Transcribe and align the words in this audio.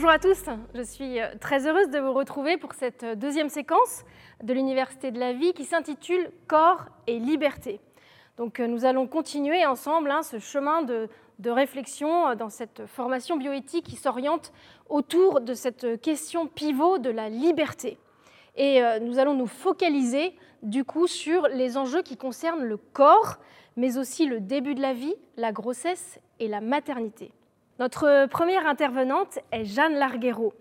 Bonjour 0.00 0.14
à 0.14 0.18
tous, 0.18 0.46
je 0.74 0.80
suis 0.80 1.18
très 1.42 1.66
heureuse 1.66 1.90
de 1.90 1.98
vous 1.98 2.14
retrouver 2.14 2.56
pour 2.56 2.72
cette 2.72 3.04
deuxième 3.18 3.50
séquence 3.50 4.06
de 4.42 4.54
l'Université 4.54 5.10
de 5.10 5.20
la 5.20 5.34
vie 5.34 5.52
qui 5.52 5.66
s'intitule 5.66 6.30
Corps 6.48 6.86
et 7.06 7.18
liberté. 7.18 7.80
Donc 8.38 8.60
nous 8.60 8.86
allons 8.86 9.06
continuer 9.06 9.66
ensemble 9.66 10.10
hein, 10.10 10.22
ce 10.22 10.38
chemin 10.38 10.80
de, 10.80 11.10
de 11.38 11.50
réflexion 11.50 12.34
dans 12.34 12.48
cette 12.48 12.86
formation 12.86 13.36
bioéthique 13.36 13.84
qui 13.84 13.96
s'oriente 13.96 14.54
autour 14.88 15.42
de 15.42 15.52
cette 15.52 16.00
question 16.00 16.46
pivot 16.46 16.96
de 16.96 17.10
la 17.10 17.28
liberté. 17.28 17.98
Et 18.56 18.82
euh, 18.82 19.00
nous 19.00 19.18
allons 19.18 19.34
nous 19.34 19.46
focaliser 19.46 20.34
du 20.62 20.82
coup 20.82 21.08
sur 21.08 21.46
les 21.48 21.76
enjeux 21.76 22.00
qui 22.00 22.16
concernent 22.16 22.64
le 22.64 22.78
corps, 22.78 23.36
mais 23.76 23.98
aussi 23.98 24.24
le 24.24 24.40
début 24.40 24.74
de 24.74 24.80
la 24.80 24.94
vie, 24.94 25.16
la 25.36 25.52
grossesse 25.52 26.18
et 26.38 26.48
la 26.48 26.62
maternité. 26.62 27.32
Notre 27.80 28.26
première 28.26 28.66
intervenante 28.66 29.38
est 29.52 29.64
Jeanne 29.64 29.94
Larguero. 29.94 30.52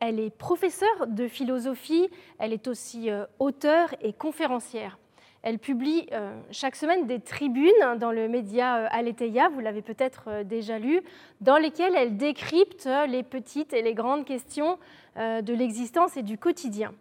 Elle 0.00 0.18
est 0.18 0.36
professeure 0.36 1.06
de 1.06 1.28
philosophie, 1.28 2.10
elle 2.40 2.52
est 2.52 2.66
aussi 2.66 3.10
euh, 3.10 3.26
auteure 3.38 3.94
et 4.00 4.12
conférencière. 4.12 4.98
Elle 5.44 5.60
publie 5.60 6.08
euh, 6.10 6.36
chaque 6.50 6.74
semaine 6.74 7.06
des 7.06 7.20
tribunes 7.20 7.70
dans 8.00 8.10
le 8.10 8.28
média 8.28 8.86
Aletheia, 8.86 9.50
vous 9.50 9.60
l'avez 9.60 9.82
peut-être 9.82 10.42
déjà 10.42 10.80
lu, 10.80 11.00
dans 11.40 11.58
lesquelles 11.58 11.94
elle 11.94 12.16
décrypte 12.16 12.88
les 13.06 13.22
petites 13.22 13.72
et 13.72 13.82
les 13.82 13.94
grandes 13.94 14.24
questions 14.24 14.76
de 15.16 15.54
l'existence 15.54 16.16
et 16.16 16.22
du 16.22 16.38
quotidien. 16.38 16.92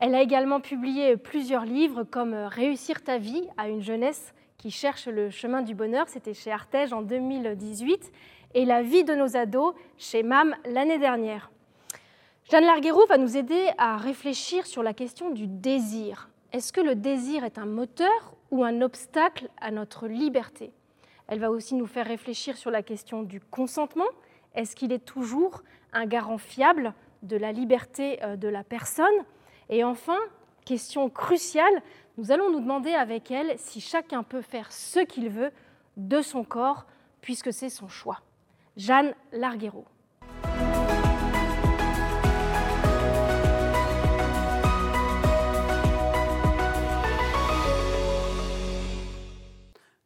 Elle 0.00 0.14
a 0.14 0.20
également 0.20 0.60
publié 0.60 1.16
plusieurs 1.16 1.64
livres 1.64 2.04
comme 2.04 2.34
Réussir 2.34 3.02
ta 3.02 3.16
vie 3.16 3.48
à 3.56 3.70
une 3.70 3.80
jeunesse 3.80 4.34
qui 4.58 4.70
cherche 4.72 5.06
le 5.06 5.30
chemin 5.30 5.62
du 5.62 5.74
bonheur, 5.74 6.08
c'était 6.08 6.34
chez 6.34 6.50
Artege 6.50 6.92
en 6.92 7.00
2018, 7.00 8.12
et 8.54 8.64
La 8.64 8.82
vie 8.82 9.04
de 9.04 9.14
nos 9.14 9.36
ados 9.36 9.74
chez 9.96 10.22
MAM 10.22 10.54
l'année 10.64 10.98
dernière. 10.98 11.50
Jeanne 12.50 12.64
Larguero 12.64 13.04
va 13.06 13.18
nous 13.18 13.36
aider 13.36 13.68
à 13.76 13.96
réfléchir 13.96 14.66
sur 14.66 14.82
la 14.82 14.94
question 14.94 15.30
du 15.30 15.46
désir. 15.46 16.30
Est-ce 16.52 16.72
que 16.72 16.80
le 16.80 16.94
désir 16.94 17.44
est 17.44 17.58
un 17.58 17.66
moteur 17.66 18.34
ou 18.50 18.64
un 18.64 18.80
obstacle 18.80 19.50
à 19.60 19.70
notre 19.70 20.08
liberté? 20.08 20.72
Elle 21.26 21.40
va 21.40 21.50
aussi 21.50 21.74
nous 21.74 21.86
faire 21.86 22.06
réfléchir 22.06 22.56
sur 22.56 22.70
la 22.70 22.82
question 22.82 23.22
du 23.22 23.40
consentement. 23.40 24.08
Est-ce 24.54 24.74
qu'il 24.74 24.92
est 24.92 25.04
toujours 25.04 25.62
un 25.92 26.06
garant 26.06 26.38
fiable 26.38 26.94
de 27.22 27.36
la 27.36 27.52
liberté 27.52 28.18
euh, 28.22 28.36
de 28.36 28.48
la 28.48 28.64
personne? 28.64 29.06
Et 29.68 29.84
enfin, 29.84 30.18
question 30.64 31.10
cruciale, 31.10 31.82
nous 32.16 32.32
allons 32.32 32.50
nous 32.50 32.60
demander 32.60 32.94
avec 32.94 33.30
elle 33.30 33.58
si 33.58 33.82
chacun 33.82 34.22
peut 34.22 34.40
faire 34.40 34.72
ce 34.72 35.00
qu'il 35.00 35.28
veut 35.28 35.50
de 35.98 36.22
son 36.22 36.44
corps, 36.44 36.86
puisque 37.20 37.52
c'est 37.52 37.68
son 37.68 37.88
choix. 37.88 38.22
Jeanne 38.78 39.12
Larguero. 39.32 39.84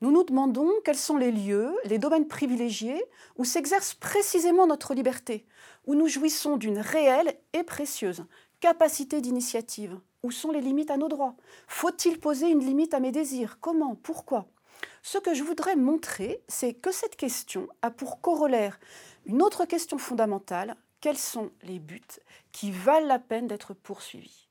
Nous 0.01 0.11
nous 0.11 0.25
demandons 0.25 0.71
quels 0.87 0.97
sont 0.97 1.19
les 1.19 1.31
lieux, 1.31 1.77
les 1.85 1.99
domaines 1.99 2.27
privilégiés 2.27 3.05
où 3.37 3.45
s'exerce 3.45 3.93
précisément 3.93 4.67
notre 4.67 4.95
liberté, 4.95 5.45
où 5.87 5.95
nous 5.95 6.09
jouissons 6.09 6.57
d'une 6.57 6.79
réelle 6.79 7.37
et 7.53 7.65
précieuse 7.65 8.25
capacité 8.61 9.21
d'initiative. 9.21 10.01
Où 10.23 10.31
sont 10.31 10.51
les 10.51 10.63
limites 10.63 10.91
à 10.91 10.97
nos 10.97 11.09
droits? 11.09 11.37
Faut-il 11.69 12.19
poser 12.19 12.49
une 12.49 12.65
limite 12.65 12.95
à 12.95 13.01
mes 13.01 13.13
désirs? 13.13 13.59
Comment? 13.61 13.97
Pourquoi? 13.97 14.47
Ce 15.03 15.19
que 15.19 15.35
je 15.35 15.43
voudrais 15.43 15.77
montrer, 15.77 16.43
c'est 16.49 16.75
que 16.75 16.93
cette 16.93 17.17
question 17.17 17.69
a 17.83 17.91
pour 17.91 18.21
corollaire 18.21 18.79
une 19.27 19.43
autre 19.43 19.65
question 19.65 19.99
fondamentale. 19.99 20.77
Quels 21.01 21.19
sont 21.19 21.51
les 21.63 21.79
buts 21.79 22.01
qui 22.53 22.71
valent 22.71 23.07
la 23.07 23.19
peine 23.19 23.49
d'être 23.49 23.75
poursuivis? 23.75 24.49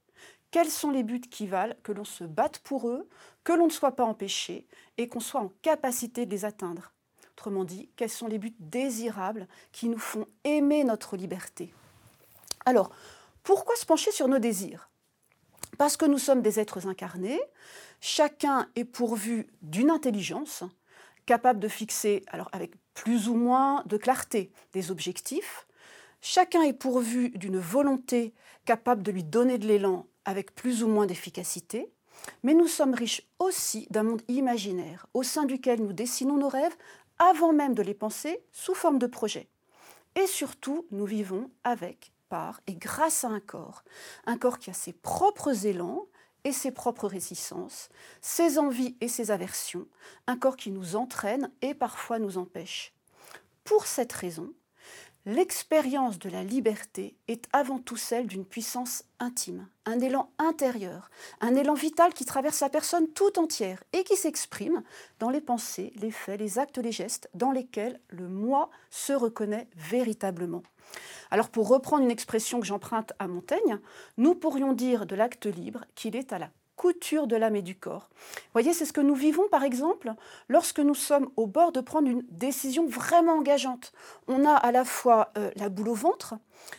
Quels 0.51 0.69
sont 0.69 0.91
les 0.91 1.03
buts 1.03 1.21
qui 1.21 1.47
valent 1.47 1.75
que 1.81 1.93
l'on 1.93 2.03
se 2.03 2.25
batte 2.25 2.59
pour 2.59 2.89
eux, 2.89 3.07
que 3.45 3.53
l'on 3.53 3.67
ne 3.67 3.71
soit 3.71 3.95
pas 3.95 4.03
empêché 4.03 4.67
et 4.97 5.07
qu'on 5.07 5.21
soit 5.21 5.39
en 5.39 5.53
capacité 5.61 6.25
de 6.25 6.31
les 6.31 6.43
atteindre? 6.43 6.91
Autrement 7.31 7.63
dit, 7.63 7.89
quels 7.95 8.09
sont 8.09 8.27
les 8.27 8.37
buts 8.37 8.55
désirables 8.59 9.47
qui 9.71 9.87
nous 9.87 9.97
font 9.97 10.27
aimer 10.43 10.83
notre 10.83 11.15
liberté? 11.15 11.73
Alors, 12.65 12.91
pourquoi 13.43 13.75
se 13.77 13.85
pencher 13.85 14.11
sur 14.11 14.27
nos 14.27 14.39
désirs? 14.39 14.89
Parce 15.77 15.97
que 15.97 16.05
nous 16.05 16.19
sommes 16.19 16.41
des 16.41 16.59
êtres 16.59 16.87
incarnés, 16.87 17.39
chacun 18.01 18.67
est 18.75 18.83
pourvu 18.83 19.47
d'une 19.61 19.89
intelligence 19.89 20.63
capable 21.25 21.59
de 21.59 21.69
fixer, 21.69 22.23
alors 22.27 22.49
avec 22.51 22.73
plus 22.93 23.29
ou 23.29 23.35
moins 23.35 23.83
de 23.85 23.95
clarté, 23.95 24.51
des 24.73 24.91
objectifs. 24.91 25.67
Chacun 26.19 26.61
est 26.63 26.73
pourvu 26.73 27.29
d'une 27.29 27.59
volonté 27.59 28.33
capable 28.65 29.03
de 29.03 29.11
lui 29.11 29.23
donner 29.23 29.57
de 29.57 29.67
l'élan 29.67 30.07
avec 30.25 30.53
plus 30.53 30.83
ou 30.83 30.87
moins 30.87 31.05
d'efficacité. 31.05 31.89
Mais 32.43 32.53
nous 32.53 32.67
sommes 32.67 32.93
riches 32.93 33.23
aussi 33.39 33.87
d'un 33.89 34.03
monde 34.03 34.21
imaginaire 34.27 35.07
au 35.13 35.23
sein 35.23 35.45
duquel 35.45 35.81
nous 35.81 35.93
dessinons 35.93 36.37
nos 36.37 36.49
rêves 36.49 36.75
avant 37.17 37.53
même 37.53 37.73
de 37.73 37.81
les 37.81 37.93
penser 37.93 38.43
sous 38.51 38.75
forme 38.75 38.99
de 38.99 39.07
projets. 39.07 39.47
Et 40.15 40.27
surtout, 40.27 40.85
nous 40.91 41.05
vivons 41.05 41.49
avec 41.63 42.11
et 42.67 42.75
grâce 42.75 43.23
à 43.23 43.29
un 43.29 43.39
corps. 43.39 43.83
Un 44.25 44.37
corps 44.37 44.59
qui 44.59 44.69
a 44.69 44.73
ses 44.73 44.93
propres 44.93 45.65
élans 45.65 46.07
et 46.43 46.51
ses 46.51 46.71
propres 46.71 47.07
résistances, 47.07 47.89
ses 48.21 48.57
envies 48.57 48.95
et 49.01 49.07
ses 49.07 49.31
aversions. 49.31 49.87
Un 50.27 50.37
corps 50.37 50.57
qui 50.57 50.71
nous 50.71 50.95
entraîne 50.95 51.51
et 51.61 51.73
parfois 51.73 52.19
nous 52.19 52.37
empêche. 52.37 52.93
Pour 53.63 53.85
cette 53.85 54.13
raison, 54.13 54.51
L'expérience 55.27 56.17
de 56.17 56.31
la 56.31 56.43
liberté 56.43 57.15
est 57.27 57.47
avant 57.53 57.77
tout 57.77 57.95
celle 57.95 58.25
d'une 58.25 58.43
puissance 58.43 59.03
intime, 59.19 59.67
un 59.85 59.99
élan 59.99 60.31
intérieur, 60.39 61.11
un 61.41 61.53
élan 61.53 61.75
vital 61.75 62.11
qui 62.15 62.25
traverse 62.25 62.61
la 62.61 62.69
personne 62.69 63.07
tout 63.07 63.37
entière 63.37 63.83
et 63.93 64.03
qui 64.03 64.15
s'exprime 64.15 64.81
dans 65.19 65.29
les 65.29 65.39
pensées, 65.39 65.93
les 65.97 66.09
faits, 66.09 66.39
les 66.39 66.57
actes, 66.57 66.79
les 66.79 66.91
gestes 66.91 67.29
dans 67.35 67.51
lesquels 67.51 67.99
le 68.09 68.27
moi 68.27 68.71
se 68.89 69.13
reconnaît 69.13 69.67
véritablement. 69.75 70.63
Alors 71.29 71.49
pour 71.49 71.67
reprendre 71.67 72.03
une 72.03 72.09
expression 72.09 72.59
que 72.59 72.65
j'emprunte 72.65 73.13
à 73.19 73.27
Montaigne, 73.27 73.77
nous 74.17 74.33
pourrions 74.33 74.73
dire 74.73 75.05
de 75.05 75.15
l'acte 75.15 75.45
libre 75.45 75.85
qu'il 75.93 76.15
est 76.15 76.33
à 76.33 76.39
la 76.39 76.49
couture 76.81 77.27
de 77.27 77.35
l'âme 77.35 77.55
et 77.55 77.61
du 77.61 77.75
corps. 77.75 78.09
Vous 78.09 78.53
voyez, 78.53 78.73
c'est 78.73 78.87
ce 78.87 78.91
que 78.91 79.01
nous 79.01 79.13
vivons 79.13 79.47
par 79.49 79.63
exemple 79.63 80.15
lorsque 80.49 80.79
nous 80.79 80.95
sommes 80.95 81.29
au 81.35 81.45
bord 81.45 81.71
de 81.71 81.79
prendre 81.79 82.07
une 82.07 82.23
décision 82.31 82.87
vraiment 82.87 83.33
engageante. 83.33 83.93
On 84.27 84.45
a 84.45 84.55
à 84.55 84.71
la 84.71 84.83
fois 84.83 85.31
euh, 85.37 85.51
la 85.57 85.69
boule 85.69 85.89
au 85.89 85.93
ventre, 85.93 86.33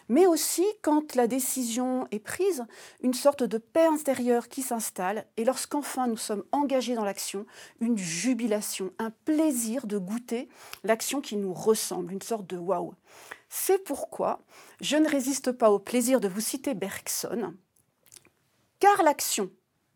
mais 0.09 0.27
aussi 0.27 0.65
quand 0.83 1.15
la 1.15 1.29
décision 1.29 2.09
est 2.11 2.19
prise, 2.19 2.65
une 3.01 3.15
sorte 3.15 3.45
de 3.45 3.59
paix 3.59 3.87
intérieure 3.87 4.49
qui 4.49 4.63
s'installe 4.63 5.25
et 5.37 5.45
lorsqu'enfin 5.45 6.09
nous 6.09 6.17
sommes 6.17 6.43
engagés 6.51 6.97
dans 6.97 7.05
l'action, 7.05 7.47
une 7.79 7.97
jubilation, 7.97 8.91
un 8.99 9.13
plaisir 9.25 9.87
de 9.87 9.99
goûter 9.99 10.49
l'action 10.83 11.21
qui 11.21 11.37
nous 11.37 11.55
ressemble, 11.55 12.13
une 12.13 12.23
sorte 12.23 12.49
de 12.49 12.57
waouh. 12.57 12.93
C'est 13.49 13.85
pourquoi 13.85 14.41
je 14.81 14.97
ne 14.97 15.09
résiste 15.09 15.53
pas 15.53 15.71
au 15.71 15.79
plaisir 15.79 16.19
de 16.19 16.27
vous 16.27 16.41
citer 16.41 16.75
Bergson, 16.75 17.55
car 18.81 19.05
l'action 19.05 19.49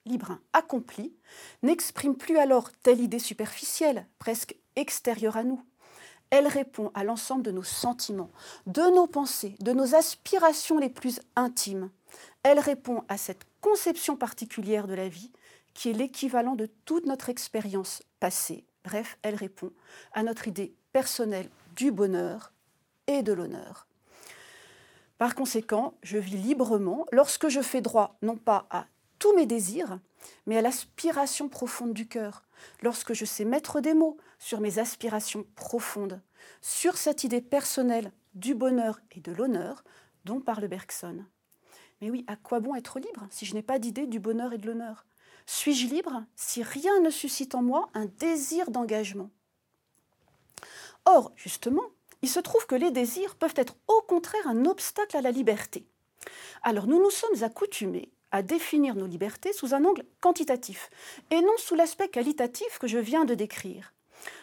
libre 0.07 0.39
accompli, 0.53 1.15
n'exprime 1.63 2.17
plus 2.17 2.39
alors 2.39 2.73
telle 2.83 3.01
idée 3.01 3.19
superficielle, 3.19 4.07
presque 4.19 4.57
extérieure 4.77 5.37
à 5.37 5.45
nous. 5.45 5.63
Elle 6.31 6.47
répond 6.47 6.91
à 6.95 7.05
l'ensemble 7.05 7.43
de 7.43 7.53
nos 7.53 7.63
sentiments, 7.63 8.33
de 8.67 8.83
nos 8.95 9.07
pensées, 9.07 9.57
de 9.61 9.73
nos 9.73 9.95
aspirations 9.95 10.79
les 10.79 10.89
plus 10.89 11.21
intimes. 11.37 11.91
Elle 12.43 12.59
répond 12.59 13.05
à 13.09 13.17
cette 13.17 13.45
conception 13.61 14.17
particulière 14.17 14.87
de 14.87 14.95
la 14.95 15.09
vie 15.09 15.33
qui 15.75 15.91
est 15.91 15.95
l'équivalent 15.95 16.57
de 16.57 16.67
toute 16.85 17.07
notre 17.07 17.29
expérience 17.29 18.03
passée. 18.19 18.65
Bref, 18.85 19.19
elle 19.23 19.35
répond 19.35 19.73
à 20.13 20.23
notre 20.23 20.49
idée 20.49 20.75
personnelle 20.93 21.51
du 21.77 21.93
bonheur 21.93 22.53
et 23.07 23.23
de 23.23 23.33
l'honneur. 23.33 23.87
Par 25.19 25.35
conséquent, 25.35 25.95
je 26.03 26.19
vis 26.19 26.37
librement 26.37 27.07
lorsque 27.13 27.49
je 27.49 27.61
fais 27.61 27.81
droit 27.81 28.17
non 28.23 28.37
pas 28.37 28.67
à 28.71 28.87
tous 29.19 29.35
mes 29.35 29.47
désirs, 29.47 29.99
mais 30.47 30.59
à 30.59 30.63
l'aspiration 30.63 31.49
profonde 31.49 31.93
du 31.93 32.09
cœur, 32.09 32.43
lorsque 32.83 33.13
je 33.13 33.25
sais 33.25 33.45
mettre 33.45 33.81
des 33.81 33.95
mots 33.95 34.17
sur 34.39 34.61
mes 34.61 34.79
aspirations 34.79 35.45
profondes, 35.55 36.21
sur 36.61 36.97
cette 36.97 37.25
idée 37.25 37.41
personnelle 37.41 38.13
du 38.35 38.55
bonheur 38.55 39.01
et 39.13 39.21
de 39.21 39.33
l'honneur 39.33 39.85
dont 40.25 40.41
parle 40.41 40.69
Bergson. 40.69 41.25
Mais 42.01 42.11
oui, 42.11 42.25
à 42.27 42.37
quoi 42.37 42.61
bon 42.61 42.75
être 42.75 42.99
libre 42.99 43.27
si 43.31 43.47
je 43.47 43.55
n'ai 43.55 43.63
pas 43.63 43.79
d'idée 43.79 44.07
du 44.07 44.21
bonheur 44.21 44.53
et 44.53 44.59
de 44.59 44.67
l'honneur? 44.67 45.07
Suis-je 45.47 45.87
libre 45.87 46.25
si 46.35 46.63
rien 46.63 47.01
ne 47.01 47.11
suscite 47.11 47.55
en 47.55 47.63
moi 47.63 47.89
un 47.95 48.07
désir 48.07 48.71
d'engagement? 48.71 49.31
Or, 51.05 51.33
justement, 51.37 51.85
il 52.23 52.29
se 52.29 52.41
trouve 52.41 52.67
que 52.67 52.75
les 52.75 52.91
désirs 52.91 53.37
peuvent 53.37 53.55
être 53.57 53.77
au 53.87 54.01
contraire 54.03 54.47
un 54.47 54.65
obstacle 54.67 55.17
à 55.17 55.21
la 55.21 55.31
liberté. 55.31 55.87
Alors 56.63 56.87
nous 56.87 57.01
nous 57.01 57.11
sommes 57.11 57.45
accoutumés 57.45 58.11
à 58.37 58.43
définir 58.43 58.95
nos 58.95 59.07
libertés 59.07 59.55
sous 59.55 59.73
un 59.73 59.85
angle 59.87 60.05
quantitatif 60.21 60.91
et 61.31 61.41
non 61.41 61.57
sous 61.57 61.75
l'aspect 61.75 62.09
qualitatif 62.09 62.79
que 62.79 62.87
je 62.87 62.99
viens 62.99 63.25
de 63.25 63.35
décrire. 63.35 63.95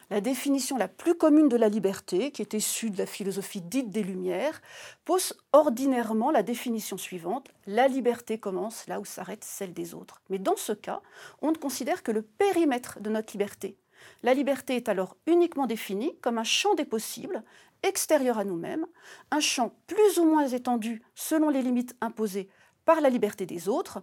la 0.09 0.19
définition 0.19 0.77
la 0.77 0.87
plus 0.87 1.15
commune 1.15 1.47
de 1.47 1.55
la 1.55 1.69
liberté, 1.69 2.31
qui 2.31 2.41
est 2.41 2.53
issue 2.53 2.89
de 2.89 2.97
la 2.97 3.05
philosophie 3.05 3.61
dite 3.61 3.89
des 3.89 4.03
Lumières, 4.03 4.61
pose 5.05 5.33
ordinairement 5.53 6.31
la 6.31 6.43
définition 6.43 6.97
suivante 6.97 7.49
la 7.67 7.87
liberté 7.87 8.39
commence 8.39 8.87
là 8.87 8.99
où 8.99 9.05
s'arrête 9.05 9.43
celle 9.43 9.73
des 9.73 9.93
autres. 9.93 10.21
Mais 10.29 10.39
dans 10.39 10.57
ce 10.57 10.73
cas, 10.73 11.01
on 11.41 11.51
ne 11.51 11.57
considère 11.57 12.03
que 12.03 12.11
le 12.11 12.23
périmètre 12.23 12.99
de 12.99 13.09
notre 13.09 13.33
liberté. 13.33 13.77
La 14.23 14.33
liberté 14.33 14.75
est 14.75 14.89
alors 14.89 15.15
uniquement 15.27 15.67
définie 15.67 16.17
comme 16.21 16.37
un 16.37 16.43
champ 16.43 16.73
des 16.73 16.85
possibles, 16.85 17.43
extérieur 17.83 18.39
à 18.39 18.45
nous-mêmes, 18.45 18.87
un 19.31 19.39
champ 19.39 19.75
plus 19.87 20.17
ou 20.17 20.25
moins 20.25 20.47
étendu 20.47 21.03
selon 21.15 21.49
les 21.49 21.61
limites 21.61 21.95
imposées 22.01 22.49
par 22.85 23.01
la 23.01 23.09
liberté 23.09 23.45
des 23.45 23.69
autres, 23.69 24.01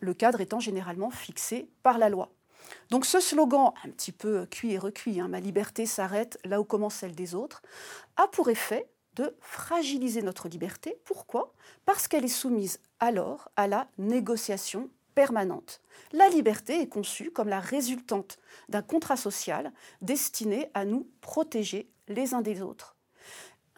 le 0.00 0.14
cadre 0.14 0.40
étant 0.40 0.60
généralement 0.60 1.10
fixé 1.10 1.68
par 1.82 1.98
la 1.98 2.08
loi. 2.08 2.30
Donc 2.90 3.06
ce 3.06 3.20
slogan, 3.20 3.72
un 3.84 3.90
petit 3.90 4.12
peu 4.12 4.46
cuit 4.46 4.72
et 4.72 4.78
recuit, 4.78 5.20
hein, 5.20 5.28
ma 5.28 5.40
liberté 5.40 5.86
s'arrête 5.86 6.38
là 6.44 6.60
où 6.60 6.64
commence 6.64 6.94
celle 6.96 7.14
des 7.14 7.34
autres, 7.34 7.62
a 8.16 8.28
pour 8.28 8.48
effet 8.48 8.88
de 9.14 9.36
fragiliser 9.40 10.22
notre 10.22 10.48
liberté. 10.48 10.98
Pourquoi? 11.04 11.52
Parce 11.84 12.08
qu'elle 12.08 12.24
est 12.24 12.28
soumise 12.28 12.80
alors 13.00 13.50
à 13.56 13.66
la 13.66 13.88
négociation 13.98 14.90
permanente. 15.14 15.80
La 16.12 16.28
liberté 16.28 16.80
est 16.80 16.88
conçue 16.88 17.30
comme 17.30 17.48
la 17.48 17.60
résultante 17.60 18.38
d'un 18.68 18.82
contrat 18.82 19.16
social 19.16 19.72
destiné 20.00 20.70
à 20.72 20.84
nous 20.84 21.08
protéger 21.20 21.90
les 22.08 22.32
uns 22.34 22.40
des 22.40 22.62
autres. 22.62 22.96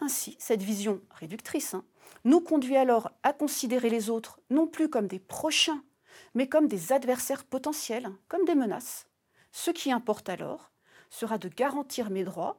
Ainsi, 0.00 0.36
cette 0.38 0.62
vision 0.62 1.00
réductrice 1.10 1.74
hein, 1.74 1.84
nous 2.24 2.40
conduit 2.40 2.76
alors 2.76 3.10
à 3.22 3.32
considérer 3.32 3.90
les 3.90 4.10
autres 4.10 4.40
non 4.50 4.66
plus 4.66 4.88
comme 4.88 5.06
des 5.06 5.18
prochains 5.18 5.82
mais 6.34 6.48
comme 6.48 6.68
des 6.68 6.92
adversaires 6.92 7.44
potentiels, 7.44 8.10
comme 8.28 8.44
des 8.44 8.54
menaces. 8.54 9.06
Ce 9.52 9.70
qui 9.70 9.92
importe 9.92 10.28
alors 10.28 10.70
sera 11.10 11.38
de 11.38 11.48
garantir 11.48 12.10
mes 12.10 12.24
droits, 12.24 12.58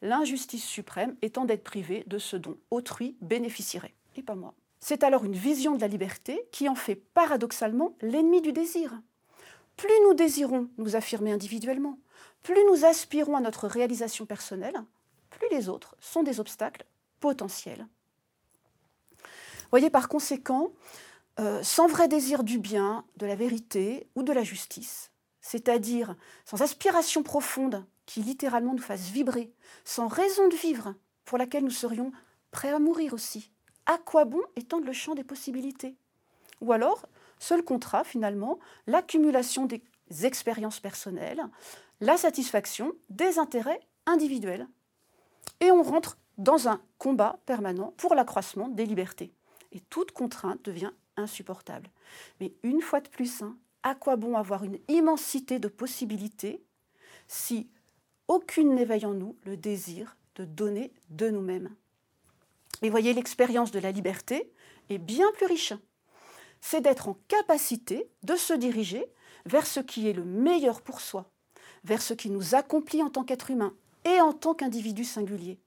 l'injustice 0.00 0.64
suprême 0.64 1.16
étant 1.22 1.44
d'être 1.44 1.62
privé 1.62 2.04
de 2.08 2.18
ce 2.18 2.36
dont 2.36 2.56
autrui 2.70 3.16
bénéficierait, 3.20 3.94
et 4.16 4.22
pas 4.22 4.34
moi. 4.34 4.54
C'est 4.80 5.04
alors 5.04 5.24
une 5.24 5.36
vision 5.36 5.76
de 5.76 5.80
la 5.80 5.86
liberté 5.86 6.48
qui 6.50 6.68
en 6.68 6.74
fait 6.74 6.96
paradoxalement 6.96 7.94
l'ennemi 8.00 8.40
du 8.40 8.52
désir. 8.52 9.00
Plus 9.76 9.94
nous 10.04 10.14
désirons 10.14 10.68
nous 10.78 10.96
affirmer 10.96 11.32
individuellement, 11.32 11.98
plus 12.42 12.64
nous 12.66 12.84
aspirons 12.84 13.36
à 13.36 13.40
notre 13.40 13.68
réalisation 13.68 14.26
personnelle, 14.26 14.82
plus 15.30 15.48
les 15.52 15.68
autres 15.68 15.96
sont 16.00 16.24
des 16.24 16.40
obstacles 16.40 16.84
potentiels. 17.20 17.86
Voyez 19.72 19.88
par 19.88 20.08
conséquent, 20.08 20.70
euh, 21.40 21.62
sans 21.62 21.86
vrai 21.86 22.06
désir 22.06 22.44
du 22.44 22.58
bien, 22.58 23.06
de 23.16 23.24
la 23.24 23.34
vérité 23.34 24.06
ou 24.14 24.22
de 24.22 24.32
la 24.32 24.44
justice, 24.44 25.10
c'est-à-dire 25.40 26.14
sans 26.44 26.60
aspiration 26.60 27.22
profonde 27.22 27.86
qui 28.04 28.20
littéralement 28.20 28.74
nous 28.74 28.82
fasse 28.82 29.08
vibrer, 29.08 29.50
sans 29.86 30.08
raison 30.08 30.46
de 30.48 30.54
vivre 30.54 30.94
pour 31.24 31.38
laquelle 31.38 31.64
nous 31.64 31.70
serions 31.70 32.12
prêts 32.50 32.70
à 32.70 32.78
mourir 32.78 33.14
aussi. 33.14 33.50
À 33.86 33.96
quoi 33.96 34.26
bon 34.26 34.42
étendre 34.56 34.84
le 34.84 34.92
champ 34.92 35.14
des 35.14 35.24
possibilités? 35.24 35.96
Ou 36.60 36.72
alors, 36.72 37.06
seul 37.38 37.64
contrat 37.64 38.04
finalement, 38.04 38.58
l'accumulation 38.86 39.64
des 39.64 39.82
expériences 40.22 40.80
personnelles, 40.80 41.42
la 42.02 42.18
satisfaction 42.18 42.92
des 43.08 43.38
intérêts 43.38 43.80
individuels. 44.04 44.68
Et 45.60 45.70
on 45.70 45.82
rentre 45.82 46.18
dans 46.36 46.68
un 46.68 46.82
combat 46.98 47.40
permanent 47.46 47.94
pour 47.96 48.14
l'accroissement 48.14 48.68
des 48.68 48.84
libertés. 48.84 49.32
Et 49.72 49.80
toute 49.80 50.12
contrainte 50.12 50.64
devient 50.64 50.92
insupportable. 51.16 51.90
Mais 52.40 52.52
une 52.62 52.80
fois 52.80 53.00
de 53.00 53.08
plus, 53.08 53.42
hein, 53.42 53.56
à 53.82 53.94
quoi 53.94 54.16
bon 54.16 54.36
avoir 54.36 54.64
une 54.64 54.78
immensité 54.88 55.58
de 55.58 55.68
possibilités 55.68 56.62
si 57.26 57.68
aucune 58.28 58.74
n'éveille 58.74 59.06
en 59.06 59.14
nous 59.14 59.36
le 59.44 59.56
désir 59.56 60.16
de 60.36 60.44
donner 60.44 60.92
de 61.10 61.30
nous-mêmes? 61.30 61.74
Et 62.82 62.90
voyez, 62.90 63.14
l'expérience 63.14 63.70
de 63.70 63.78
la 63.78 63.92
liberté 63.92 64.52
est 64.88 64.98
bien 64.98 65.30
plus 65.32 65.46
riche. 65.46 65.72
C'est 66.60 66.80
d'être 66.80 67.08
en 67.08 67.16
capacité 67.28 68.08
de 68.22 68.36
se 68.36 68.52
diriger 68.52 69.06
vers 69.46 69.66
ce 69.66 69.80
qui 69.80 70.08
est 70.08 70.12
le 70.12 70.24
meilleur 70.24 70.82
pour 70.82 71.00
soi, 71.00 71.30
vers 71.84 72.02
ce 72.02 72.14
qui 72.14 72.30
nous 72.30 72.54
accomplit 72.54 73.02
en 73.02 73.10
tant 73.10 73.24
qu'être 73.24 73.50
humain 73.50 73.74
et 74.04 74.20
en 74.20 74.32
tant 74.32 74.54
qu'individu 74.54 75.04
singulier. 75.04 75.58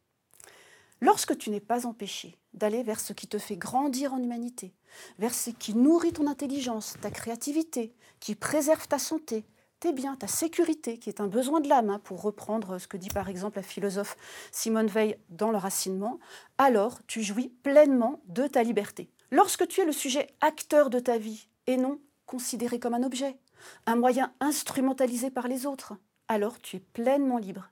Lorsque 1.02 1.38
tu 1.38 1.50
n'es 1.50 1.60
pas 1.60 1.86
empêché 1.86 2.38
d'aller 2.56 2.84
vers 2.84 3.00
ce 3.00 3.14
qui 3.14 3.28
te 3.28 3.38
fait 3.38 3.58
grandir 3.58 4.14
en 4.14 4.22
humanité, 4.22 4.74
vers 5.20 5.34
ce 5.34 5.50
qui 5.50 5.76
nourrit 5.76 6.14
ton 6.14 6.28
intelligence, 6.28 6.96
ta 7.02 7.12
créativité, 7.12 7.94
qui 8.20 8.36
préserve 8.36 8.88
ta 8.88 9.00
santé, 9.00 9.46
tes 9.80 9.94
biens, 9.94 10.16
ta 10.16 10.28
sécurité, 10.28 10.98
qui 10.98 11.10
est 11.10 11.22
un 11.22 11.28
besoin 11.28 11.60
de 11.60 11.70
l'âme, 11.70 11.90
hein, 11.90 12.02
pour 12.04 12.22
reprendre 12.22 12.80
ce 12.80 12.88
que 12.88 12.98
dit 12.98 13.10
par 13.10 13.30
exemple 13.30 13.58
la 13.58 13.64
philosophe 13.64 14.18
Simone 14.52 14.88
Veil 14.88 15.18
dans 15.30 15.52
Le 15.52 15.58
Racinement, 15.58 16.20
alors 16.58 17.00
tu 17.08 17.22
jouis 17.22 17.50
pleinement 17.50 18.22
de 18.28 18.48
ta 18.48 18.64
liberté. 18.64 19.10
Lorsque 19.32 19.68
tu 19.68 19.82
es 19.82 19.86
le 19.86 19.92
sujet 19.92 20.28
acteur 20.42 20.90
de 20.90 21.00
ta 21.00 21.18
vie 21.18 21.48
et 21.68 21.78
non 21.78 22.00
considéré 22.26 22.80
comme 22.80 22.94
un 22.94 23.04
objet, 23.04 23.38
un 23.86 23.96
moyen 23.96 24.34
instrumentalisé 24.40 25.30
par 25.30 25.48
les 25.48 25.66
autres, 25.66 25.94
alors 26.28 26.60
tu 26.60 26.78
es 26.78 26.80
pleinement 26.80 27.38
libre. 27.38 27.70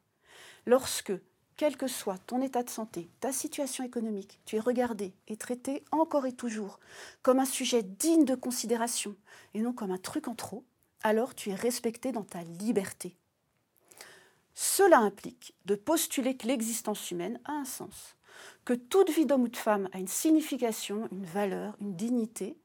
Lorsque 0.65 1.13
quel 1.57 1.77
que 1.77 1.87
soit 1.87 2.17
ton 2.17 2.41
état 2.41 2.63
de 2.63 2.69
santé, 2.69 3.09
ta 3.19 3.31
situation 3.31 3.83
économique, 3.83 4.39
tu 4.45 4.55
es 4.55 4.59
regardé 4.59 5.13
et 5.27 5.37
traité 5.37 5.83
encore 5.91 6.25
et 6.25 6.31
toujours 6.33 6.79
comme 7.21 7.39
un 7.39 7.45
sujet 7.45 7.83
digne 7.83 8.25
de 8.25 8.35
considération 8.35 9.15
et 9.53 9.61
non 9.61 9.73
comme 9.73 9.91
un 9.91 9.97
truc 9.97 10.27
en 10.27 10.35
trop, 10.35 10.63
alors 11.03 11.35
tu 11.35 11.49
es 11.49 11.55
respecté 11.55 12.11
dans 12.11 12.23
ta 12.23 12.43
liberté. 12.43 13.15
Cela 14.55 14.99
implique 14.99 15.55
de 15.65 15.75
postuler 15.75 16.37
que 16.37 16.47
l'existence 16.47 17.11
humaine 17.11 17.39
a 17.45 17.53
un 17.53 17.65
sens, 17.65 18.15
que 18.65 18.73
toute 18.73 19.09
vie 19.09 19.25
d'homme 19.25 19.43
ou 19.43 19.47
de 19.47 19.57
femme 19.57 19.89
a 19.93 19.99
une 19.99 20.07
signification, 20.07 21.07
une 21.11 21.25
valeur, 21.25 21.75
une 21.81 21.95
dignité, 21.95 22.57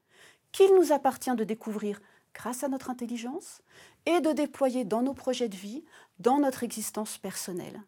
qu'il 0.53 0.75
nous 0.75 0.93
appartient 0.93 1.35
de 1.35 1.45
découvrir 1.45 2.01
grâce 2.35 2.63
à 2.63 2.69
notre 2.69 2.91
intelligence 2.91 3.63
et 4.07 4.21
de 4.21 4.33
déployer 4.33 4.85
dans 4.85 5.03
nos 5.03 5.15
projets 5.15 5.49
de 5.49 5.57
vie, 5.57 5.85
dans 6.19 6.39
notre 6.39 6.63
existence 6.63 7.19
personnelle. 7.19 7.83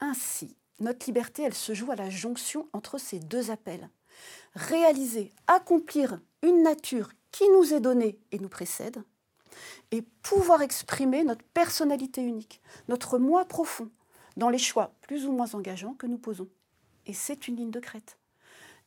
Ainsi, 0.00 0.56
notre 0.80 1.06
liberté, 1.06 1.42
elle 1.42 1.54
se 1.54 1.74
joue 1.74 1.90
à 1.90 1.96
la 1.96 2.08
jonction 2.08 2.68
entre 2.72 2.98
ces 2.98 3.18
deux 3.18 3.50
appels. 3.50 3.88
Réaliser, 4.54 5.32
accomplir 5.48 6.20
une 6.42 6.62
nature 6.62 7.10
qui 7.32 7.48
nous 7.50 7.74
est 7.74 7.80
donnée 7.80 8.18
et 8.30 8.38
nous 8.38 8.48
précède, 8.48 9.02
et 9.90 10.02
pouvoir 10.22 10.62
exprimer 10.62 11.24
notre 11.24 11.44
personnalité 11.44 12.22
unique, 12.22 12.60
notre 12.88 13.18
moi 13.18 13.44
profond, 13.44 13.90
dans 14.36 14.50
les 14.50 14.58
choix 14.58 14.94
plus 15.02 15.26
ou 15.26 15.32
moins 15.32 15.52
engageants 15.54 15.94
que 15.94 16.06
nous 16.06 16.18
posons. 16.18 16.48
Et 17.06 17.12
c'est 17.12 17.48
une 17.48 17.56
ligne 17.56 17.70
de 17.72 17.80
crête. 17.80 18.18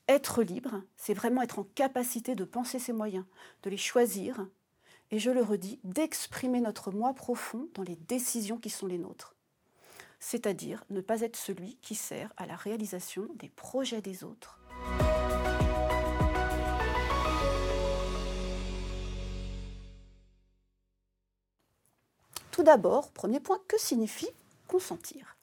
Être 0.08 0.44
libre, 0.44 0.82
c'est 0.96 1.14
vraiment 1.14 1.42
être 1.42 1.60
en 1.60 1.64
capacité 1.76 2.36
de 2.36 2.46
penser 2.46 2.80
ses 2.80 2.94
moyens, 2.94 3.26
de 3.64 3.70
les 3.70 3.78
choisir, 3.78 4.48
et 5.12 5.20
je 5.20 5.30
le 5.30 5.44
redis, 5.44 5.80
d'exprimer 5.84 6.62
notre 6.62 6.92
moi 6.92 7.14
profond 7.14 7.68
dans 7.74 7.84
les 7.84 7.98
décisions 7.98 8.58
qui 8.58 8.70
sont 8.70 8.88
les 8.88 8.98
nôtres 8.98 9.36
c'est-à-dire 10.22 10.86
ne 10.92 11.02
pas 11.02 11.22
être 11.22 11.36
celui 11.36 11.76
qui 11.82 11.96
sert 11.96 12.32
à 12.38 12.46
la 12.46 12.56
réalisation 12.56 13.28
des 13.36 13.50
projets 13.50 14.02
des 14.02 14.24
autres. 14.24 14.60
Tout 22.52 22.64
d'abord, 22.64 23.12
premier 23.12 23.40
point, 23.40 23.60
que 23.68 23.80
signifie 23.80 24.30
consentir? 24.68 25.38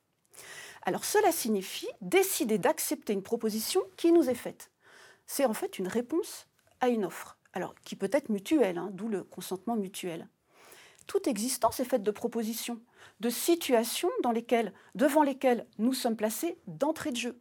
Alors 0.82 1.04
cela 1.04 1.32
signifie 1.32 1.88
décider 2.00 2.56
d'accepter 2.56 3.12
une 3.12 3.23
proposition 3.23 3.82
qui 3.97 4.12
nous 4.12 4.30
est 4.30 4.35
faite. 4.35 4.70
C'est 5.26 5.44
en 5.44 5.54
fait 5.54 5.78
une 5.78 5.88
réponse 5.88 6.47
à 6.80 6.88
une 6.88 7.04
offre, 7.04 7.37
alors 7.52 7.75
qui 7.85 7.97
peut 7.97 8.11
être 8.12 8.28
mutuelle, 8.28 8.78
hein, 8.78 8.90
d'où 8.92 9.08
le 9.08 9.25
consentement 9.25 9.75
mutuel 9.75 10.28
toute 11.08 11.26
existence 11.26 11.80
est 11.80 11.84
faite 11.84 12.04
de 12.04 12.12
propositions, 12.12 12.80
de 13.18 13.30
situations 13.30 14.10
dans 14.22 14.30
lesquelles, 14.30 14.72
devant 14.94 15.24
lesquelles 15.24 15.66
nous 15.78 15.94
sommes 15.94 16.14
placés 16.14 16.58
d'entrée 16.68 17.10
de 17.10 17.16
jeu. 17.16 17.40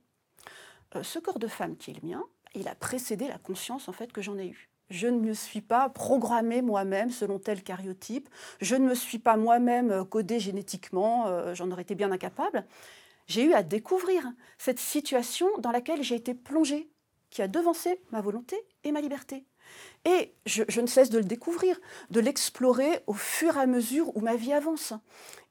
Euh, 0.96 1.04
ce 1.04 1.20
corps 1.20 1.38
de 1.38 1.48
femme 1.48 1.78
qui 1.78 1.92
est 1.92 2.02
le 2.02 2.08
mien, 2.08 2.24
il 2.56 2.68
a 2.68 2.74
précédé 2.74 3.28
la 3.28 3.38
conscience 3.38 3.88
en 3.88 3.92
fait 3.92 4.12
que 4.12 4.24
j'en 4.24 4.40
ai 4.40 4.48
eue. 4.48 4.70
Je 4.90 5.08
ne 5.08 5.20
me 5.20 5.34
suis 5.34 5.62
pas 5.62 5.90
programmée 5.90 6.62
moi-même 6.62 7.12
selon 7.12 7.40
tel 7.40 7.62
cariotype, 7.62 8.30
je 8.62 8.76
ne 8.76 8.88
me 8.88 8.96
suis 8.96 9.20
pas 9.20 9.36
moi-même 9.36 9.92
euh, 9.92 10.06
codée 10.06 10.40
génétiquement, 10.40 11.28
euh, 11.28 11.54
j'en 11.54 11.70
aurais 11.70 11.82
été 11.82 11.94
bien 11.94 12.12
incapable. 12.12 12.66
J'ai 13.28 13.44
eu 13.44 13.54
à 13.54 13.64
découvrir 13.64 14.24
cette 14.58 14.80
situation 14.80 15.48
dans 15.60 15.72
laquelle 15.72 16.02
j'ai 16.02 16.16
été 16.16 16.34
plongée, 16.34 16.90
qui 17.30 17.42
a 17.42 17.50
devancé 17.50 18.02
ma 18.12 18.22
volonté 18.22 18.56
et 18.86 18.94
ma 18.94 19.02
liberté. 19.02 19.46
Et 20.06 20.34
je, 20.46 20.80
ne 20.80 20.88
cesse 20.88 21.10
de 21.10 21.18
le 21.18 21.26
découvrir, 21.26 21.80
de 22.12 22.20
l'explorer 22.20 23.02
au 23.08 23.14
fur 23.14 23.58
et 23.58 23.62
à 23.62 23.66
mesure 23.66 24.16
où 24.16 24.22
ma 24.22 24.36
vie 24.36 24.54
avance. 24.54 24.94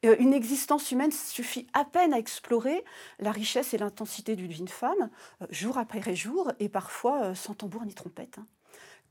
Euh, 0.04 0.16
une 0.18 0.32
existence 0.32 0.90
humaine 0.90 1.12
suffit 1.12 1.66
à 1.75 1.85
peine 1.85 2.14
à 2.14 2.18
explorer 2.18 2.85
la 3.18 3.32
richesse 3.32 3.75
et 3.75 3.78
l'intensité 3.78 4.35
d'une 4.37 4.50
vie 4.50 4.66
femme, 4.66 5.11
euh, 5.42 5.46
jour 5.50 5.78
après 5.78 6.14
jour, 6.14 6.52
et 6.58 6.68
parfois 6.68 7.25
euh, 7.25 7.35
sans 7.35 7.54
tambour 7.54 7.85
ni 7.85 7.92
trompette. 7.92 8.38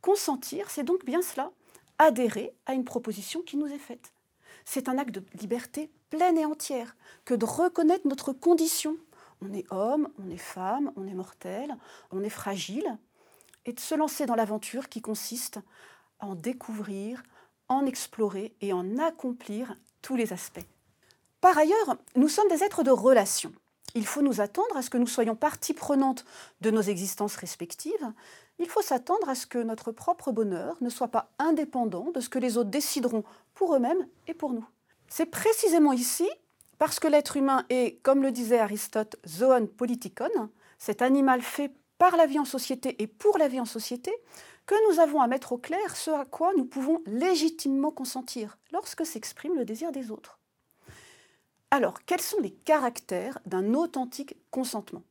Consentir, 0.02 0.70
c'est 0.70 0.84
donc 0.84 1.06
bien 1.06 1.22
cela, 1.22 1.52
adhérer 2.00 2.54
à 2.66 2.74
une 2.74 2.86
proposition 2.86 3.42
qui 3.42 3.58
nous 3.58 3.68
est 3.68 3.80
faite. 3.80 4.14
c'est 4.66 4.90
un 4.90 4.98
acte 4.98 5.14
de 5.14 5.24
liberté 5.40 5.92
pleine 6.10 6.38
et 6.38 6.46
entière 6.46 6.96
que 7.24 7.34
de 7.34 7.46
reconnaître 7.46 8.08
notre 8.08 8.34
condition. 8.34 8.98
On 9.42 9.54
est 9.54 9.66
homme, 9.72 10.10
on 10.18 10.30
est 10.30 10.38
femme, 10.38 10.92
on 10.96 11.06
est 11.08 11.14
mortel, 11.14 11.76
on 12.12 12.24
est 12.24 12.30
fragile, 12.30 12.98
et 13.66 13.74
de 13.74 13.80
se 13.80 13.96
lancer 13.96 14.26
dans 14.26 14.36
l'aventure 14.36 14.90
qui 14.90 15.02
consiste 15.02 15.60
en 16.20 16.36
découvrir, 16.36 17.24
en 17.68 17.86
explorer 17.86 18.56
et 18.62 18.74
en 18.74 18.98
accomplir 18.98 19.76
tous 20.02 20.16
les 20.16 20.34
aspects. 20.34 20.66
Par 21.42 21.58
ailleurs, 21.58 21.98
nous 22.16 22.30
sommes 22.30 22.48
des 22.50 22.64
êtres 22.64 22.84
de 22.84 22.92
relation. 22.92 23.52
Il 23.94 24.06
faut 24.06 24.22
nous 24.22 24.42
attendre 24.42 24.76
à 24.76 24.82
ce 24.82 24.90
que 24.90 24.98
nous 24.98 25.08
soyons 25.08 25.36
partie 25.36 25.74
prenante 25.74 26.26
de 26.62 26.70
nos 26.70 26.82
existences 26.82 27.38
respectives. 27.38 28.14
Il 28.60 28.68
faut 28.68 28.82
s'attendre 28.82 29.30
à 29.30 29.36
ce 29.36 29.46
que 29.46 29.58
notre 29.58 29.92
propre 29.92 30.32
bonheur 30.32 30.76
ne 30.82 30.90
soit 30.90 31.08
pas 31.08 31.32
indépendant 31.40 32.12
de 32.12 32.20
ce 32.20 32.30
que 32.30 32.40
les 32.40 32.58
autres 32.58 32.70
décideront 32.70 33.24
pour 33.54 33.76
eux-mêmes 33.76 34.08
et 34.28 34.34
pour 34.34 34.54
nous. 34.54 34.66
C'est 35.08 35.28
précisément 35.28 35.94
ici, 35.94 36.28
parce 36.78 37.00
que 37.00 37.08
l'être 37.08 37.38
humain 37.38 37.66
est, 37.70 38.02
comme 38.02 38.22
le 38.22 38.32
disait 38.32 38.60
Aristote, 38.60 39.16
zoon 39.26 39.68
politikon, 39.68 40.50
cet 40.78 41.02
animal 41.02 41.42
fait 41.42 41.72
par 41.98 42.18
la 42.18 42.26
vie 42.26 42.40
en 42.40 42.46
société 42.46 43.02
et 43.02 43.08
pour 43.08 43.38
la 43.38 43.48
vie 43.48 43.60
en 43.60 43.66
société, 43.66 44.12
que 44.66 44.92
nous 44.92 45.00
avons 45.00 45.22
à 45.22 45.28
mettre 45.28 45.54
au 45.54 45.58
clair 45.58 45.96
ce 45.96 46.12
à 46.12 46.26
quoi 46.26 46.52
nous 46.58 46.66
pouvons 46.66 47.02
légitimement 47.06 47.92
consentir 47.92 48.58
lorsque 48.72 49.06
s'exprime 49.06 49.56
le 49.56 49.66
désir 49.66 49.92
des 49.92 50.12
autres. 50.12 50.40
Alors, 51.72 52.04
quels 52.06 52.22
sont 52.22 52.40
les 52.40 52.52
caractères 52.52 53.40
d'un 53.46 53.74
authentique 53.74 54.36
consentement? 54.50 55.04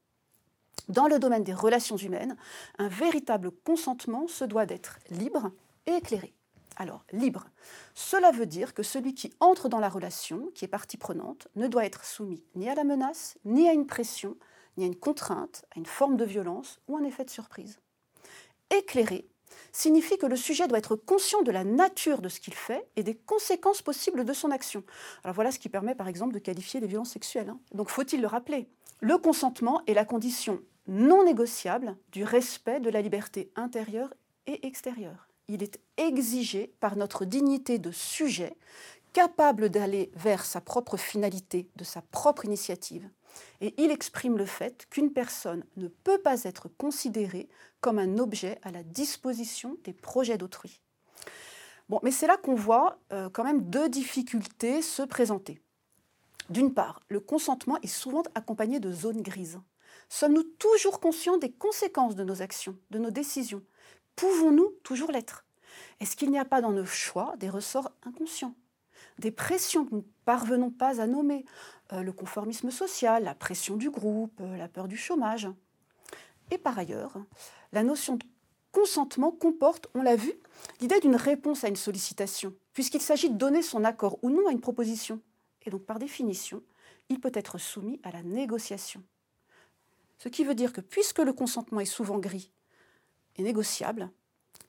Dans 0.88 1.06
le 1.06 1.18
domaine 1.18 1.44
des 1.44 1.54
relations 1.54 1.96
humaines, 1.96 2.36
un 2.78 2.88
véritable 2.88 3.50
consentement 3.50 4.26
se 4.28 4.44
doit 4.44 4.66
d'être 4.66 4.98
libre 5.10 5.50
et 5.86 5.92
éclairé. 5.92 6.34
Alors, 6.76 7.04
libre, 7.12 7.46
cela 7.94 8.32
veut 8.32 8.46
dire 8.46 8.74
que 8.74 8.82
celui 8.82 9.14
qui 9.14 9.32
entre 9.38 9.68
dans 9.68 9.78
la 9.78 9.88
relation, 9.88 10.50
qui 10.54 10.64
est 10.64 10.68
partie 10.68 10.96
prenante, 10.96 11.46
ne 11.54 11.68
doit 11.68 11.84
être 11.84 12.04
soumis 12.04 12.42
ni 12.56 12.68
à 12.68 12.74
la 12.74 12.84
menace, 12.84 13.36
ni 13.44 13.68
à 13.68 13.72
une 13.72 13.86
pression, 13.86 14.36
ni 14.76 14.85
à 14.85 14.87
une 14.87 14.97
contrainte, 14.97 15.64
une 15.76 15.87
forme 15.87 16.16
de 16.16 16.25
violence 16.25 16.81
ou 16.88 16.97
un 16.97 17.04
effet 17.04 17.25
de 17.25 17.31
surprise. 17.31 17.81
Éclairé, 18.71 19.28
signifie 19.73 20.19
que 20.19 20.26
le 20.26 20.37
sujet 20.37 20.66
doit 20.69 20.78
être 20.78 20.97
conscient 20.97 21.43
de 21.43 21.50
la 21.50 21.64
nature 21.64 22.21
de 22.21 22.28
ce 22.28 22.40
qu'il 22.40 22.54
fait 22.54 22.88
et 22.97 23.02
des 23.02 23.14
conséquences 23.14 23.83
possibles 23.83 24.25
de 24.25 24.33
son 24.33 24.50
action. 24.50 24.83
Alors 25.23 25.35
voilà 25.35 25.52
ce 25.52 25.59
qui 25.59 25.69
permet 25.69 25.95
par 25.95 26.09
exemple 26.09 26.35
de 26.35 26.38
qualifier 26.38 26.81
les 26.81 26.87
violences 26.87 27.12
sexuelles. 27.12 27.50
Hein. 27.50 27.61
Donc 27.73 27.90
faut-il 27.90 28.21
le 28.21 28.26
rappeler? 28.26 28.69
Le 29.00 29.19
consentement 29.19 29.83
est 29.87 29.95
la 29.95 30.04
condition 30.04 30.61
non 30.87 31.25
négociable 31.25 31.97
du 32.12 32.25
respect 32.25 32.81
de 32.81 32.90
la 32.90 33.00
liberté 33.00 33.50
intérieure 33.57 34.12
et 34.47 34.66
extérieure. 34.66 35.28
Il 35.49 35.62
est 35.62 35.81
exigé 35.97 36.75
par 36.81 36.97
notre 36.97 37.25
dignité 37.25 37.78
de 37.78 37.90
sujet, 37.90 38.57
capable 39.12 39.69
d'aller 39.69 40.11
vers 40.14 40.45
sa 40.45 40.61
propre 40.61 40.97
finalité, 40.97 41.69
de 41.76 41.85
sa 41.85 42.02
propre 42.02 42.45
initiative. 42.45 43.09
Et 43.60 43.74
il 43.82 43.90
exprime 43.90 44.38
le 44.38 44.46
fait 44.46 44.86
qu'une 44.90 45.12
personne 45.12 45.64
ne 45.76 45.88
peut 45.88 46.18
pas 46.18 46.44
être 46.44 46.68
considérée 46.68 47.48
comme 47.80 47.98
un 47.98 48.18
objet 48.18 48.58
à 48.62 48.70
la 48.70 48.82
disposition 48.82 49.76
des 49.84 49.92
projets 49.92 50.38
d'autrui. 50.38 50.80
Mais 52.02 52.10
c'est 52.10 52.26
là 52.26 52.36
qu'on 52.36 52.54
voit 52.54 52.98
euh, 53.12 53.28
quand 53.30 53.44
même 53.44 53.68
deux 53.68 53.88
difficultés 53.88 54.82
se 54.82 55.02
présenter. 55.02 55.60
D'une 56.50 56.74
part, 56.74 57.00
le 57.08 57.20
consentement 57.20 57.78
est 57.82 57.86
souvent 57.86 58.22
accompagné 58.34 58.80
de 58.80 58.92
zones 58.92 59.22
grises. 59.22 59.60
Sommes-nous 60.08 60.42
toujours 60.42 61.00
conscients 61.00 61.38
des 61.38 61.52
conséquences 61.52 62.14
de 62.14 62.24
nos 62.24 62.42
actions, 62.42 62.76
de 62.90 62.98
nos 62.98 63.10
décisions? 63.10 63.62
Pouvons-nous 64.16 64.74
toujours 64.82 65.10
l'être? 65.10 65.44
Est-ce 66.00 66.16
qu'il 66.16 66.30
n'y 66.30 66.38
a 66.38 66.44
pas 66.44 66.60
dans 66.60 66.72
nos 66.72 66.84
choix 66.84 67.34
des 67.38 67.48
ressorts 67.48 67.90
inconscients? 68.04 68.54
Des 69.18 69.30
pressions 69.30 69.85
que 69.85 69.92
nous 69.92 69.99
ne 69.99 70.12
parvenons 70.25 70.71
pas 70.71 71.00
à 71.00 71.06
nommer 71.06 71.44
euh, 71.92 72.02
Le 72.02 72.12
conformisme 72.12 72.71
social, 72.71 73.25
la 73.25 73.35
pression 73.35 73.76
du 73.76 73.90
groupe, 73.90 74.40
euh, 74.40 74.56
la 74.56 74.68
peur 74.68 74.88
du 74.88 74.97
chômage 74.97 75.49
Et 76.50 76.59
par 76.59 76.78
ailleurs, 76.78 77.16
la 77.73 77.83
notion 77.83 78.16
de 78.16 78.25
consentement 78.73 79.30
comporte, 79.30 79.88
on 79.94 80.02
l'a 80.02 80.16
vu, 80.16 80.33
l'idée 80.80 80.99
d'une 81.00 81.16
réponse 81.16 81.62
à 81.62 81.68
une 81.68 81.76
sollicitation, 81.76 82.52
puisqu'il 82.73 83.00
s'agit 83.00 83.30
de 83.30 83.38
donner 83.38 83.62
son 83.62 83.85
accord 83.85 84.18
ou 84.23 84.30
non 84.30 84.49
à 84.49 84.52
une 84.52 84.61
proposition. 84.61 85.21
Et 85.64 85.71
donc, 85.71 85.85
par 85.85 85.99
définition, 85.99 86.62
il 87.09 87.21
peut 87.21 87.33
être 87.35 87.59
soumis 87.59 88.00
à 88.02 88.11
la 88.11 88.23
négociation. 88.23 89.02
Ce 90.18 90.28
qui 90.28 90.44
veut 90.44 90.54
dire 90.54 90.73
que 90.73 90.80
puisque 90.80 91.21
le 91.21 91.33
consentement 91.33 91.80
est 91.80 91.85
souvent 91.85 92.18
gris 92.18 92.50
et 93.37 93.42
négociable, 93.42 94.11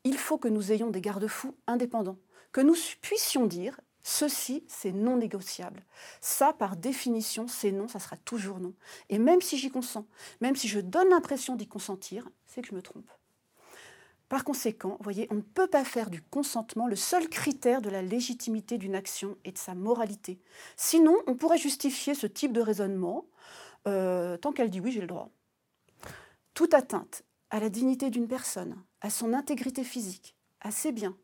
il 0.04 0.18
faut 0.18 0.38
que 0.38 0.48
nous 0.48 0.72
ayons 0.72 0.90
des 0.90 1.02
garde-fous 1.02 1.56
indépendants, 1.68 2.18
que 2.52 2.62
nous 2.62 2.75
puissions 3.02 3.46
dire 3.46 3.80
ceci, 4.08 4.64
c'est 4.68 4.92
non 4.92 5.18
négociable. 5.18 5.84
Ça, 6.22 6.54
par 6.54 6.78
définition, 6.78 7.48
c'est 7.48 7.72
non, 7.72 7.88
ça 7.88 7.98
sera 7.98 8.18
toujours 8.18 8.60
non. 8.60 8.76
Et 9.10 9.18
même 9.18 9.42
si 9.42 9.58
j'y 9.58 9.72
consens, 9.72 10.06
même 10.42 10.56
si 10.56 10.68
je 10.68 10.80
donne 10.80 11.10
l'impression 11.10 11.56
d'y 11.56 11.68
consentir, 11.68 12.30
c'est 12.46 12.62
que 12.62 12.68
je 12.68 12.76
me 12.76 12.84
trompe. 12.84 13.10
Par 14.30 14.44
conséquent, 14.44 14.98
voyez, 15.02 15.28
on 15.32 15.36
ne 15.36 15.42
peut 15.42 15.66
pas 15.66 15.84
faire 15.84 16.12
du 16.12 16.22
consentement 16.22 16.86
le 16.86 16.96
seul 16.96 17.28
critère 17.30 17.82
de 17.82 17.90
la 17.90 18.04
légitimité 18.04 18.78
d'une 18.78 18.94
action 18.94 19.38
et 19.44 19.52
de 19.52 19.58
sa 19.58 19.74
moralité. 19.74 20.40
Sinon, 20.78 21.16
on 21.26 21.34
pourrait 21.34 21.58
justifier 21.58 22.14
ce 22.14 22.28
type 22.28 22.54
de 22.54 22.62
raisonnement 22.62 23.26
euh, 23.88 24.38
tant 24.38 24.52
qu'elle 24.52 24.70
dit 24.70 24.80
oui, 24.80 24.92
j'ai 24.92 25.02
le 25.02 25.08
droit. 25.08 25.32
Toute 26.54 26.76
atteinte 26.76 27.24
à 27.50 27.60
la 27.60 27.70
dignité 27.70 28.12
d'une 28.12 28.28
personne, 28.28 28.76
à 29.02 29.10
son 29.10 29.34
intégrité 29.34 29.84
physique, 29.84 30.36
à 30.62 30.70
ses 30.70 30.92
biens, 30.92 31.18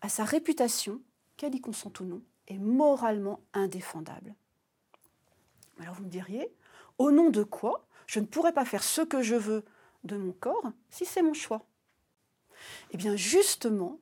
à 0.00 0.08
sa 0.08 0.24
réputation, 0.24 1.00
qu'elle 1.36 1.54
y 1.54 1.60
consente 1.60 2.00
ou 2.00 2.04
non, 2.04 2.22
est 2.48 2.58
moralement 2.58 3.40
indéfendable. 3.52 4.34
Alors 5.80 5.94
vous 5.94 6.04
me 6.04 6.10
diriez, 6.10 6.52
au 6.98 7.10
nom 7.10 7.30
de 7.30 7.42
quoi 7.42 7.86
je 8.06 8.20
ne 8.20 8.26
pourrais 8.26 8.52
pas 8.52 8.64
faire 8.64 8.84
ce 8.84 9.00
que 9.00 9.22
je 9.22 9.34
veux 9.34 9.64
de 10.04 10.16
mon 10.16 10.32
corps 10.32 10.72
si 10.90 11.04
c'est 11.04 11.22
mon 11.22 11.34
choix? 11.34 11.66
Eh 12.90 12.96
bien 12.96 13.16
justement, 13.16 13.98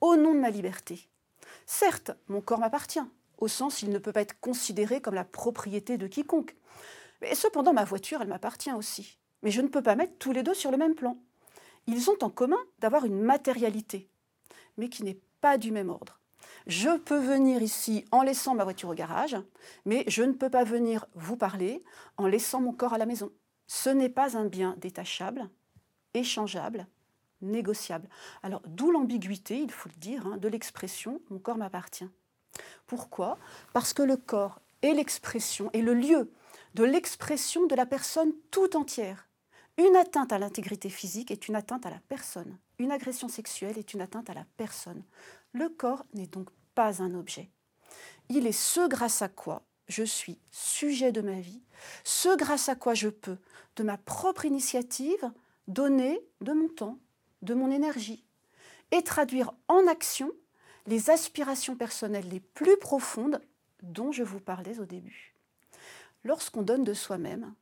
au 0.00 0.16
nom 0.16 0.34
de 0.34 0.40
ma 0.40 0.50
liberté. 0.50 1.08
Certes, 1.64 2.12
mon 2.28 2.40
corps 2.40 2.60
m'appartient, 2.60 3.00
au 3.38 3.48
sens 3.48 3.82
il 3.82 3.90
ne 3.90 3.98
peut 3.98 4.12
pas 4.12 4.20
être 4.20 4.38
considéré 4.40 5.00
comme 5.00 5.14
la 5.14 5.24
propriété 5.24 5.98
de 5.98 6.06
quiconque. 6.06 6.56
Mais 7.20 7.34
cependant, 7.34 7.72
ma 7.72 7.84
voiture, 7.84 8.20
elle 8.22 8.28
m'appartient 8.28 8.72
aussi. 8.72 9.18
Mais 9.42 9.50
je 9.50 9.60
ne 9.62 9.68
peux 9.68 9.82
pas 9.82 9.96
mettre 9.96 10.18
tous 10.18 10.32
les 10.32 10.42
deux 10.42 10.54
sur 10.54 10.70
le 10.70 10.76
même 10.76 10.94
plan. 10.94 11.18
Ils 11.86 12.10
ont 12.10 12.18
en 12.22 12.30
commun 12.30 12.58
d'avoir 12.78 13.04
une 13.04 13.20
matérialité, 13.20 14.08
mais 14.76 14.88
qui 14.88 15.02
n'est 15.02 15.20
pas 15.40 15.56
du 15.56 15.70
même 15.72 15.90
ordre. 15.90 16.20
Je 16.66 16.96
peux 16.98 17.18
venir 17.18 17.62
ici 17.62 18.04
en 18.10 18.22
laissant 18.22 18.56
ma 18.56 18.64
voiture 18.64 18.88
au 18.88 18.94
garage, 18.94 19.36
mais 19.84 20.02
je 20.08 20.24
ne 20.24 20.32
peux 20.32 20.50
pas 20.50 20.64
venir 20.64 21.06
vous 21.14 21.36
parler 21.36 21.84
en 22.16 22.26
laissant 22.26 22.60
mon 22.60 22.72
corps 22.72 22.94
à 22.94 22.98
la 22.98 23.06
maison. 23.06 23.30
Ce 23.68 23.88
n'est 23.88 24.08
pas 24.08 24.36
un 24.36 24.46
bien 24.46 24.74
détachable, 24.78 25.48
échangeable, 26.14 26.86
négociable. 27.40 28.08
Alors 28.42 28.62
d'où 28.66 28.90
l'ambiguïté, 28.90 29.60
il 29.60 29.70
faut 29.70 29.88
le 29.88 30.00
dire, 30.00 30.26
hein, 30.26 30.38
de 30.38 30.48
l'expression 30.48 31.20
mon 31.30 31.38
corps 31.38 31.56
m'appartient. 31.56 32.08
Pourquoi? 32.88 33.38
Parce 33.72 33.92
que 33.92 34.02
le 34.02 34.16
corps 34.16 34.60
est 34.82 34.92
l'expression, 34.92 35.70
est 35.72 35.82
le 35.82 35.94
lieu 35.94 36.32
de 36.74 36.84
l'expression 36.84 37.66
de 37.66 37.74
la 37.74 37.86
personne 37.86 38.32
tout 38.50 38.76
entière. 38.76 39.28
Une 39.78 39.96
atteinte 39.96 40.32
à 40.32 40.38
l'intégrité 40.38 40.88
physique 40.88 41.30
est 41.30 41.48
une 41.48 41.54
atteinte 41.54 41.86
à 41.86 41.90
la 41.90 42.00
personne. 42.08 42.58
Une 42.78 42.92
agression 42.92 43.28
sexuelle 43.28 43.78
est 43.78 43.94
une 43.94 44.00
atteinte 44.00 44.30
à 44.30 44.34
la 44.34 44.44
personne. 44.56 45.02
Le 45.52 45.68
corps 45.68 46.04
n'est 46.14 46.26
donc 46.26 46.48
pas 46.76 47.02
un 47.02 47.14
objet. 47.14 47.50
Il 48.28 48.46
est 48.46 48.52
ce 48.52 48.86
grâce 48.86 49.22
à 49.22 49.28
quoi 49.28 49.62
je 49.88 50.04
suis 50.04 50.38
sujet 50.50 51.10
de 51.10 51.20
ma 51.20 51.40
vie, 51.40 51.62
ce 52.04 52.36
grâce 52.36 52.68
à 52.68 52.76
quoi 52.76 52.94
je 52.94 53.08
peux, 53.08 53.38
de 53.76 53.82
ma 53.82 53.96
propre 53.96 54.44
initiative, 54.44 55.32
donner 55.68 56.20
de 56.40 56.52
mon 56.52 56.68
temps, 56.68 56.98
de 57.42 57.54
mon 57.54 57.70
énergie, 57.70 58.24
et 58.90 59.02
traduire 59.02 59.52
en 59.68 59.86
action 59.86 60.30
les 60.86 61.10
aspirations 61.10 61.76
personnelles 61.76 62.28
les 62.28 62.40
plus 62.40 62.76
profondes 62.76 63.40
dont 63.82 64.12
je 64.12 64.22
vous 64.22 64.40
parlais 64.40 64.78
au 64.78 64.84
début. 64.84 65.34
Lorsqu'on 66.24 66.62
donne 66.62 66.84
de 66.84 66.94
soi-même, 66.94 67.54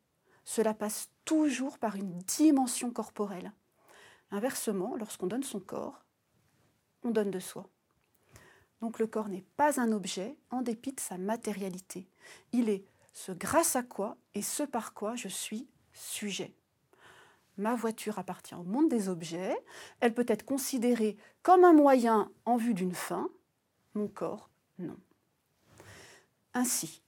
cela 0.44 0.75
passe 0.75 1.09
toujours 1.25 1.78
par 1.78 1.97
une 1.97 2.18
dimension 2.18 2.90
corporelle. 2.90 3.52
Inversement, 4.30 4.97
lorsqu'on 4.97 5.26
donne 5.26 5.44
son 5.44 5.61
corps, 5.61 6.04
on 7.02 7.11
donne 7.11 7.30
de 7.30 7.40
soi. 7.40 7.68
Donc 8.81 8.99
le 8.99 9.07
corps 9.07 9.28
n'est 9.28 9.45
pas 9.57 9.81
un 9.81 9.93
objet 9.93 10.37
en 10.50 10.62
dépit 10.62 10.93
de 10.93 11.00
sa 11.00 11.19
matérialité. 11.19 12.09
Il 12.52 12.69
est 12.69 12.85
ce 13.12 13.33
grâce 13.33 13.76
à 13.76 13.83
quoi 13.83 14.16
et 14.35 14.43
ce 14.43 14.62
par 14.62 14.93
quoi 14.95 15.14
je 15.14 15.28
suis 15.28 15.69
sujet. 15.93 16.54
Ma 17.57 17.75
voiture 17.75 18.19
appartient 18.19 18.54
au 18.54 18.64
monde 18.64 18.88
des 18.88 19.09
objets, 19.09 19.57
elle 20.00 20.12
peut 20.12 20.26
être 20.26 20.45
considérée 20.45 21.16
comme 21.43 21.64
un 21.64 21.73
moyen 21.73 22.31
en 22.45 22.57
vue 22.57 22.75
d'une 22.75 22.95
fin, 22.95 23.28
mon 23.95 24.09
corps, 24.09 24.50
non. 24.78 24.97
Ainsi, 26.52 27.00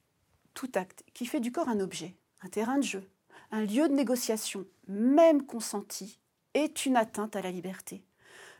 tout 0.53 0.71
acte 0.75 1.03
qui 1.13 1.25
fait 1.25 1.41
du 1.41 1.51
corps 1.51 1.67
un 1.67 1.81
objet, 1.81 2.15
un 2.41 2.47
terrain 2.47 2.77
de 2.77 2.83
jeu, 2.83 3.09
un 3.51 3.61
lieu 3.61 3.89
de 3.89 3.93
négociation, 3.93 4.65
même 4.87 5.45
consenti, 5.45 6.19
est 6.53 6.85
une 6.85 6.95
atteinte 6.95 7.35
à 7.35 7.41
la 7.41 7.51
liberté. 7.51 8.03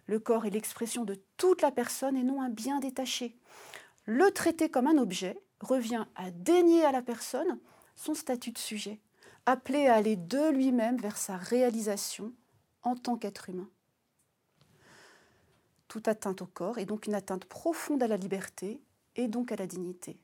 Le 0.08 0.20
corps 0.20 0.46
est 0.46 0.52
l'expression 0.52 1.04
de 1.04 1.16
toute 1.38 1.62
la 1.62 1.72
personne 1.72 2.16
et 2.16 2.24
non 2.24 2.42
un 2.42 2.50
bien 2.50 2.80
détaché. 2.80 3.38
Le 4.06 4.32
traiter 4.32 4.70
comme 4.70 4.88
un 4.88 4.98
objet 4.98 5.38
revient 5.60 6.06
à 6.16 6.32
dénier 6.32 6.86
à 6.86 6.92
la 6.92 7.02
personne 7.02 7.60
son 7.96 8.14
statut 8.14 8.52
de 8.52 8.58
sujet, 8.58 9.00
appelé 9.46 9.88
à 9.88 9.96
aller 9.96 10.16
de 10.16 10.50
lui-même 10.50 10.98
vers 10.98 11.18
sa 11.18 11.36
réalisation 11.36 12.32
en 12.84 12.96
tant 12.96 13.18
qu'être 13.18 13.50
humain. 13.50 13.70
Toute 15.88 16.08
atteinte 16.08 16.42
au 16.42 16.46
corps 16.46 16.78
est 16.78 16.86
donc 16.86 17.08
une 17.08 17.16
atteinte 17.16 17.46
profonde 17.46 18.04
à 18.04 18.08
la 18.08 18.18
liberté 18.18 18.82
et 19.16 19.28
donc 19.28 19.52
à 19.52 19.56
la 19.56 19.68
dignité. 19.68 20.20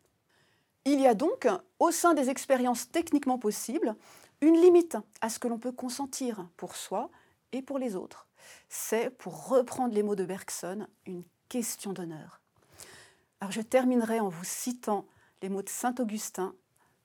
Il 0.85 0.99
y 0.99 1.07
a 1.07 1.13
donc, 1.13 1.47
au 1.79 1.91
sein 1.91 2.13
des 2.13 2.29
expériences 2.29 2.91
techniquement 2.91 3.39
possibles, 3.39 3.95
une 4.41 4.59
limite 4.59 4.97
à 5.21 5.29
ce 5.29 5.39
que 5.39 5.47
l'on 5.47 5.57
peut 5.57 5.71
consentir 5.71 6.47
pour 6.57 6.75
soi 6.75 7.09
et 7.53 7.61
pour 7.61 7.79
les 7.79 7.95
autres. 7.95 8.27
C'est, 8.69 9.09
pour 9.09 9.47
reprendre 9.47 9.93
les 9.93 10.03
mots 10.03 10.15
de 10.15 10.25
Bergson, 10.25 10.87
une 11.05 11.23
question 11.49 11.93
d'honneur. 11.93 12.41
Alors 13.41 13.51
je 13.51 13.61
terminerai 13.61 14.19
en 14.19 14.29
vous 14.29 14.43
citant 14.43 15.05
les 15.41 15.49
mots 15.49 15.61
de 15.61 15.69
Saint 15.69 15.95
Augustin 15.99 16.55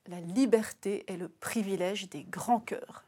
La 0.06 0.20
liberté 0.20 1.04
est 1.12 1.16
le 1.16 1.28
privilège 1.28 2.08
des 2.08 2.24
grands 2.24 2.60
cœurs. 2.60 3.04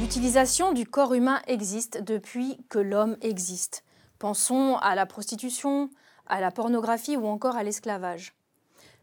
L'utilisation 0.00 0.72
du 0.72 0.86
corps 0.86 1.14
humain 1.14 1.40
existe 1.46 2.02
depuis 2.02 2.58
que 2.68 2.80
l'homme 2.80 3.16
existe. 3.20 3.84
Pensons 4.18 4.76
à 4.78 4.94
la 4.96 5.06
prostitution, 5.06 5.88
à 6.26 6.40
la 6.40 6.50
pornographie 6.50 7.16
ou 7.16 7.26
encore 7.26 7.56
à 7.56 7.62
l'esclavage. 7.62 8.34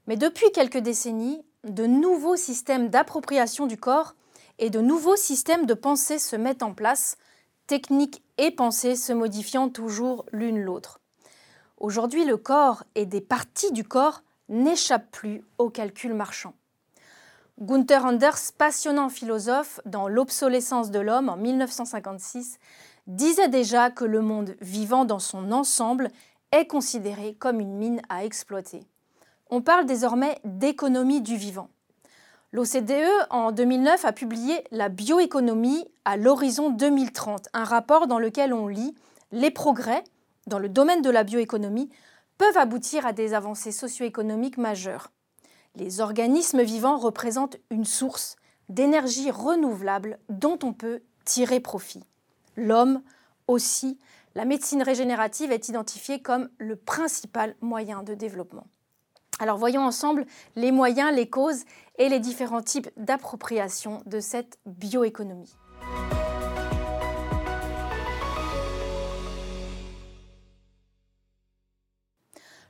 Mais 0.07 0.17
depuis 0.17 0.51
quelques 0.51 0.79
décennies, 0.79 1.45
de 1.63 1.85
nouveaux 1.85 2.35
systèmes 2.35 2.89
d'appropriation 2.89 3.67
du 3.67 3.77
corps 3.77 4.15
et 4.59 4.69
de 4.69 4.81
nouveaux 4.81 5.15
systèmes 5.15 5.65
de 5.65 5.73
pensée 5.73 6.19
se 6.19 6.35
mettent 6.35 6.63
en 6.63 6.73
place, 6.73 7.17
techniques 7.67 8.23
et 8.37 8.51
pensées 8.51 8.95
se 8.95 9.13
modifiant 9.13 9.69
toujours 9.69 10.25
l'une 10.31 10.61
l'autre. 10.61 10.99
Aujourd'hui, 11.79 12.25
le 12.25 12.37
corps 12.37 12.83
et 12.95 13.05
des 13.05 13.21
parties 13.21 13.71
du 13.71 13.83
corps 13.83 14.23
n'échappent 14.49 15.11
plus 15.11 15.43
au 15.57 15.69
calcul 15.69 16.13
marchand. 16.13 16.53
Gunther 17.59 18.05
Anders, 18.05 18.53
passionnant 18.57 19.09
philosophe 19.09 19.79
dans 19.85 20.07
L'obsolescence 20.07 20.91
de 20.91 20.99
l'homme 20.99 21.29
en 21.29 21.37
1956, 21.37 22.59
disait 23.07 23.49
déjà 23.49 23.89
que 23.89 24.05
le 24.05 24.21
monde 24.21 24.55
vivant 24.61 25.05
dans 25.05 25.19
son 25.19 25.51
ensemble 25.51 26.09
est 26.51 26.67
considéré 26.67 27.33
comme 27.33 27.59
une 27.59 27.75
mine 27.75 28.01
à 28.09 28.25
exploiter. 28.25 28.81
On 29.49 29.61
parle 29.61 29.85
désormais 29.85 30.39
d'économie 30.43 31.21
du 31.21 31.35
vivant. 31.35 31.69
L'OCDE, 32.57 33.05
en 33.29 33.51
2009, 33.51 34.03
a 34.03 34.11
publié 34.13 34.63
La 34.71 34.89
bioéconomie 34.89 35.85
à 36.05 36.17
l'horizon 36.17 36.71
2030, 36.71 37.49
un 37.53 37.63
rapport 37.63 38.07
dans 38.07 38.17
lequel 38.17 38.51
on 38.51 38.67
lit 38.67 38.95
Les 39.31 39.51
progrès 39.51 40.03
dans 40.47 40.57
le 40.57 40.67
domaine 40.67 41.03
de 41.03 41.11
la 41.11 41.23
bioéconomie 41.23 41.91
peuvent 42.39 42.57
aboutir 42.57 43.05
à 43.05 43.13
des 43.13 43.35
avancées 43.35 43.71
socio-économiques 43.71 44.57
majeures. 44.57 45.11
Les 45.75 46.01
organismes 46.01 46.63
vivants 46.63 46.97
représentent 46.97 47.57
une 47.69 47.85
source 47.85 48.37
d'énergie 48.69 49.29
renouvelable 49.29 50.17
dont 50.29 50.57
on 50.63 50.73
peut 50.73 51.01
tirer 51.25 51.59
profit. 51.59 52.05
L'homme 52.55 53.03
aussi 53.47 53.99
la 54.33 54.45
médecine 54.45 54.81
régénérative 54.81 55.51
est 55.51 55.69
identifiée 55.69 56.23
comme 56.23 56.49
le 56.57 56.75
principal 56.75 57.55
moyen 57.61 58.01
de 58.01 58.15
développement. 58.15 58.65
Alors 59.39 59.57
voyons 59.57 59.81
ensemble 59.81 60.25
les 60.55 60.71
moyens, 60.71 61.13
les 61.13 61.29
causes 61.29 61.63
et 61.99 62.09
les 62.09 62.19
différents 62.19 62.63
types 62.63 62.89
d'appropriation 62.97 64.01
de 64.05 64.19
cette 64.19 64.57
bioéconomie. 64.65 65.55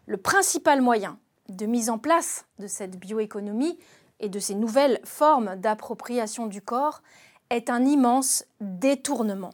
Le 0.06 0.18
principal 0.18 0.82
moyen 0.82 1.20
de 1.50 1.66
mise 1.66 1.90
en 1.90 1.98
place 1.98 2.46
de 2.60 2.68
cette 2.68 2.98
bioéconomie 2.98 3.78
et 4.20 4.30
de 4.30 4.40
ces 4.40 4.56
nouvelles 4.56 5.00
formes 5.04 5.56
d'appropriation 5.58 6.48
du 6.48 6.62
corps 6.62 7.02
est 7.50 7.70
un 7.70 7.86
immense 7.86 8.46
détournement. 8.60 9.54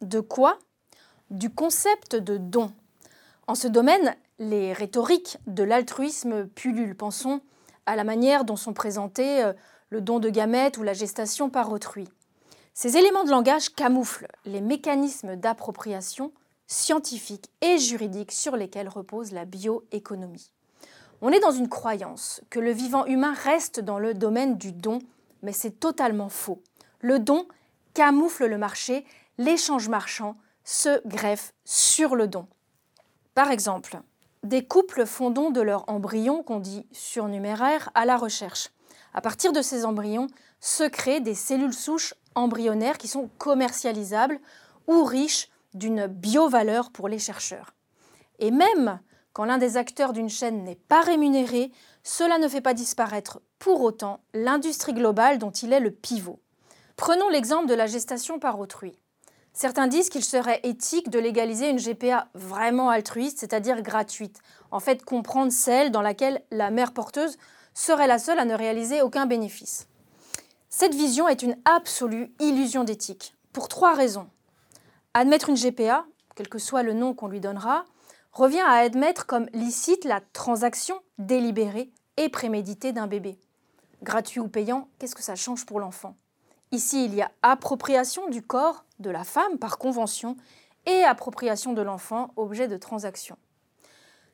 De 0.00 0.20
quoi? 0.20 0.58
Du 1.30 1.50
concept 1.50 2.16
de 2.16 2.36
don. 2.38 2.72
En 3.46 3.54
ce 3.54 3.68
domaine, 3.68 4.14
les 4.38 4.72
rhétoriques 4.72 5.38
de 5.46 5.62
l'altruisme 5.62 6.46
pullulent. 6.48 6.96
Pensons 6.96 7.40
à 7.86 7.96
la 7.96 8.04
manière 8.04 8.44
dont 8.44 8.56
sont 8.56 8.72
présentés 8.72 9.42
euh, 9.42 9.52
le 9.90 10.00
don 10.00 10.18
de 10.18 10.30
gamètes 10.30 10.78
ou 10.78 10.82
la 10.82 10.92
gestation 10.92 11.50
par 11.50 11.70
autrui. 11.70 12.08
Ces 12.72 12.96
éléments 12.96 13.24
de 13.24 13.30
langage 13.30 13.70
camouflent 13.70 14.26
les 14.44 14.60
mécanismes 14.60 15.36
d'appropriation 15.36 16.32
scientifiques 16.66 17.50
et 17.60 17.78
juridiques 17.78 18.32
sur 18.32 18.56
lesquels 18.56 18.88
repose 18.88 19.32
la 19.32 19.44
bioéconomie. 19.44 20.50
On 21.20 21.30
est 21.30 21.40
dans 21.40 21.52
une 21.52 21.68
croyance 21.68 22.40
que 22.50 22.58
le 22.58 22.72
vivant 22.72 23.06
humain 23.06 23.34
reste 23.34 23.80
dans 23.80 23.98
le 23.98 24.14
domaine 24.14 24.56
du 24.56 24.72
don, 24.72 24.98
mais 25.42 25.52
c'est 25.52 25.78
totalement 25.78 26.28
faux. 26.28 26.62
Le 27.00 27.18
don 27.18 27.46
camoufle 27.92 28.46
le 28.46 28.58
marché, 28.58 29.04
l'échange 29.38 29.88
marchand, 29.88 30.36
se 30.64 31.06
greffent 31.06 31.54
sur 31.64 32.16
le 32.16 32.26
don. 32.26 32.48
Par 33.34 33.50
exemple, 33.50 34.00
des 34.44 34.64
couples 34.64 35.06
font 35.06 35.30
don 35.30 35.50
de 35.50 35.60
leur 35.60 35.88
embryon, 35.88 36.42
qu'on 36.42 36.60
dit 36.60 36.86
surnuméraire, 36.92 37.90
à 37.94 38.04
la 38.04 38.16
recherche. 38.16 38.70
À 39.14 39.20
partir 39.20 39.52
de 39.52 39.62
ces 39.62 39.84
embryons 39.84 40.26
se 40.60 40.84
créent 40.84 41.20
des 41.20 41.34
cellules 41.34 41.74
souches 41.74 42.14
embryonnaires 42.34 42.98
qui 42.98 43.08
sont 43.08 43.30
commercialisables 43.38 44.38
ou 44.86 45.04
riches 45.04 45.48
d'une 45.72 46.06
bio-valeur 46.06 46.90
pour 46.90 47.08
les 47.08 47.18
chercheurs. 47.18 47.74
Et 48.38 48.50
même 48.50 49.00
quand 49.32 49.44
l'un 49.44 49.58
des 49.58 49.76
acteurs 49.76 50.12
d'une 50.12 50.28
chaîne 50.28 50.62
n'est 50.62 50.74
pas 50.76 51.00
rémunéré, 51.00 51.72
cela 52.02 52.38
ne 52.38 52.48
fait 52.48 52.60
pas 52.60 52.74
disparaître 52.74 53.40
pour 53.58 53.80
autant 53.80 54.20
l'industrie 54.34 54.92
globale 54.92 55.38
dont 55.38 55.50
il 55.50 55.72
est 55.72 55.80
le 55.80 55.90
pivot. 55.90 56.38
Prenons 56.96 57.28
l'exemple 57.28 57.66
de 57.66 57.74
la 57.74 57.86
gestation 57.86 58.38
par 58.38 58.60
autrui. 58.60 58.96
Certains 59.56 59.86
disent 59.86 60.08
qu'il 60.08 60.24
serait 60.24 60.58
éthique 60.64 61.10
de 61.10 61.20
légaliser 61.20 61.70
une 61.70 61.78
GPA 61.78 62.26
vraiment 62.34 62.90
altruiste, 62.90 63.38
c'est-à-dire 63.38 63.82
gratuite. 63.82 64.40
En 64.72 64.80
fait, 64.80 65.04
comprendre 65.04 65.52
celle 65.52 65.92
dans 65.92 66.02
laquelle 66.02 66.42
la 66.50 66.72
mère 66.72 66.92
porteuse 66.92 67.38
serait 67.72 68.08
la 68.08 68.18
seule 68.18 68.40
à 68.40 68.44
ne 68.44 68.54
réaliser 68.54 69.00
aucun 69.00 69.26
bénéfice. 69.26 69.86
Cette 70.70 70.96
vision 70.96 71.28
est 71.28 71.42
une 71.42 71.56
absolue 71.64 72.34
illusion 72.40 72.82
d'éthique, 72.82 73.36
pour 73.52 73.68
trois 73.68 73.94
raisons. 73.94 74.28
Admettre 75.14 75.48
une 75.48 75.56
GPA, 75.56 76.04
quel 76.34 76.48
que 76.48 76.58
soit 76.58 76.82
le 76.82 76.92
nom 76.92 77.14
qu'on 77.14 77.28
lui 77.28 77.38
donnera, 77.38 77.84
revient 78.32 78.58
à 78.66 78.72
admettre 78.72 79.24
comme 79.24 79.46
licite 79.52 80.04
la 80.04 80.20
transaction 80.32 81.00
délibérée 81.18 81.92
et 82.16 82.28
préméditée 82.28 82.90
d'un 82.90 83.06
bébé. 83.06 83.38
Gratuit 84.02 84.40
ou 84.40 84.48
payant, 84.48 84.88
qu'est-ce 84.98 85.14
que 85.14 85.22
ça 85.22 85.36
change 85.36 85.64
pour 85.64 85.78
l'enfant? 85.78 86.16
Ici, 86.74 87.04
il 87.04 87.14
y 87.14 87.22
a 87.22 87.30
appropriation 87.42 88.28
du 88.28 88.42
corps 88.42 88.84
de 88.98 89.08
la 89.08 89.22
femme 89.22 89.58
par 89.60 89.78
convention 89.78 90.36
et 90.86 91.04
appropriation 91.04 91.72
de 91.72 91.82
l'enfant, 91.82 92.32
objet 92.34 92.66
de 92.66 92.76
transaction. 92.76 93.36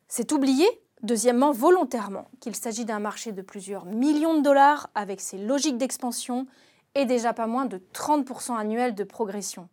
C'est 0.09 0.33
oublié, 0.33 0.67
deuxièmement, 1.03 1.53
volontairement, 1.53 2.31
qu'il 2.41 2.57
s'agit 2.57 2.87
d'un 2.87 2.99
marché 2.99 3.33
de 3.33 3.43
plusieurs 3.43 3.85
millions 3.85 4.39
de 4.39 4.41
dollars 4.41 4.89
avec 4.95 5.21
ses 5.21 5.37
logiques 5.37 5.77
d'expansion 5.77 6.47
et 6.95 7.05
déjà 7.05 7.35
pas 7.35 7.47
moins 7.47 7.67
de 7.67 7.77
30% 7.93 8.57
annuels 8.57 8.95
de 8.95 9.05
progression. 9.05 9.69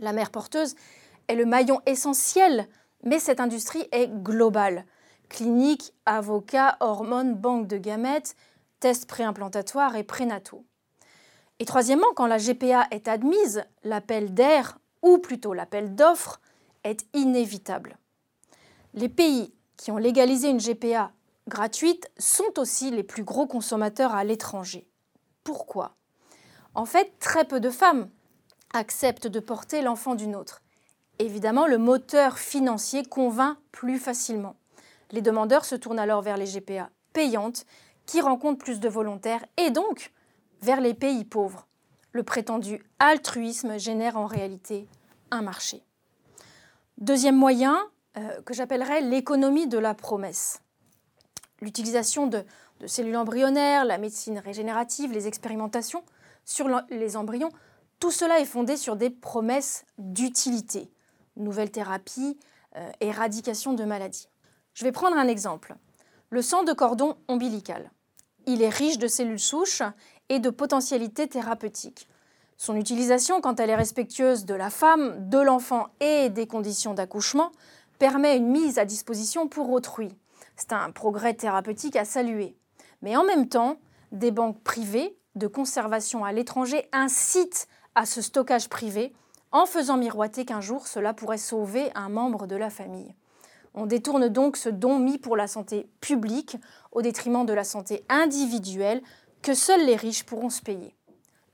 La 0.00 0.14
mère 0.14 0.30
porteuse 0.30 0.76
est 1.28 1.36
le 1.36 1.44
maillon 1.44 1.82
essentiel, 1.84 2.68
mais 3.04 3.18
cette 3.18 3.38
industrie 3.38 3.86
est 3.92 4.08
globale. 4.08 4.86
Cliniques, 5.28 5.92
avocats, 6.06 6.78
hormones, 6.80 7.34
banques 7.34 7.66
de 7.66 7.76
gamètes, 7.76 8.34
tests 8.80 9.04
préimplantatoires 9.04 9.94
et 9.94 10.04
prénataux. 10.04 10.64
Et 11.58 11.64
troisièmement, 11.64 12.12
quand 12.16 12.26
la 12.26 12.38
GPA 12.38 12.86
est 12.90 13.08
admise, 13.08 13.64
l'appel 13.84 14.34
d'air, 14.34 14.78
ou 15.02 15.18
plutôt 15.18 15.52
l'appel 15.52 15.94
d'offres, 15.94 16.40
est 16.84 17.06
inévitable. 17.14 17.98
Les 18.94 19.08
pays 19.08 19.54
qui 19.76 19.90
ont 19.90 19.98
légalisé 19.98 20.48
une 20.48 20.60
GPA 20.60 21.12
gratuite 21.48 22.10
sont 22.18 22.58
aussi 22.58 22.90
les 22.90 23.02
plus 23.02 23.24
gros 23.24 23.46
consommateurs 23.46 24.14
à 24.14 24.24
l'étranger. 24.24 24.86
Pourquoi? 25.44 25.96
En 26.74 26.84
fait, 26.84 27.18
très 27.18 27.44
peu 27.44 27.60
de 27.60 27.70
femmes 27.70 28.08
acceptent 28.72 29.26
de 29.26 29.40
porter 29.40 29.82
l'enfant 29.82 30.14
d'une 30.14 30.36
autre. 30.36 30.62
Évidemment, 31.18 31.66
le 31.66 31.78
moteur 31.78 32.38
financier 32.38 33.04
convainc 33.04 33.56
plus 33.70 33.98
facilement. 33.98 34.56
Les 35.10 35.20
demandeurs 35.20 35.64
se 35.64 35.74
tournent 35.74 35.98
alors 35.98 36.22
vers 36.22 36.36
les 36.36 36.46
GPA 36.46 36.90
payantes 37.12 37.66
qui 38.06 38.20
rencontrent 38.20 38.64
plus 38.64 38.80
de 38.80 38.88
volontaires 38.88 39.44
et 39.56 39.70
donc 39.70 40.12
vers 40.62 40.80
les 40.80 40.94
pays 40.94 41.24
pauvres. 41.24 41.66
Le 42.12 42.22
prétendu 42.22 42.82
altruisme 42.98 43.78
génère 43.78 44.16
en 44.16 44.26
réalité 44.26 44.88
un 45.30 45.42
marché. 45.42 45.82
Deuxième 46.98 47.36
moyen, 47.36 47.78
euh, 48.16 48.42
que 48.42 48.54
j'appellerais 48.54 49.00
l'économie 49.00 49.66
de 49.66 49.78
la 49.78 49.94
promesse. 49.94 50.60
L'utilisation 51.60 52.26
de, 52.26 52.44
cellules 52.86 53.16
embryonnaires, 53.16 53.84
la 53.84 53.98
médecine 53.98 54.38
régénérative, 54.38 55.12
les 55.12 55.26
expérimentations 55.26 56.04
sur 56.44 56.68
les 56.90 57.16
embryons, 57.16 57.50
tout 58.00 58.10
cela 58.10 58.40
est 58.40 58.44
fondé 58.44 58.76
sur 58.76 58.96
des 58.96 59.10
promesses 59.10 59.84
d'utilité. 59.98 60.90
Nouvelles 61.36 61.70
thérapies, 61.70 62.36
éradication 63.00 63.74
de 63.74 63.84
maladies. 63.84 64.28
Je 64.74 64.82
vais 64.82 64.90
prendre 64.90 65.16
un 65.16 65.28
exemple. 65.28 65.76
Le 66.30 66.42
sang 66.42 66.64
de 66.64 66.72
cordon 66.72 67.16
ombilical. 67.28 67.92
Il 68.46 68.62
est 68.62 68.68
riche 68.68 68.98
de 68.98 69.06
cellules 69.06 69.38
souches 69.38 69.82
et 70.32 70.38
de 70.38 70.48
potentialités 70.48 71.28
thérapeutiques. 71.28 72.08
Son 72.56 72.74
utilisation, 72.76 73.42
quand 73.42 73.60
elle 73.60 73.68
est 73.68 73.76
respectueuse 73.76 74.46
de 74.46 74.54
la 74.54 74.70
femme, 74.70 75.28
de 75.28 75.38
l'enfant 75.38 75.88
et 76.00 76.30
des 76.30 76.46
conditions 76.46 76.94
d'accouchement, 76.94 77.52
permet 77.98 78.38
une 78.38 78.46
mise 78.46 78.78
à 78.78 78.86
disposition 78.86 79.46
pour 79.46 79.70
autrui. 79.70 80.08
C'est 80.56 80.72
un 80.72 80.90
progrès 80.90 81.34
thérapeutique 81.34 81.96
à 81.96 82.06
saluer. 82.06 82.56
Mais 83.02 83.14
en 83.14 83.24
même 83.24 83.46
temps, 83.46 83.76
des 84.10 84.30
banques 84.30 84.62
privées 84.62 85.18
de 85.34 85.46
conservation 85.46 86.24
à 86.24 86.32
l'étranger 86.32 86.88
incitent 86.92 87.68
à 87.94 88.06
ce 88.06 88.22
stockage 88.22 88.70
privé 88.70 89.12
en 89.50 89.66
faisant 89.66 89.98
miroiter 89.98 90.46
qu'un 90.46 90.62
jour 90.62 90.86
cela 90.86 91.12
pourrait 91.12 91.36
sauver 91.36 91.90
un 91.94 92.08
membre 92.08 92.46
de 92.46 92.56
la 92.56 92.70
famille. 92.70 93.14
On 93.74 93.86
détourne 93.86 94.28
donc 94.28 94.56
ce 94.56 94.68
don 94.68 94.98
mis 94.98 95.18
pour 95.18 95.36
la 95.36 95.46
santé 95.46 95.88
publique 96.00 96.56
au 96.90 97.02
détriment 97.02 97.46
de 97.46 97.52
la 97.52 97.64
santé 97.64 98.04
individuelle 98.08 99.02
que 99.42 99.54
seuls 99.54 99.84
les 99.84 99.96
riches 99.96 100.24
pourront 100.24 100.50
se 100.50 100.62
payer. 100.62 100.94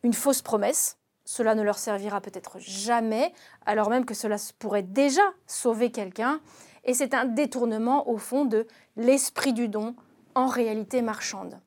Une 0.03 0.15
fausse 0.15 0.43
promesse, 0.43 0.99
cela 1.25 1.55
ne 1.55 1.63
leur 1.63 1.79
servira 1.79 2.21
peut-être 2.21 2.59
jamais, 2.59 3.33
alors 3.67 3.91
même 3.91 4.05
que 4.05 4.15
cela 4.15 4.37
pourrait 4.59 4.83
déjà 4.83 5.23
sauver 5.47 5.91
quelqu'un, 5.91 6.41
et 6.85 6.95
c'est 6.95 7.15
un 7.15 7.25
détournement 7.25 8.09
au 8.09 8.17
fond 8.17 8.45
de 8.45 8.67
l'esprit 8.97 9.53
du 9.53 9.69
don 9.69 9.95
en 10.35 10.47
réalité 10.47 11.03
marchande. 11.03 11.61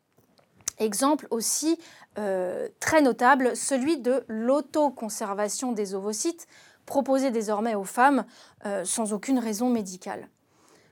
Exemple 0.80 1.28
aussi 1.30 1.78
euh, 2.18 2.68
très 2.80 3.02
notable, 3.02 3.56
celui 3.56 4.00
de 4.00 4.24
l'autoconservation 4.28 5.74
des 5.74 5.94
ovocytes 5.94 6.48
proposé 6.86 7.30
désormais 7.30 7.76
aux 7.76 7.84
femmes 7.84 8.26
euh, 8.66 8.84
sans 8.84 9.14
aucune 9.14 9.38
raison 9.38 9.70
médicale. 9.70 10.28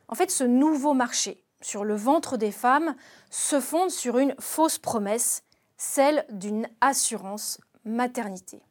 En 0.08 0.16
fait, 0.16 0.30
ce 0.30 0.44
nouveau 0.44 0.94
marché 0.94 1.44
sur 1.62 1.84
le 1.84 1.96
ventre 1.96 2.38
des 2.38 2.52
femmes 2.52 2.96
se 3.30 3.60
fonde 3.60 3.92
sur 3.92 4.18
une 4.18 4.36
fausse 4.40 4.78
promesse, 4.78 5.44
celle 5.78 6.26
d'une 6.30 6.68
assurance 6.82 7.60
maternité. 7.86 8.62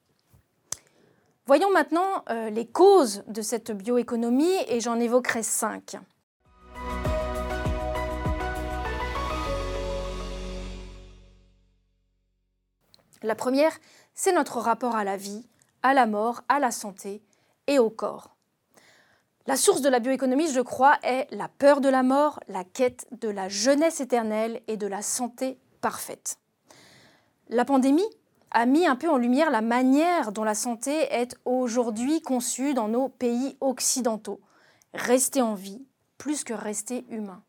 Voyons 1.46 1.70
maintenant 1.72 2.24
euh, 2.28 2.50
les 2.50 2.66
causes 2.66 3.24
de 3.26 3.40
cette 3.40 3.70
bioéconomie 3.70 4.56
et 4.66 4.80
j'en 4.80 5.00
évoquerai 5.00 5.42
cinq. 5.42 5.96
La 13.22 13.34
première, 13.34 13.76
c'est 14.14 14.32
notre 14.32 14.58
rapport 14.58 14.94
à 14.94 15.04
la 15.04 15.16
vie, 15.16 15.46
à 15.82 15.94
la 15.94 16.06
mort, 16.06 16.42
à 16.48 16.58
la 16.58 16.70
santé 16.70 17.22
et 17.66 17.78
au 17.78 17.90
corps. 17.90 18.37
La 19.48 19.56
source 19.56 19.80
de 19.80 19.88
la 19.88 19.98
bioéconomie, 19.98 20.52
je 20.52 20.60
crois, 20.60 20.98
est 21.02 21.26
la 21.30 21.48
peur 21.48 21.80
de 21.80 21.88
la 21.88 22.02
mort, 22.02 22.38
la 22.48 22.64
quête 22.64 23.06
de 23.12 23.30
la 23.30 23.48
jeunesse 23.48 23.98
éternelle 23.98 24.60
et 24.68 24.76
de 24.76 24.86
la 24.86 25.00
santé 25.00 25.56
parfaite. 25.80 26.38
La 27.48 27.64
pandémie 27.64 28.04
a 28.50 28.66
mis 28.66 28.86
un 28.86 28.94
peu 28.94 29.08
en 29.08 29.16
lumière 29.16 29.50
la 29.50 29.62
manière 29.62 30.32
dont 30.32 30.44
la 30.44 30.54
santé 30.54 30.92
est 31.14 31.34
aujourd'hui 31.46 32.20
conçue 32.20 32.74
dans 32.74 32.88
nos 32.88 33.08
pays 33.08 33.56
occidentaux. 33.62 34.38
Rester 34.92 35.40
en 35.40 35.54
vie 35.54 35.82
plus 36.18 36.44
que 36.44 36.52
rester 36.52 37.06
humain. 37.08 37.42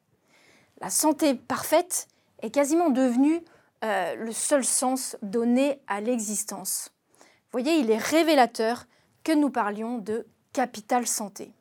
La 0.79 0.89
santé 0.89 1.35
parfaite 1.35 2.07
est 2.41 2.49
quasiment 2.49 2.91
devenue 2.91 3.41
euh, 3.83 4.15
le 4.15 4.31
seul 4.31 4.63
sens 4.63 5.17
donné 5.21 5.81
à 5.87 5.99
l'existence. 5.99 6.93
Vous 7.19 7.59
voyez, 7.59 7.77
il 7.77 7.91
est 7.91 7.97
révélateur 7.97 8.85
que 9.25 9.33
nous 9.33 9.49
parlions 9.49 9.97
de 9.97 10.25
capital 10.53 11.05
santé. 11.05 11.51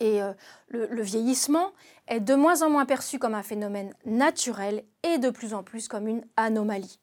Et 0.00 0.22
euh, 0.22 0.32
le, 0.68 1.02
vieillissement 1.02 1.72
est 2.08 2.20
de 2.20 2.34
moins 2.34 2.62
en 2.62 2.70
moins 2.70 2.86
perçu 2.86 3.18
comme 3.18 3.34
un 3.34 3.42
phénomène 3.42 3.94
naturel 4.04 4.84
et 5.02 5.18
de 5.18 5.30
plus 5.30 5.54
en 5.54 5.62
plus 5.62 5.88
comme 5.88 6.06
une 6.06 6.24
anomalie. 6.36 6.98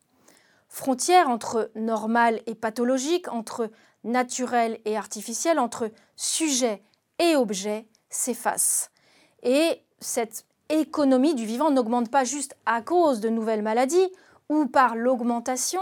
Frontière 0.67 1.29
entre 1.29 1.71
normal 1.75 2.41
et 2.45 2.55
pathologique, 2.55 3.31
entre 3.31 3.69
naturel 4.03 4.79
et 4.85 4.97
artificiel, 4.97 5.59
entre 5.59 5.91
sujet 6.15 6.81
et 7.19 7.35
objet 7.35 7.87
s'efface. 8.09 8.91
Et 9.43 9.81
cette 9.99 10.45
économie 10.69 11.35
du 11.35 11.45
vivant 11.45 11.71
n'augmente 11.71 12.09
pas 12.09 12.23
juste 12.23 12.55
à 12.65 12.81
cause 12.81 13.19
de 13.19 13.29
nouvelles 13.29 13.61
maladies 13.61 14.11
ou 14.49 14.65
par 14.65 14.95
l'augmentation 14.95 15.81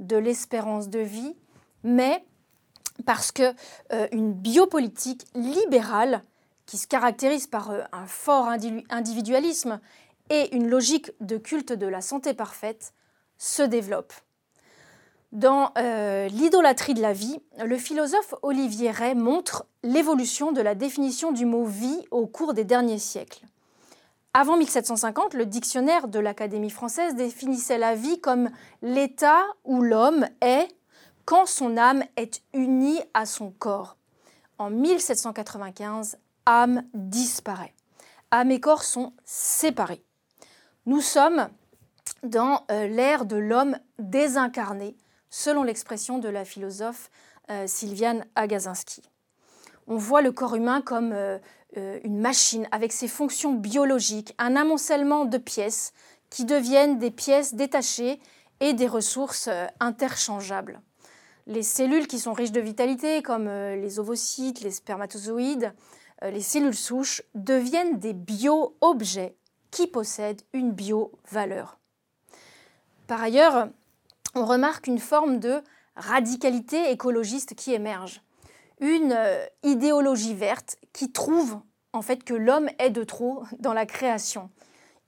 de 0.00 0.16
l'espérance 0.16 0.88
de 0.88 0.98
vie, 0.98 1.36
mais 1.82 2.24
parce 3.06 3.32
que 3.32 3.54
euh, 3.92 4.08
une 4.12 4.32
biopolitique 4.32 5.24
libérale 5.34 6.22
qui 6.72 6.78
se 6.78 6.86
caractérise 6.86 7.48
par 7.48 7.70
euh, 7.70 7.82
un 7.92 8.06
fort 8.06 8.48
individualisme 8.88 9.78
et 10.30 10.56
une 10.56 10.70
logique 10.70 11.12
de 11.20 11.36
culte 11.36 11.74
de 11.74 11.86
la 11.86 12.00
santé 12.00 12.32
parfaite 12.32 12.94
se 13.36 13.62
développe. 13.62 14.14
Dans 15.32 15.72
euh, 15.76 16.28
L'idolâtrie 16.28 16.94
de 16.94 17.02
la 17.02 17.12
vie, 17.12 17.38
le 17.62 17.76
philosophe 17.76 18.34
Olivier 18.40 18.90
Ray 18.90 19.14
montre 19.14 19.66
l'évolution 19.82 20.50
de 20.50 20.62
la 20.62 20.74
définition 20.74 21.30
du 21.30 21.44
mot 21.44 21.66
vie 21.66 22.06
au 22.10 22.26
cours 22.26 22.54
des 22.54 22.64
derniers 22.64 22.98
siècles. 22.98 23.44
Avant 24.32 24.56
1750, 24.56 25.34
le 25.34 25.44
dictionnaire 25.44 26.08
de 26.08 26.20
l'Académie 26.20 26.70
française 26.70 27.14
définissait 27.16 27.76
la 27.76 27.94
vie 27.94 28.18
comme 28.18 28.48
l'état 28.80 29.42
où 29.64 29.82
l'homme 29.82 30.26
est 30.40 30.68
quand 31.26 31.44
son 31.44 31.76
âme 31.76 32.02
est 32.16 32.40
unie 32.54 33.02
à 33.12 33.26
son 33.26 33.50
corps. 33.50 33.98
En 34.56 34.70
1795, 34.70 36.16
âme 36.46 36.84
disparaît. 36.94 37.74
Âme 38.30 38.50
et 38.50 38.60
corps 38.60 38.84
sont 38.84 39.12
séparés. 39.24 40.04
Nous 40.86 41.00
sommes 41.00 41.48
dans 42.22 42.64
euh, 42.70 42.86
l'ère 42.86 43.24
de 43.24 43.36
l'homme 43.36 43.78
désincarné, 43.98 44.96
selon 45.30 45.62
l'expression 45.62 46.18
de 46.18 46.28
la 46.28 46.44
philosophe 46.44 47.10
euh, 47.50 47.66
Sylviane 47.66 48.24
Agazinski. 48.34 49.02
On 49.86 49.96
voit 49.96 50.22
le 50.22 50.32
corps 50.32 50.54
humain 50.54 50.80
comme 50.80 51.12
euh, 51.12 51.38
une 51.74 52.20
machine 52.20 52.68
avec 52.70 52.92
ses 52.92 53.08
fonctions 53.08 53.52
biologiques, 53.52 54.34
un 54.38 54.56
amoncellement 54.56 55.24
de 55.24 55.38
pièces 55.38 55.92
qui 56.30 56.44
deviennent 56.44 56.98
des 56.98 57.10
pièces 57.10 57.54
détachées 57.54 58.20
et 58.60 58.72
des 58.72 58.86
ressources 58.86 59.48
interchangeables. 59.80 60.80
Les 61.46 61.62
cellules 61.62 62.06
qui 62.06 62.20
sont 62.20 62.32
riches 62.32 62.52
de 62.52 62.60
vitalité, 62.60 63.22
comme 63.22 63.48
les 63.48 63.98
ovocytes, 63.98 64.60
les 64.60 64.70
spermatozoïdes, 64.70 65.74
les 66.30 66.42
cellules 66.42 66.74
souches 66.74 67.22
deviennent 67.34 67.98
des 67.98 68.12
bio-objets 68.12 69.36
qui 69.70 69.86
possèdent 69.86 70.42
une 70.52 70.72
bio-valeur. 70.72 71.78
Par 73.06 73.22
ailleurs, 73.22 73.68
on 74.34 74.44
remarque 74.44 74.86
une 74.86 74.98
forme 74.98 75.38
de 75.38 75.62
radicalité 75.96 76.90
écologiste 76.90 77.54
qui 77.54 77.72
émerge. 77.72 78.22
Une 78.80 79.12
euh, 79.12 79.44
idéologie 79.62 80.34
verte 80.34 80.76
qui 80.92 81.12
trouve 81.12 81.60
en 81.92 82.02
fait 82.02 82.24
que 82.24 82.34
l'homme 82.34 82.70
est 82.78 82.90
de 82.90 83.04
trop 83.04 83.44
dans 83.58 83.74
la 83.74 83.86
création. 83.86 84.50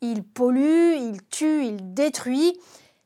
Il 0.00 0.22
pollue, 0.22 0.96
il 0.96 1.20
tue, 1.30 1.64
il 1.64 1.94
détruit. 1.94 2.58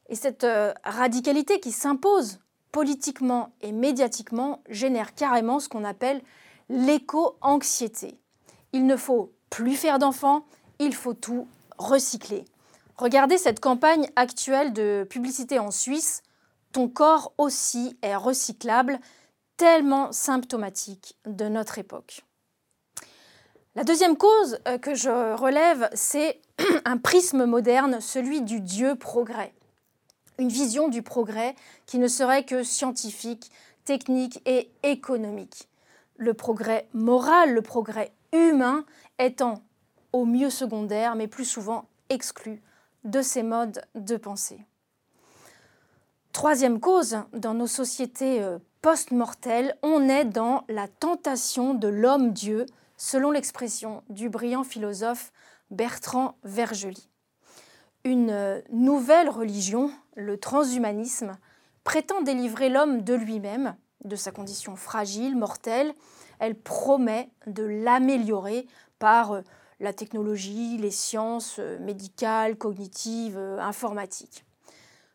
Et 0.09 0.14
cette 0.14 0.44
euh, 0.44 0.73
radicalité 0.85 1.61
qui 1.61 1.71
s'impose 1.71 2.40
politiquement 2.73 3.53
et 3.61 3.73
médiatiquement 3.73 4.62
génère 4.68 5.14
carrément 5.14 5.61
ce 5.61 5.68
qu'on 5.68 5.85
appelle 5.85 6.23
l'éco-anxiété. 6.68 8.18
Il 8.72 8.87
ne 8.87 8.96
faut 8.96 9.33
plus 9.50 9.76
faire 9.76 9.98
d'enfants, 9.98 10.44
il 10.78 10.94
faut 10.94 11.14
tout 11.14 11.48
recycler. 11.78 12.44
Regardez 12.96 13.38
cette 13.38 13.61
campagne 13.61 14.11
actuelle 14.16 14.72
de 14.72 15.07
publicité 15.09 15.59
en 15.59 15.70
Suisse. 15.70 16.22
Ton 16.72 16.88
corps 16.88 17.33
aussi 17.38 17.96
est 18.02 18.16
recyclable, 18.16 18.98
tellement 19.57 20.12
symptomatique 20.12 21.16
de 21.24 21.48
notre 21.48 21.78
époque. 21.78 22.24
La 23.74 23.85
deuxième 23.85 24.16
cause 24.16 24.59
euh, 24.66 24.78
que 24.78 24.94
je 24.94 25.35
relève, 25.35 25.88
c'est 25.94 26.40
un 26.85 26.98
prisme 26.98 27.44
moderne, 27.44 28.00
celui 28.00 28.42
du 28.42 28.61
Dieu 28.61 28.96
progrès. 28.96 29.54
Une 30.38 30.48
vision 30.48 30.88
du 30.88 31.02
progrès 31.02 31.54
qui 31.87 31.98
ne 31.98 32.09
serait 32.09 32.44
que 32.44 32.62
scientifique, 32.62 33.50
technique 33.85 34.40
et 34.46 34.70
économique 34.83 35.67
le 36.18 36.35
progrès 36.35 36.88
moral, 36.92 37.54
le 37.54 37.62
progrès 37.62 38.12
humain 38.33 38.85
étant 39.18 39.62
au 40.12 40.26
mieux 40.26 40.50
secondaire, 40.50 41.14
mais 41.14 41.28
plus 41.28 41.44
souvent 41.44 41.87
exclu 42.11 42.61
de 43.04 43.22
ces 43.22 43.42
modes 43.42 43.81
de 43.94 44.16
pensée. 44.16 44.64
Troisième 46.33 46.78
cause, 46.78 47.18
dans 47.33 47.54
nos 47.54 47.66
sociétés 47.66 48.42
euh, 48.42 48.59
post-mortelles, 48.83 49.76
on 49.83 50.09
est 50.09 50.24
dans 50.24 50.64
la 50.68 50.87
tentation 50.88 51.74
de 51.74 51.88
l'homme-dieu, 51.88 52.66
selon 52.96 53.31
l'expression 53.31 54.02
du 54.09 54.28
brillant 54.28 54.64
philosophe 54.64 55.33
Bertrand 55.70 56.37
Vergely. 56.44 57.09
Une 58.04 58.31
euh, 58.31 58.61
nouvelle 58.70 59.28
religion, 59.28 59.90
le 60.16 60.38
transhumanisme, 60.38 61.37
prétend 61.85 62.20
délivrer 62.22 62.68
l'homme 62.68 63.02
de 63.02 63.14
lui-même, 63.14 63.76
de 64.05 64.17
sa 64.17 64.31
condition 64.31 64.77
fragile, 64.77 65.37
mortelle, 65.37 65.95
elle 66.39 66.55
promet 66.55 67.31
de 67.47 67.65
l'améliorer 67.65 68.67
par 68.99 69.33
euh, 69.33 69.43
la 69.81 69.93
technologie, 69.93 70.77
les 70.79 70.91
sciences 70.91 71.57
euh, 71.59 71.79
médicales, 71.81 72.57
cognitives, 72.57 73.39
euh, 73.39 73.59
informatiques. 73.59 74.45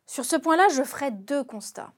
Sur 0.05 0.25
ce 0.25 0.35
point-là, 0.35 0.67
je 0.69 0.83
ferai 0.83 1.11
deux 1.11 1.43
constats. 1.43 1.91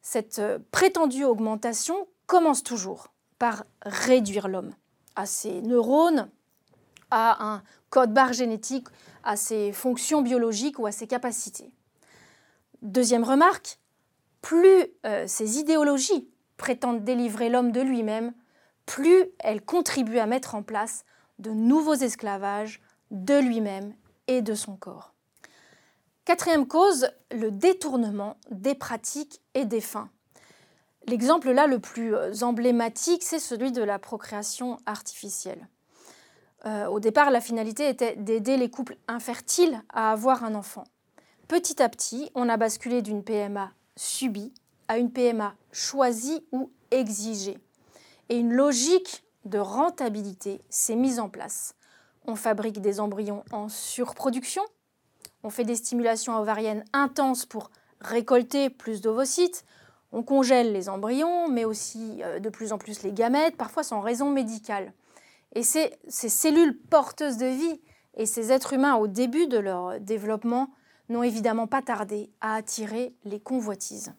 Cette 0.00 0.40
prétendue 0.70 1.24
augmentation 1.24 2.06
commence 2.26 2.62
toujours 2.62 3.08
par 3.38 3.64
réduire 3.82 4.46
l'homme 4.46 4.72
à 5.16 5.26
ses 5.26 5.62
neurones, 5.62 6.30
à 7.10 7.44
un 7.44 7.62
code 7.90 8.12
barre 8.12 8.32
génétique, 8.32 8.86
à 9.24 9.36
ses 9.36 9.72
fonctions 9.72 10.22
biologiques 10.22 10.78
ou 10.78 10.86
à 10.86 10.92
ses 10.92 11.08
capacités. 11.08 11.72
Deuxième 12.82 13.24
remarque, 13.24 13.80
plus 14.42 14.86
ces 15.26 15.58
idéologies 15.58 16.28
prétendent 16.56 17.04
délivrer 17.04 17.48
l'homme 17.48 17.72
de 17.72 17.80
lui-même, 17.80 18.32
plus 18.86 19.26
elles 19.40 19.62
contribuent 19.62 20.18
à 20.18 20.26
mettre 20.26 20.54
en 20.54 20.62
place 20.62 21.04
de 21.38 21.50
nouveaux 21.50 21.94
esclavages 21.94 22.80
de 23.10 23.38
lui-même 23.38 23.94
et 24.28 24.42
de 24.42 24.54
son 24.54 24.76
corps. 24.76 25.12
Quatrième 26.24 26.66
cause, 26.66 27.08
le 27.30 27.50
détournement 27.50 28.36
des 28.50 28.74
pratiques 28.74 29.40
et 29.54 29.64
des 29.64 29.80
fins. 29.80 30.10
L'exemple 31.06 31.52
là 31.52 31.68
le 31.68 31.78
plus 31.78 32.16
euh, 32.16 32.32
emblématique, 32.42 33.22
c'est 33.22 33.38
celui 33.38 33.70
de 33.70 33.82
la 33.82 34.00
procréation 34.00 34.78
artificielle. 34.86 35.68
Euh, 36.64 36.86
au 36.86 36.98
départ, 36.98 37.30
la 37.30 37.40
finalité 37.40 37.88
était 37.88 38.16
d'aider 38.16 38.56
les 38.56 38.70
couples 38.70 38.96
infertiles 39.06 39.80
à 39.92 40.10
avoir 40.10 40.42
un 40.42 40.56
enfant. 40.56 40.82
Petit 41.46 41.80
à 41.80 41.88
petit, 41.88 42.28
on 42.34 42.48
a 42.48 42.56
basculé 42.56 43.02
d'une 43.02 43.22
PMA 43.22 43.70
subie 43.96 44.52
à 44.88 44.98
une 44.98 45.10
PMA 45.10 45.54
choisie 45.72 46.44
ou 46.52 46.70
exigée. 46.90 47.58
Et 48.28 48.38
une 48.38 48.52
logique 48.52 49.24
de 49.44 49.58
rentabilité 49.58 50.60
s'est 50.68 50.96
mise 50.96 51.18
en 51.18 51.28
place. 51.28 51.74
On 52.26 52.36
fabrique 52.36 52.80
des 52.80 53.00
embryons 53.00 53.44
en 53.52 53.68
surproduction, 53.68 54.62
on 55.42 55.50
fait 55.50 55.64
des 55.64 55.76
stimulations 55.76 56.36
ovariennes 56.36 56.84
intenses 56.92 57.46
pour 57.46 57.70
récolter 58.00 58.68
plus 58.68 59.00
d'ovocytes, 59.00 59.64
on 60.12 60.22
congèle 60.22 60.72
les 60.72 60.88
embryons, 60.88 61.48
mais 61.48 61.64
aussi 61.64 62.20
euh, 62.22 62.40
de 62.40 62.48
plus 62.48 62.72
en 62.72 62.78
plus 62.78 63.02
les 63.02 63.12
gamètes, 63.12 63.56
parfois 63.56 63.82
sans 63.82 64.00
raison 64.00 64.30
médicale. 64.30 64.92
Et 65.54 65.62
ces 65.62 65.98
cellules 66.08 66.78
porteuses 66.78 67.38
de 67.38 67.46
vie 67.46 67.80
et 68.14 68.26
ces 68.26 68.52
êtres 68.52 68.72
humains 68.72 68.96
au 68.96 69.06
début 69.06 69.46
de 69.46 69.58
leur 69.58 70.00
développement 70.00 70.70
n'ont 71.08 71.22
évidemment 71.22 71.66
pas 71.66 71.82
tardé 71.82 72.30
à 72.40 72.54
attirer 72.54 73.14
les 73.24 73.40
convoitises. 73.40 74.12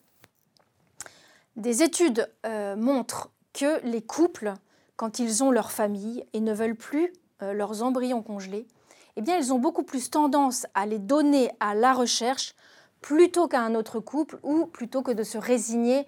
Des 1.55 1.83
études 1.83 2.31
euh, 2.45 2.75
montrent 2.75 3.31
que 3.53 3.83
les 3.83 4.01
couples, 4.01 4.53
quand 4.95 5.19
ils 5.19 5.43
ont 5.43 5.51
leur 5.51 5.71
famille 5.71 6.23
et 6.33 6.39
ne 6.39 6.53
veulent 6.53 6.75
plus 6.75 7.11
euh, 7.41 7.53
leurs 7.53 7.83
embryons 7.83 8.21
congelés, 8.21 8.67
eh 9.15 9.21
bien, 9.21 9.37
ils 9.37 9.51
ont 9.51 9.57
beaucoup 9.57 9.83
plus 9.83 10.11
tendance 10.11 10.67
à 10.75 10.85
les 10.85 10.99
donner 10.99 11.49
à 11.59 11.73
la 11.73 11.93
recherche 11.93 12.53
plutôt 13.01 13.47
qu'à 13.47 13.61
un 13.61 13.73
autre 13.73 13.99
couple 13.99 14.39
ou 14.43 14.67
plutôt 14.67 15.01
que 15.01 15.11
de 15.11 15.23
se 15.23 15.39
résigner 15.39 16.05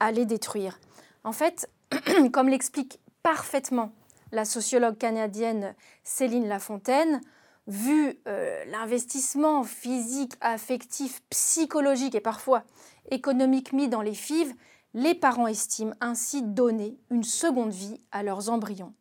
à 0.00 0.10
les 0.10 0.26
détruire. 0.26 0.80
En 1.22 1.32
fait, 1.32 1.70
comme 2.32 2.48
l'explique 2.48 2.98
parfaitement 3.22 3.92
la 4.32 4.44
sociologue 4.44 4.96
canadienne 4.96 5.74
Céline 6.04 6.48
Lafontaine, 6.48 7.20
vu 7.66 8.18
euh, 8.26 8.64
l'investissement 8.66 9.64
physique, 9.64 10.34
affectif, 10.40 11.22
psychologique 11.30 12.14
et 12.14 12.20
parfois 12.20 12.64
économique 13.10 13.72
mis 13.72 13.88
dans 13.88 14.02
les 14.02 14.14
FIV, 14.14 14.54
les 14.94 15.14
parents 15.14 15.46
estiment 15.46 15.94
ainsi 16.00 16.42
donner 16.42 16.98
une 17.10 17.22
seconde 17.22 17.72
vie 17.72 18.00
à 18.12 18.22
leurs 18.22 18.50
embryons. 18.50 18.92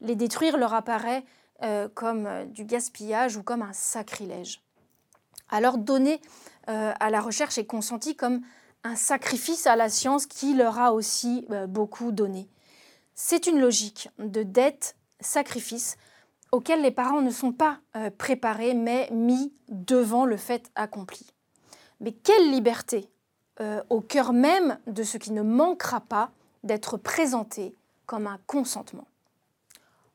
Les 0.00 0.16
détruire 0.16 0.56
leur 0.56 0.74
apparaît 0.74 1.24
euh, 1.62 1.88
comme 1.94 2.26
euh, 2.26 2.44
du 2.46 2.64
gaspillage 2.64 3.36
ou 3.36 3.42
comme 3.42 3.62
un 3.62 3.72
sacrilège. 3.72 4.60
Alors 5.48 5.78
donner 5.78 6.20
à 6.66 7.10
la 7.10 7.20
recherche 7.20 7.58
est 7.58 7.66
consenti 7.66 8.16
comme 8.16 8.40
un 8.82 8.96
sacrifice 8.96 9.66
à 9.66 9.76
la 9.76 9.90
science 9.90 10.24
qui 10.24 10.54
leur 10.54 10.78
a 10.78 10.94
aussi 10.94 11.46
beaucoup 11.68 12.10
donné. 12.10 12.48
C'est 13.14 13.46
une 13.46 13.60
logique 13.60 14.08
de 14.18 14.42
dette, 14.42 14.96
auquel 16.54 16.82
les 16.82 16.90
parents 16.90 17.20
ne 17.20 17.30
sont 17.30 17.52
pas 17.52 17.78
préparés 18.16 18.74
mais 18.74 19.08
mis 19.10 19.52
devant 19.68 20.24
le 20.24 20.36
fait 20.36 20.70
accompli. 20.74 21.26
Mais 22.00 22.12
quelle 22.12 22.50
liberté 22.50 23.10
euh, 23.60 23.82
au 23.88 24.00
cœur 24.00 24.32
même 24.32 24.78
de 24.88 25.04
ce 25.04 25.16
qui 25.16 25.30
ne 25.30 25.42
manquera 25.42 26.00
pas 26.00 26.32
d'être 26.64 26.96
présenté 26.96 27.76
comme 28.04 28.26
un 28.26 28.40
consentement. 28.48 29.06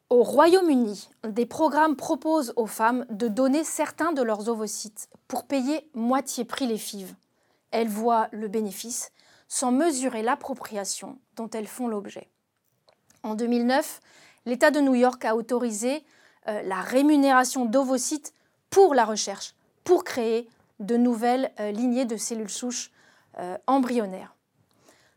Au 0.09 0.23
Royaume-Uni, 0.23 1.09
des 1.23 1.45
programmes 1.45 1.95
proposent 1.95 2.51
aux 2.57 2.65
femmes 2.65 3.05
de 3.09 3.29
donner 3.29 3.63
certains 3.63 4.11
de 4.11 4.21
leurs 4.21 4.49
ovocytes 4.49 5.07
pour 5.29 5.45
payer 5.45 5.89
moitié 5.93 6.43
prix 6.43 6.67
les 6.67 6.77
fives. 6.77 7.15
Elles 7.71 7.87
voient 7.87 8.27
le 8.31 8.49
bénéfice 8.49 9.11
sans 9.47 9.71
mesurer 9.71 10.21
l'appropriation 10.21 11.17
dont 11.37 11.49
elles 11.51 11.67
font 11.67 11.87
l'objet. 11.87 12.29
En 13.23 13.35
2009, 13.35 14.01
l'État 14.45 14.71
de 14.71 14.81
New 14.81 14.95
York 14.95 15.23
a 15.23 15.35
autorisé 15.35 16.03
euh, 16.49 16.61
la 16.63 16.81
rémunération 16.81 17.65
d'ovocytes 17.65 18.33
pour 18.69 18.95
la 18.95 19.05
recherche, 19.05 19.53
pour 19.83 20.03
créer 20.03 20.47
de 20.79 20.97
nouvelles 20.97 21.51
euh, 21.59 21.71
lignées 21.71 22.05
de 22.05 22.17
cellules 22.17 22.49
souches 22.49 22.91
euh, 23.37 23.57
embryonnaire. 23.67 24.35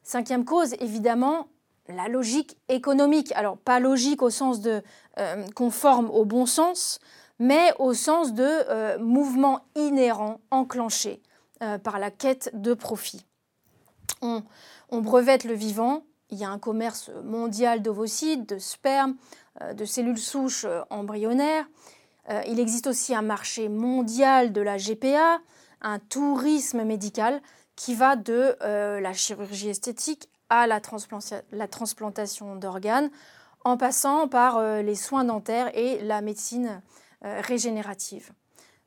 Cinquième 0.02 0.44
cause, 0.44 0.74
évidemment, 0.80 1.48
la 1.88 2.08
logique 2.08 2.58
économique. 2.68 3.32
Alors, 3.32 3.56
pas 3.56 3.80
logique 3.80 4.22
au 4.22 4.30
sens 4.30 4.60
de 4.60 4.82
conforme 5.54 6.10
au 6.10 6.24
bon 6.24 6.46
sens, 6.46 6.98
mais 7.38 7.72
au 7.78 7.92
sens 7.94 8.34
de 8.34 8.98
mouvement 8.98 9.60
inhérent 9.76 10.40
enclenché 10.50 11.22
par 11.82 11.98
la 11.98 12.10
quête 12.10 12.50
de 12.54 12.74
profit. 12.74 13.24
On, 14.22 14.42
on, 14.90 15.00
brevette 15.00 15.44
le 15.44 15.54
vivant, 15.54 16.02
il 16.30 16.38
y 16.38 16.44
a 16.44 16.50
un 16.50 16.58
commerce 16.58 17.10
mondial 17.24 17.82
d'ovocytes, 17.82 18.48
de 18.48 18.58
sperme, 18.58 19.16
de 19.74 19.84
cellules 19.84 20.18
souches 20.18 20.66
embryonnaires. 20.90 21.66
il 22.46 22.58
existe 22.58 22.86
aussi 22.86 23.14
un 23.14 23.22
marché 23.22 23.68
mondial 23.68 24.52
de 24.52 24.60
la 24.60 24.78
GPA, 24.78 25.40
un 25.82 25.98
tourisme 25.98 26.84
médical 26.84 27.42
qui 27.76 27.94
va 27.94 28.16
de 28.16 28.56
euh, 28.62 29.00
la 29.00 29.12
chirurgie 29.12 29.68
esthétique 29.68 30.28
à 30.48 30.66
la, 30.66 30.80
transplantation 30.80 32.56
d'organes, 32.56 33.10
en 33.64 33.76
passant 33.76 34.28
par 34.28 34.58
euh, 34.58 34.82
les 34.82 34.94
soins 34.94 35.24
dentaires 35.24 35.76
et 35.76 36.02
la 36.02 36.20
médecine 36.20 36.82
euh, 37.24 37.40
régénérative. 37.40 38.32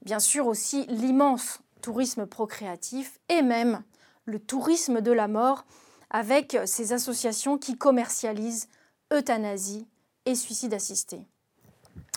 Bien 0.04 0.20
sûr 0.20 0.48
aussi 0.48 0.86
l'immense 0.88 1.60
tourisme 1.82 2.26
procréatif 2.26 3.20
et 3.30 3.42
même 3.42 3.84
le 4.26 4.40
tourisme 4.40 5.02
de 5.02 5.12
la 5.12 5.28
mort 5.28 5.66
avec 6.10 6.58
ces 6.66 6.94
associations 6.94 7.58
qui 7.58 7.78
commercialisent 7.78 8.70
euthanasie 9.12 9.88
et 10.26 10.36
suicide 10.36 10.74
assisté. 10.74 11.28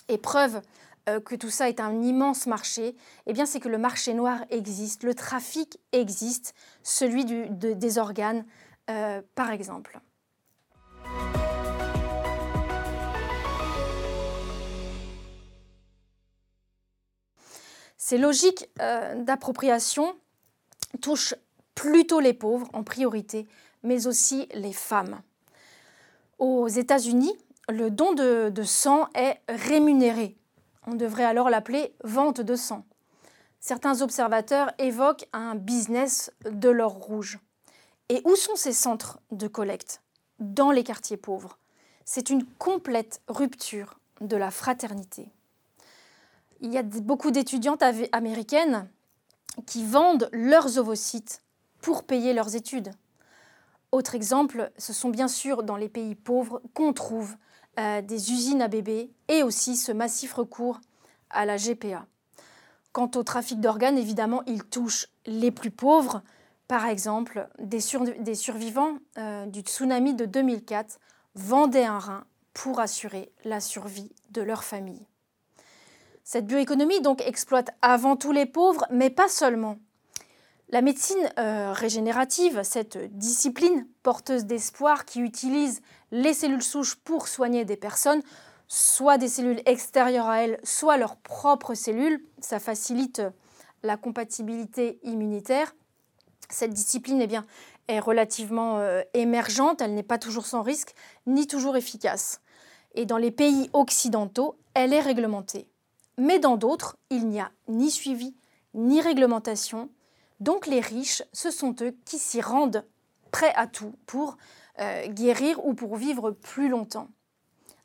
Et 0.09 0.19
preuve 0.19 0.61
euh, 1.09 1.21
que 1.21 1.35
tout 1.35 1.51
ça 1.51 1.69
est 1.69 1.81
un 1.81 2.03
immense 2.03 2.47
marché, 2.47 2.97
eh 3.27 3.33
bien 3.33 3.47
c'est 3.47 3.61
que 3.61 3.69
le 3.69 3.79
marché 3.79 4.15
noir 4.15 4.45
existe, 4.51 5.05
le 5.05 5.15
trafic 5.15 5.79
existe, 5.93 6.55
celui 6.83 7.25
des 7.25 7.99
organes 7.99 8.45
euh, 8.91 9.23
par 9.35 9.51
exemple. 9.51 10.01
Ces 17.97 18.17
logiques 18.17 18.71
euh, 18.81 19.23
d'appropriation 19.23 20.15
touchent 21.03 21.35
plutôt 21.75 22.21
les 22.21 22.33
pauvres 22.33 22.69
en 22.73 22.83
priorité, 22.83 23.47
mais 23.83 24.07
aussi 24.07 24.49
les 24.55 24.73
femmes. 24.73 25.21
Aux 26.39 26.69
États-Unis, 26.69 27.37
le 27.69 27.91
don 27.91 28.13
de 28.13 28.63
sang 28.63 29.09
est 29.15 29.41
rémunéré 29.49 30.39
on 30.91 30.95
devrait 30.95 31.25
alors 31.25 31.51
l'appeler 31.51 31.95
vente 32.03 32.41
de 32.41 32.57
sang. 32.57 32.87
Certains 33.61 34.01
observateurs 34.01 34.73
évoquent 34.79 35.29
un 35.35 35.55
business 35.55 36.33
de 36.51 36.71
l'or 36.71 36.93
rouge. 36.93 37.39
Et 38.09 38.23
où 38.25 38.37
sont 38.37 38.57
ces 38.57 38.73
centres 38.73 39.21
de 39.31 39.49
collecte? 39.49 40.01
Dans 40.39 40.71
les 40.71 40.85
quartiers 40.85 41.19
pauvres. 41.19 41.59
C'est 42.07 42.31
une 42.31 42.47
complète 42.47 43.21
rupture 43.29 43.99
de 44.23 44.37
la 44.37 44.51
fraternité. 44.51 45.29
Il 46.61 46.73
y 46.73 46.79
a 46.79 46.83
beaucoup 46.83 47.33
d'étudiantes 47.33 47.83
américaines 48.13 48.89
qui 49.67 49.85
vendent 49.85 50.31
leurs 50.33 50.79
ovocytes 50.79 51.43
pour 51.83 52.05
payer 52.05 52.33
leurs 52.33 52.57
études. 52.57 52.93
Autre 53.93 54.15
exemple, 54.15 54.73
ce 54.79 54.95
sont 54.95 55.11
bien 55.11 55.29
sûr 55.29 55.63
dans 55.63 55.77
les 55.77 55.91
pays 55.91 56.15
pauvres 56.15 56.63
qu'on 56.73 56.95
trouve 56.95 57.37
euh, 57.79 58.03
des 58.03 58.33
usines 58.33 58.63
à 58.63 58.69
bébés 58.69 59.11
et 59.29 59.43
aussi 59.43 59.77
ce 59.77 59.93
massif 59.93 60.35
recours 60.35 60.81
à 61.31 61.47
la 61.47 61.57
GPA. 61.57 62.07
Quant 62.93 63.11
au 63.15 63.23
trafic 63.23 63.61
d'organes, 63.61 63.99
évidemment, 63.99 64.43
il 64.47 64.65
touche 64.65 65.07
les 65.27 65.51
plus 65.51 65.71
pauvres. 65.71 66.23
Par 66.67 66.87
exemple, 66.87 67.49
des, 67.61 67.81
survivants 67.81 68.99
euh, 69.17 69.47
du 69.47 69.61
tsunami 69.61 70.15
de 70.15 70.25
2004 70.25 70.99
vendaient 71.35 71.85
un 71.85 71.99
rein 71.99 72.25
pour 72.53 72.81
assurer 72.81 73.31
la 73.45 73.61
survie 73.61 74.11
de 74.31 74.43
leur 74.43 74.65
famille. 74.65 75.07
Cette 76.25 76.47
bioéconomie 76.47 77.01
donc 77.01 77.23
exploite 77.23 77.71
avant 77.81 78.17
tout 78.17 78.33
les 78.33 78.47
pauvres, 78.47 78.87
mais 78.91 79.11
pas 79.11 79.29
seulement. 79.29 79.79
La 80.71 80.83
médecine 80.83 81.31
euh, 81.39 81.73
régénérative, 81.73 82.63
cette 82.63 82.99
discipline 83.17 83.87
porteuse 84.03 84.45
d'espoir 84.45 85.07
qui 85.07 85.21
utilise 85.21 85.81
les 86.11 86.35
cellules 86.35 86.63
souches 86.63 86.97
pour 86.97 87.29
soigner 87.29 87.65
des 87.65 87.77
personnes, 87.77 88.23
soit 88.67 89.19
des 89.19 89.29
cellules 89.29 89.63
extérieures 89.67 90.29
à 90.29 90.43
elles, 90.43 90.61
soit 90.63 90.97
leurs 90.97 91.17
propres 91.17 91.75
cellules, 91.75 92.23
ça 92.41 92.61
facilite 92.61 93.23
la 93.83 93.97
compatibilité 93.97 94.99
immunitaire. 95.03 95.75
Cette 96.51 96.73
discipline 96.73 97.21
eh 97.21 97.27
bien, 97.27 97.47
est 97.89 98.01
relativement 98.01 98.79
euh, 98.79 99.03
émergente, 99.15 99.81
elle 99.81 99.95
n'est 99.95 100.03
pas 100.03 100.19
toujours 100.19 100.47
sans 100.47 100.63
risque, 100.63 100.95
ni 101.27 101.47
toujours 101.47 101.77
efficace. 101.77 102.41
Et 102.95 103.07
dans 103.07 103.17
les 103.17 103.31
pays 103.31 103.71
occidentaux, 103.73 104.57
elle 104.75 104.93
est 104.93 105.01
réglementée. 105.01 105.69
Mais 106.17 106.39
dans 106.39 106.57
d'autres, 106.57 106.97
il 107.11 107.29
n'y 107.29 107.41
a 107.41 107.51
ni 107.69 107.91
suivi, 107.91 108.35
ni 108.75 109.01
réglementation, 109.01 109.89
donc 110.41 110.67
les 110.67 110.81
riches, 110.81 111.23
ce 111.33 111.51
sont 111.51 111.75
eux 111.81 111.97
qui 112.05 112.19
s'y 112.19 112.41
rendent 112.41 112.85
prêts 113.31 113.53
à 113.55 113.67
tout 113.67 113.95
pour 114.07 114.37
euh, 114.81 115.09
guérir 115.09 115.65
ou 115.67 115.75
pour 115.75 115.97
vivre 115.97 116.31
plus 116.31 116.69
longtemps. 116.69 117.09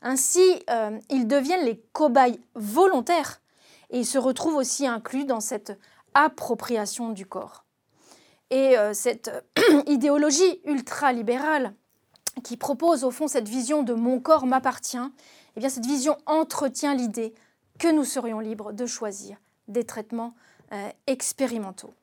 Ainsi, 0.02 0.42
euh, 0.70 1.00
ils 1.10 1.28
deviennent 1.28 1.66
les 1.66 1.80
cobayes 1.92 2.40
volontaires 2.54 3.42
et 3.90 4.00
ils 4.00 4.06
se 4.06 4.18
retrouvent 4.20 4.58
aussi 4.58 4.86
inclus 4.86 5.26
dans 5.26 5.40
cette 5.40 5.78
appropriation 6.14 7.10
du 7.10 7.26
corps. 7.26 7.66
Et 8.52 8.78
euh, 8.78 8.94
cette 8.94 9.32
idéologie 9.88 10.62
ultralibérale 10.66 11.74
qui 12.44 12.58
propose 12.58 13.04
au 13.04 13.12
fond 13.12 13.28
cette 13.28 13.50
vision 13.50 13.82
de 13.82 13.94
mon 13.94 14.20
corps 14.20 14.46
m'appartient, 14.46 14.98
eh 15.56 15.60
bien 15.60 15.70
cette 15.70 15.86
vision 15.86 16.18
entretient 16.28 16.94
l'idée 16.94 17.34
que 17.80 17.88
nous 17.92 18.06
serions 18.06 18.40
libres 18.40 18.72
de 18.72 18.86
choisir 18.86 19.38
des 19.68 19.84
traitements 19.84 20.36
expérimentaux. 21.06 21.94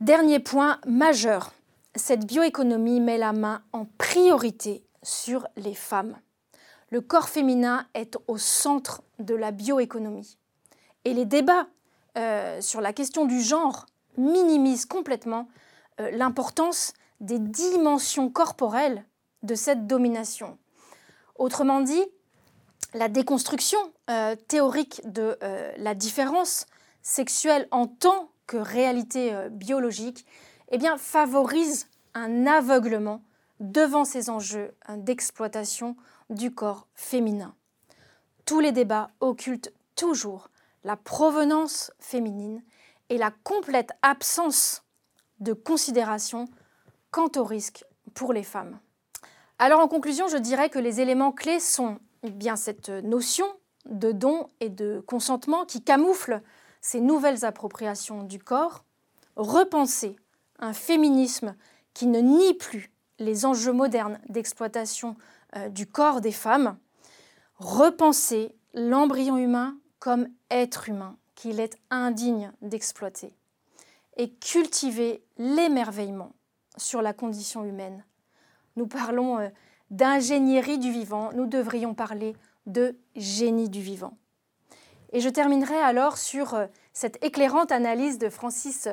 Dernier 0.00 0.40
point 0.40 0.80
majeur, 0.86 1.52
cette 1.96 2.26
bioéconomie 2.26 3.00
met 3.00 3.18
la 3.18 3.32
main 3.32 3.62
en 3.72 3.86
priorité 3.98 4.84
sur 5.02 5.46
les 5.56 5.74
femmes. 5.74 6.16
Le 6.90 7.00
corps 7.00 7.28
féminin 7.28 7.86
est 7.94 8.16
au 8.26 8.36
centre 8.36 9.02
de 9.18 9.34
la 9.34 9.50
bioéconomie. 9.50 10.38
Et 11.04 11.14
les 11.14 11.24
débats 11.24 11.66
euh, 12.18 12.60
sur 12.60 12.80
la 12.80 12.92
question 12.92 13.24
du 13.24 13.40
genre 13.40 13.86
minimisent 14.18 14.86
complètement 14.86 15.48
euh, 16.00 16.10
l'importance 16.10 16.92
des 17.20 17.38
dimensions 17.38 18.30
corporelles 18.30 19.04
de 19.42 19.54
cette 19.54 19.86
domination. 19.86 20.58
Autrement 21.36 21.80
dit, 21.80 22.04
la 22.92 23.08
déconstruction 23.08 23.78
euh, 24.10 24.34
théorique 24.48 25.00
de 25.04 25.38
la 25.76 25.94
différence 25.94 26.66
sexuelle 27.02 27.68
en 27.70 27.86
tant 27.86 28.30
que 28.46 28.56
réalité 28.56 29.32
biologique, 29.50 30.26
eh 30.70 30.78
bien, 30.78 30.96
favorise 30.98 31.88
un 32.14 32.46
aveuglement 32.46 33.22
devant 33.60 34.04
ces 34.04 34.30
enjeux 34.30 34.72
d'exploitation 34.96 35.96
du 36.30 36.54
corps 36.54 36.86
féminin. 36.94 37.54
Tous 38.44 38.60
les 38.60 38.72
débats 38.72 39.10
occultent 39.20 39.72
toujours 39.96 40.48
la 40.84 40.96
provenance 40.96 41.92
féminine 41.98 42.62
et 43.10 43.18
la 43.18 43.30
complète 43.44 43.90
absence 44.02 44.82
de 45.40 45.52
considération 45.52 46.46
quant 47.10 47.30
au 47.36 47.44
risque 47.44 47.84
pour 48.14 48.32
les 48.32 48.42
femmes. 48.42 48.78
Alors 49.58 49.80
en 49.80 49.88
conclusion, 49.88 50.28
je 50.28 50.36
dirais 50.36 50.70
que 50.70 50.78
les 50.78 51.00
éléments 51.00 51.32
clés 51.32 51.60
sont 51.60 51.98
bien 52.22 52.56
cette 52.56 52.88
notion 52.88 53.46
de 53.86 54.12
don 54.12 54.48
et 54.60 54.68
de 54.68 55.02
consentement 55.06 55.64
qui 55.64 55.82
camoufle 55.82 56.42
ces 56.80 57.00
nouvelles 57.00 57.44
appropriations 57.44 58.22
du 58.22 58.38
corps, 58.38 58.84
repenser 59.36 60.16
un 60.60 60.72
féminisme 60.72 61.56
qui 61.94 62.06
ne 62.06 62.20
nie 62.20 62.54
plus 62.54 62.92
les 63.18 63.44
enjeux 63.44 63.72
modernes 63.72 64.18
d'exploitation 64.28 65.16
euh, 65.56 65.68
du 65.68 65.86
corps 65.86 66.20
des 66.20 66.32
femmes, 66.32 66.78
repenser 67.58 68.54
l'embryon 68.72 69.36
humain 69.36 69.76
comme 69.98 70.28
être 70.50 70.88
humain 70.88 71.16
qu'il 71.34 71.60
est 71.60 71.76
indigne 71.90 72.52
d'exploiter, 72.62 73.34
et 74.16 74.30
cultiver 74.30 75.24
l'émerveillement 75.38 76.32
sur 76.76 77.02
la 77.02 77.12
condition 77.12 77.64
humaine. 77.64 78.04
Nous 78.76 78.86
parlons 78.86 79.38
euh, 79.38 79.48
d'ingénierie 79.90 80.78
du 80.78 80.92
vivant, 80.92 81.30
nous 81.34 81.46
devrions 81.46 81.94
parler 81.94 82.36
de 82.66 82.96
génie 83.16 83.68
du 83.68 83.80
vivant. 83.80 84.16
Et 85.12 85.20
je 85.20 85.28
terminerai 85.28 85.76
alors 85.76 86.18
sur 86.18 86.54
euh, 86.54 86.66
cette 86.92 87.22
éclairante 87.24 87.72
analyse 87.72 88.18
de 88.18 88.28
Francis 88.28 88.88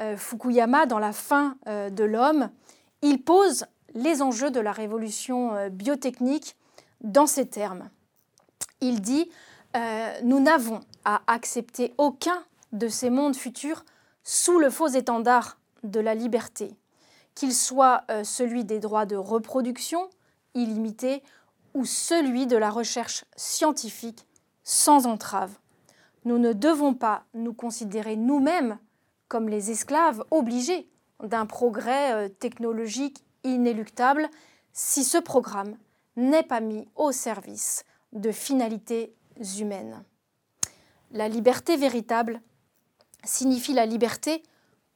euh, 0.00 0.16
Fukuyama 0.16 0.86
dans 0.86 0.98
La 0.98 1.12
fin 1.12 1.56
euh, 1.66 1.90
de 1.90 2.04
l'homme. 2.04 2.50
Il 3.02 3.22
pose 3.22 3.66
les 3.94 4.22
enjeux 4.22 4.50
de 4.50 4.60
la 4.60 4.72
révolution 4.72 5.68
biotechnique 5.70 6.56
dans 7.02 7.26
ces 7.26 7.46
termes. 7.46 7.90
Il 8.80 9.02
dit 9.02 9.28
Nous 10.22 10.40
n'avons 10.40 10.80
à 11.04 11.20
accepter 11.26 11.92
aucun 11.98 12.42
de 12.72 12.88
ces 12.88 13.10
mondes 13.10 13.36
futurs 13.36 13.84
sous 14.24 14.58
le 14.58 14.70
faux 14.70 14.86
étendard 14.86 15.58
de 15.82 16.00
la 16.00 16.14
liberté, 16.14 16.74
qu'il 17.34 17.52
soit 17.52 18.04
celui 18.22 18.64
des 18.64 18.78
droits 18.78 19.04
de 19.04 19.16
reproduction 19.16 20.08
illimités 20.54 21.22
ou 21.74 21.84
celui 21.84 22.46
de 22.46 22.56
la 22.56 22.70
recherche 22.70 23.24
scientifique 23.36 24.26
sans 24.64 25.06
entrave. 25.06 25.52
Nous 26.24 26.38
ne 26.38 26.52
devons 26.52 26.94
pas 26.94 27.24
nous 27.34 27.52
considérer 27.52 28.16
nous-mêmes 28.16 28.78
comme 29.32 29.48
les 29.48 29.70
esclaves 29.70 30.22
obligés 30.30 30.86
d'un 31.22 31.46
progrès 31.46 32.12
euh, 32.12 32.28
technologique 32.28 33.24
inéluctable 33.44 34.28
si 34.74 35.04
ce 35.04 35.16
programme 35.16 35.78
n'est 36.16 36.42
pas 36.42 36.60
mis 36.60 36.86
au 36.96 37.12
service 37.12 37.86
de 38.12 38.30
finalités 38.30 39.14
humaines. 39.58 40.04
La 41.12 41.30
liberté 41.30 41.78
véritable 41.78 42.42
signifie 43.24 43.72
la 43.72 43.86
liberté 43.86 44.42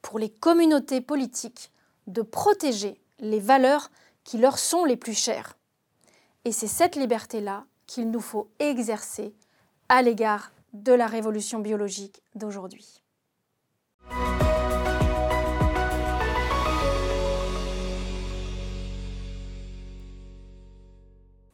pour 0.03 0.19
les 0.19 0.29
communautés 0.29 1.01
politiques 1.01 1.71
de 2.05 2.21
protéger 2.21 3.01
les 3.17 3.39
valeurs 3.39 3.89
qui 4.23 4.37
leur 4.37 4.59
sont 4.59 4.85
les 4.85 4.97
plus 4.97 5.17
chères. 5.17 5.57
Et 6.45 6.51
c'est 6.51 6.67
cette 6.67 6.95
liberté-là 6.95 7.65
qu'il 7.87 8.11
nous 8.11 8.21
faut 8.21 8.51
exercer 8.59 9.33
à 9.89 10.03
l'égard 10.03 10.51
de 10.73 10.93
la 10.93 11.07
révolution 11.07 11.57
biologique 11.57 12.21
d'aujourd'hui. 12.35 13.01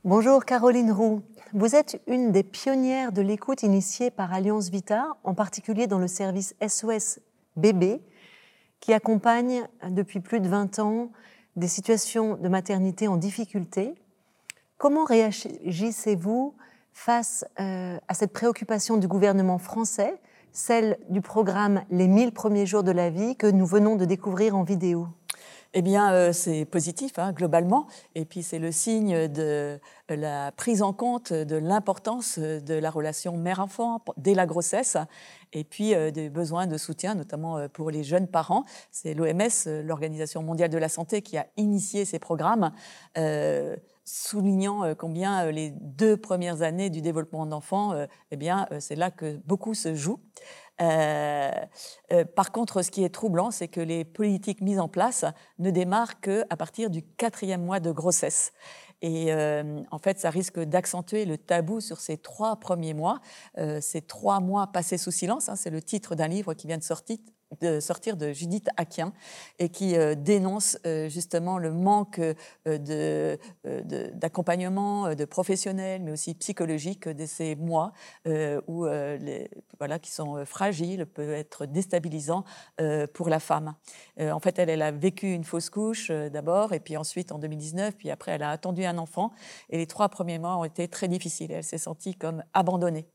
Bonjour 0.05 0.43
Caroline 0.43 0.91
Roux. 0.91 1.21
Vous 1.53 1.75
êtes 1.75 2.01
une 2.07 2.31
des 2.31 2.43
pionnières 2.43 3.13
de 3.13 3.21
l'écoute 3.21 3.63
initiée 3.63 4.11
par 4.11 4.33
Alliance 4.33 4.69
Vita, 4.69 5.07
en 5.23 5.33
particulier 5.33 5.87
dans 5.87 5.97
le 5.97 6.07
service 6.07 6.55
SOS 6.67 7.19
Bébé, 7.55 8.01
qui 8.79 8.93
accompagne 8.93 9.67
depuis 9.89 10.19
plus 10.19 10.41
de 10.41 10.49
20 10.49 10.79
ans 10.79 11.11
des 11.55 11.69
situations 11.69 12.35
de 12.35 12.49
maternité 12.49 13.07
en 13.07 13.15
difficulté. 13.15 13.95
Comment 14.77 15.05
réagissez-vous 15.05 16.53
face 16.91 17.45
euh, 17.59 17.97
à 18.07 18.13
cette 18.13 18.33
préoccupation 18.33 18.97
du 18.97 19.07
gouvernement 19.07 19.57
français, 19.57 20.19
celle 20.53 20.97
du 21.09 21.21
programme 21.21 21.83
Les 21.89 22.07
1000 22.07 22.31
premiers 22.31 22.65
jours 22.65 22.83
de 22.83 22.91
la 22.91 23.09
vie 23.09 23.35
que 23.35 23.47
nous 23.47 23.65
venons 23.65 23.95
de 23.95 24.05
découvrir 24.05 24.55
en 24.55 24.63
vidéo 24.63 25.07
eh 25.75 25.81
bien, 25.81 26.13
euh, 26.13 26.33
c'est 26.33 26.65
positif, 26.65 27.17
hein, 27.17 27.31
globalement. 27.31 27.87
Et 28.13 28.25
puis, 28.25 28.43
c'est 28.43 28.59
le 28.59 28.71
signe 28.71 29.27
de 29.27 29.79
la 30.07 30.51
prise 30.51 30.83
en 30.83 30.93
compte 30.93 31.33
de 31.33 31.55
l'importance 31.55 32.37
de 32.37 32.75
la 32.75 32.91
relation 32.91 33.35
mère-enfant 33.37 33.99
dès 34.17 34.35
la 34.35 34.45
grossesse. 34.45 34.97
Et 35.51 35.63
puis, 35.63 35.95
euh, 35.95 36.11
des 36.11 36.29
besoins 36.29 36.67
de 36.67 36.77
soutien, 36.77 37.15
notamment 37.15 37.67
pour 37.69 37.89
les 37.89 38.03
jeunes 38.03 38.27
parents. 38.27 38.65
C'est 38.91 39.15
l'OMS, 39.15 39.83
l'Organisation 39.83 40.43
mondiale 40.43 40.69
de 40.69 40.77
la 40.77 40.89
santé, 40.89 41.23
qui 41.23 41.37
a 41.37 41.47
initié 41.57 42.05
ces 42.05 42.19
programmes 42.19 42.71
soulignant 44.05 44.83
euh, 44.83 44.95
combien 44.95 45.45
euh, 45.45 45.51
les 45.51 45.71
deux 45.71 46.17
premières 46.17 46.61
années 46.61 46.89
du 46.89 47.01
développement 47.01 47.45
d'enfants, 47.45 47.93
euh, 47.93 48.05
eh 48.31 48.37
bien, 48.37 48.67
c'est 48.79 48.95
là 48.95 49.11
que 49.11 49.37
beaucoup 49.45 49.73
se 49.73 49.95
joue. 49.95 50.19
par 50.77 52.51
contre, 52.51 52.81
ce 52.81 52.91
qui 52.91 53.03
est 53.03 53.13
troublant, 53.13 53.51
c'est 53.51 53.67
que 53.67 53.79
les 53.79 54.03
politiques 54.03 54.61
mises 54.61 54.79
en 54.79 54.87
place 54.87 55.25
ne 55.59 55.71
démarrent 55.71 56.19
qu'à 56.19 56.57
partir 56.57 56.89
du 56.89 57.03
quatrième 57.03 57.63
mois 57.63 57.79
de 57.79 57.91
grossesse. 57.91 58.51
Et 59.01 59.33
en 59.33 59.99
fait, 59.99 60.19
ça 60.19 60.29
risque 60.29 60.59
d'accentuer 60.59 61.25
le 61.25 61.37
tabou 61.37 61.81
sur 61.81 61.99
ces 61.99 62.17
trois 62.17 62.55
premiers 62.55 62.93
mois, 62.93 63.19
ces 63.81 64.01
trois 64.01 64.39
mois 64.39 64.67
passés 64.67 64.97
sous 64.97 65.11
silence. 65.11 65.49
Hein, 65.49 65.55
c'est 65.55 65.69
le 65.69 65.81
titre 65.81 66.15
d'un 66.15 66.27
livre 66.27 66.53
qui 66.53 66.67
vient 66.67 66.77
de 66.77 66.83
sortir, 66.83 67.17
de 67.61 67.79
sortir 67.79 68.17
de 68.17 68.33
Judith 68.33 68.67
Aquin 68.77 69.13
et 69.59 69.69
qui 69.69 69.95
dénonce 70.17 70.77
justement 71.07 71.57
le 71.57 71.71
manque 71.71 72.19
d'accompagnement 72.65 75.15
de, 75.15 75.25
professionnels, 75.25 76.03
mais 76.03 76.11
aussi 76.11 76.35
psychologique 76.35 77.07
de 77.07 77.25
ces 77.25 77.55
mois 77.55 77.93
où 78.25 78.85
les, 78.85 79.49
voilà, 79.79 79.99
qui 79.99 80.11
sont 80.11 80.45
fragiles, 80.45 81.05
peuvent 81.05 81.31
être 81.31 81.65
déstabilisants 81.65 82.43
pour 83.13 83.29
la 83.29 83.39
femme. 83.39 83.75
en 84.19 84.39
fait, 84.39 84.59
elle, 84.59 84.69
elle 84.69 84.81
a 84.81 84.91
vécu 84.91 85.31
une 85.31 85.43
fausse 85.43 85.69
couche 85.69 86.11
d'abord, 86.11 86.73
et 86.73 86.79
puis 86.79 86.97
ensuite 86.97 87.31
en 87.31 87.39
2019, 87.39 87.95
puis 87.95 88.09
après 88.09 88.33
elle 88.33 88.43
a 88.43 88.51
attendu 88.51 88.85
un 88.85 88.97
enfant, 88.97 89.31
et 89.69 89.77
les 89.77 89.87
trois 89.87 90.09
premiers 90.09 90.39
mois 90.39 90.57
ont 90.57 90.63
été 90.63 90.87
très 90.87 91.07
difficiles. 91.07 91.51
Elle 91.51 91.63
s'est 91.63 91.77
sentie 91.77 92.15
comme 92.15 92.43
abandonnée. 92.53 93.07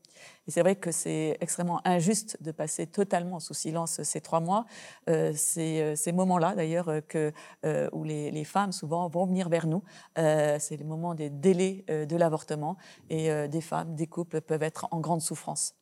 Et 0.47 0.51
c'est 0.51 0.61
vrai 0.61 0.75
que 0.75 0.91
c'est 0.91 1.37
extrêmement 1.41 1.81
injuste 1.85 2.37
de 2.41 2.51
passer 2.51 2.87
totalement 2.87 3.39
sous 3.39 3.53
silence 3.53 4.01
ces 4.03 4.21
trois 4.21 4.39
mois. 4.39 4.65
Euh, 5.09 5.31
c'est 5.35 5.81
euh, 5.81 5.95
ces 5.95 6.11
moments-là, 6.11 6.55
d'ailleurs, 6.55 6.91
que, 7.07 7.31
euh, 7.65 7.89
où 7.91 8.03
les, 8.03 8.43
femmes, 8.43 8.71
souvent, 8.71 9.07
vont 9.09 9.25
venir 9.25 9.49
vers 9.49 9.67
nous. 9.67 9.83
c'est 10.15 10.77
les 10.77 10.83
moments 10.83 11.13
des 11.13 11.29
délais 11.29 11.85
de 11.87 12.15
l'avortement. 12.15 12.77
Et 13.09 13.29
des 13.47 13.61
femmes, 13.61 13.95
des 13.95 14.07
couples 14.07 14.41
peuvent 14.41 14.63
être 14.63 14.87
en 14.91 14.99
grande 14.99 15.21
souffrance. 15.21 15.75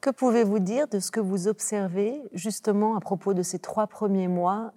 Que 0.00 0.10
pouvez-vous 0.10 0.58
dire 0.58 0.88
de 0.88 1.00
ce 1.00 1.10
que 1.10 1.20
vous 1.20 1.48
observez, 1.48 2.22
justement, 2.32 2.96
à 2.96 3.00
propos 3.00 3.34
de 3.34 3.42
ces 3.42 3.58
trois 3.58 3.86
premiers 3.86 4.28
mois 4.28 4.72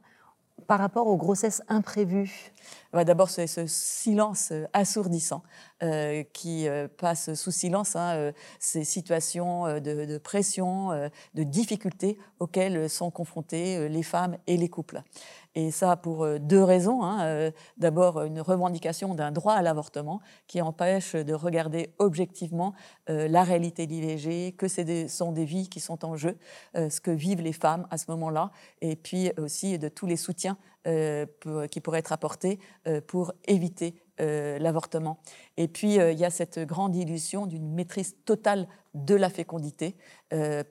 par 0.68 0.80
rapport 0.80 1.08
aux 1.08 1.18
grossesses 1.18 1.62
imprévues? 1.68 2.52
D'abord, 2.94 3.30
c'est 3.30 3.46
ce 3.46 3.68
silence 3.68 4.50
euh, 4.52 4.66
assourdissant 4.74 5.44
euh, 5.84 6.24
qui 6.34 6.68
euh, 6.68 6.88
passe 6.88 7.36
sous 7.36 7.52
silence 7.52 7.96
hein, 7.96 8.32
ces 8.60 8.84
situations 8.84 9.80
de, 9.80 10.18
pression, 10.18 10.90
de 11.36 11.44
difficultés 11.44 12.18
auxquelles 12.40 12.90
sont 12.90 13.12
confrontées 13.12 13.88
les 13.90 14.04
femmes 14.04 14.38
et 14.48 14.58
les 14.58 14.70
couples. 14.70 15.02
Et 15.56 15.72
ça 15.72 15.96
pour 15.96 16.28
deux 16.40 16.64
raisons. 16.64 17.04
Hein. 17.04 17.52
D'abord, 17.78 18.24
une 18.24 18.42
revendication 18.42 19.16
d'un 19.16 19.32
droit 19.32 19.54
à 19.54 19.62
l'avortement 19.62 20.22
qui 20.48 20.62
empêche 20.62 21.16
de 21.16 21.34
regarder 21.34 21.94
objectivement 21.98 22.74
la 23.08 23.44
réalité 23.44 23.88
de 23.88 23.92
l'IVG, 23.92 24.54
que 24.54 24.68
ce 24.68 25.08
sont 25.08 25.32
des 25.32 25.46
vies 25.46 25.70
qui 25.70 25.80
sont 25.80 26.06
en 26.06 26.16
jeu, 26.16 26.38
ce 26.76 27.02
que 27.02 27.12
vivent 27.12 27.42
les 27.42 27.54
femmes 27.54 27.88
à 27.90 27.98
ce 27.98 28.06
moment-là, 28.10 28.52
et 28.82 28.96
puis 28.96 29.32
aussi 29.38 29.80
de 29.80 29.90
tous 29.90 30.06
les 30.06 30.18
soutiens 30.18 30.58
qui 30.86 31.82
pourraient 31.82 32.00
être 32.00 32.12
apportés 32.12 32.60
euh, 32.88 33.02
pour 33.02 33.34
éviter 33.46 34.02
euh, 34.22 34.60
l'avortement. 34.60 35.20
Et 35.58 35.68
puis, 35.68 36.00
euh, 36.00 36.12
il 36.12 36.20
y 36.20 36.26
a 36.26 36.30
cette 36.30 36.60
grande 36.60 36.96
illusion 36.96 37.46
d'une 37.46 37.74
maîtrise 37.74 38.16
totale 38.26 38.68
de 38.94 39.16
la 39.16 39.30
fécondité 39.30 39.96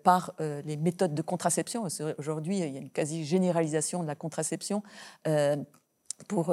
par 0.02 0.34
les 0.40 0.76
méthodes 0.76 1.14
de 1.14 1.22
contraception. 1.22 1.86
Aujourd'hui, 2.18 2.58
il 2.58 2.74
y 2.74 2.76
a 2.76 2.80
une 2.80 2.90
quasi-généralisation 2.90 4.02
de 4.02 4.08
la 4.08 4.16
contraception. 4.16 4.82
Pour, 6.26 6.52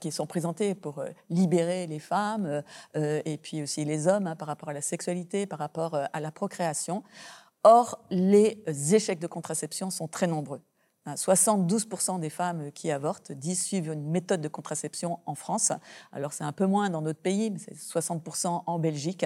qui 0.00 0.10
sont 0.10 0.26
présentées 0.26 0.74
pour 0.74 1.04
libérer 1.30 1.86
les 1.86 2.00
femmes 2.00 2.64
et 2.96 3.38
puis 3.40 3.62
aussi 3.62 3.84
les 3.84 4.08
hommes 4.08 4.26
hein, 4.26 4.34
par 4.34 4.48
rapport 4.48 4.70
à 4.70 4.72
la 4.72 4.80
sexualité, 4.80 5.46
par 5.46 5.60
rapport 5.60 5.94
à 5.94 6.20
la 6.20 6.32
procréation. 6.32 7.04
Or, 7.62 8.04
les 8.10 8.60
échecs 8.92 9.20
de 9.20 9.28
contraception 9.28 9.90
sont 9.90 10.08
très 10.08 10.26
nombreux. 10.26 10.60
72% 11.14 12.18
des 12.20 12.30
femmes 12.30 12.72
qui 12.72 12.90
avortent 12.90 13.32
disent 13.32 13.62
suivre 13.62 13.92
une 13.92 14.10
méthode 14.10 14.40
de 14.40 14.48
contraception 14.48 15.20
en 15.26 15.34
France. 15.34 15.72
Alors 16.12 16.32
c'est 16.32 16.44
un 16.44 16.52
peu 16.52 16.66
moins 16.66 16.90
dans 16.90 17.02
notre 17.02 17.20
pays, 17.20 17.50
mais 17.50 17.58
c'est 17.58 17.74
60% 17.74 18.64
en 18.66 18.78
Belgique 18.78 19.24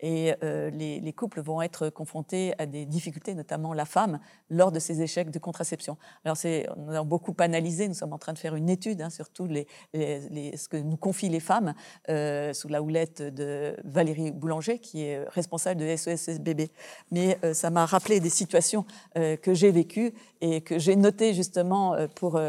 et 0.00 0.34
euh, 0.42 0.70
les, 0.70 1.12
couples 1.12 1.40
vont 1.40 1.60
être 1.60 1.90
confrontés 1.90 2.54
à 2.58 2.66
des 2.66 2.86
difficultés, 2.86 3.34
notamment 3.34 3.74
la 3.74 3.84
femme, 3.84 4.20
lors 4.48 4.72
de 4.72 4.78
ces 4.78 5.02
échecs 5.02 5.30
de 5.30 5.38
contraception. 5.38 5.96
Alors, 6.24 6.36
c'est, 6.36 6.68
on 6.76 6.88
a 6.90 7.02
beaucoup 7.02 7.34
analysé, 7.38 7.88
nous 7.88 7.94
sommes 7.94 8.12
en 8.12 8.18
train 8.18 8.32
de 8.32 8.38
faire 8.38 8.54
une 8.54 8.70
étude 8.70 9.02
hein, 9.02 9.10
sur 9.10 9.28
tout 9.28 9.46
les, 9.46 9.66
ce 9.92 10.68
que 10.68 10.76
nous 10.76 10.96
confient 10.96 11.28
les 11.28 11.40
femmes 11.40 11.74
euh, 12.08 12.52
sous 12.52 12.68
la 12.68 12.82
houlette 12.82 13.22
de 13.22 13.76
Valérie 13.84 14.30
Boulanger, 14.30 14.78
qui 14.78 15.02
est 15.02 15.24
responsable 15.28 15.80
de 15.80 15.96
SOS 15.96 16.38
Bébé. 16.40 16.70
Mais 17.10 17.38
euh, 17.44 17.52
ça 17.52 17.70
m'a 17.70 17.84
rappelé 17.84 18.20
des 18.20 18.30
situations 18.30 18.84
que 19.14 19.54
j'ai 19.54 19.70
vécues 19.70 20.14
et 20.40 20.60
que 20.60 20.78
j'ai 20.78 20.96
notées 20.96 21.34
justement 21.34 21.96
pour 22.14 22.40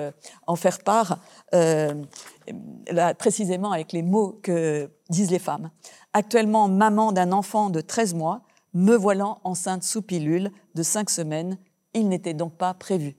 en 0.48 0.56
faire 0.56 0.80
part, 0.80 1.20
là, 1.52 3.14
précisément 3.16 3.72
avec 3.72 3.92
les 3.92 4.04
mots 4.04 4.40
que 4.42 4.90
disent 5.10 5.32
les 5.32 5.40
femmes 5.40 5.70
actuellement 6.14 6.68
maman 6.68 7.12
d'un 7.12 7.32
enfant 7.32 7.70
de 7.70 7.82
13 7.82 8.14
mois, 8.14 8.42
me 8.74 8.96
voilant 8.96 9.40
enceinte 9.44 9.84
sous 9.84 10.02
pilule 10.02 10.52
de 10.76 10.84
5 10.84 11.10
semaines, 11.10 11.58
il 11.94 12.08
n'était 12.08 12.34
donc 12.34 12.56
pas 12.56 12.74
prévu. 12.74 13.16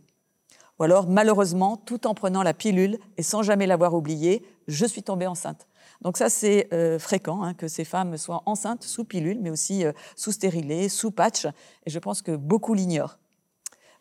Ou 0.78 0.84
alors, 0.84 1.08
malheureusement, 1.08 1.76
tout 1.76 2.06
en 2.06 2.14
prenant 2.14 2.42
la 2.42 2.54
pilule 2.54 2.98
et 3.16 3.22
sans 3.22 3.42
jamais 3.42 3.66
l'avoir 3.66 3.94
oubliée, 3.94 4.44
je 4.66 4.86
suis 4.86 5.02
tombée 5.02 5.26
enceinte. 5.26 5.66
Donc 6.00 6.16
ça, 6.16 6.28
c'est 6.28 6.68
euh, 6.72 6.98
fréquent 6.98 7.42
hein, 7.42 7.54
que 7.54 7.68
ces 7.68 7.84
femmes 7.84 8.16
soient 8.16 8.42
enceintes 8.46 8.82
sous 8.82 9.04
pilule, 9.04 9.38
mais 9.40 9.50
aussi 9.50 9.84
euh, 9.84 9.92
sous 10.16 10.32
stérilet, 10.32 10.88
sous 10.88 11.10
patch, 11.10 11.46
et 11.86 11.90
je 11.90 11.98
pense 11.98 12.22
que 12.22 12.34
beaucoup 12.34 12.74
l'ignorent. 12.74 13.18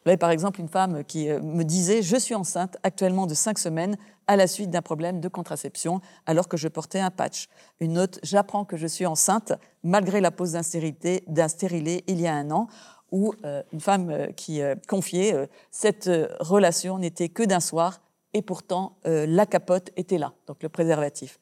Avez 0.06 0.18
par 0.18 0.32
exemple 0.32 0.60
une 0.60 0.68
femme 0.68 1.04
qui 1.04 1.30
euh, 1.30 1.40
me 1.42 1.64
disait 1.64 2.02
Je 2.02 2.18
suis 2.18 2.34
enceinte 2.34 2.78
actuellement 2.82 3.28
de 3.28 3.36
5 3.36 3.60
semaines 3.60 3.98
à 4.26 4.36
la 4.36 4.48
suite 4.48 4.72
d'un 4.72 4.82
problème 4.82 5.20
de 5.20 5.28
contraception 5.28 6.02
alors 6.26 6.48
que 6.48 6.58
je 6.58 6.68
portais 6.68 7.00
un 7.00 7.12
patch. 7.12 7.48
Une 7.80 8.00
autre 8.00 8.20
J'apprends 8.24 8.66
que 8.66 8.78
je 8.78 8.88
suis 8.88 9.06
enceinte 9.06 9.54
malgré 9.84 10.20
la 10.20 10.32
pose 10.32 10.54
d'un 10.54 10.64
stérilet 10.64 12.04
il 12.08 12.20
y 12.20 12.28
a 12.28 12.34
un 12.34 12.50
an 12.50 12.68
ou 13.12 13.34
euh, 13.46 13.62
une 13.74 13.80
femme 13.80 14.10
euh, 14.10 14.28
qui 14.32 14.62
confiait 14.88 15.50
Cette 15.70 16.10
relation 16.40 16.98
n'était 16.98 17.30
que 17.30 17.44
d'un 17.44 17.60
soir 17.60 18.02
et 18.34 18.42
pourtant 18.42 18.98
la 19.04 19.46
capote 19.46 19.90
était 19.98 20.18
là, 20.18 20.34
donc 20.48 20.64
le 20.64 20.70
préservatif. 20.70 21.38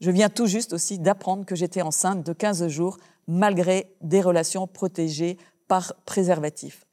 Je 0.00 0.10
viens 0.10 0.28
tout 0.28 0.46
juste 0.46 0.74
aussi 0.74 0.98
d'apprendre 0.98 1.46
que 1.46 1.56
j'étais 1.56 1.80
enceinte 1.80 2.24
de 2.24 2.32
15 2.34 2.68
jours 2.68 2.98
malgré 3.26 3.96
des 4.02 4.20
relations 4.20 4.66
protégées 4.66 5.38
par 5.66 5.94
préservatif. 6.04 6.85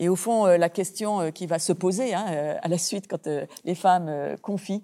Et 0.00 0.08
au 0.08 0.16
fond, 0.16 0.46
euh, 0.46 0.56
la 0.56 0.70
question 0.70 1.20
euh, 1.20 1.30
qui 1.30 1.46
va 1.46 1.58
se 1.58 1.74
poser 1.74 2.14
hein, 2.14 2.24
euh, 2.30 2.56
à 2.62 2.68
la 2.68 2.78
suite, 2.78 3.06
quand 3.06 3.28
les 3.64 3.74
femmes 3.74 4.36
confient 4.42 4.82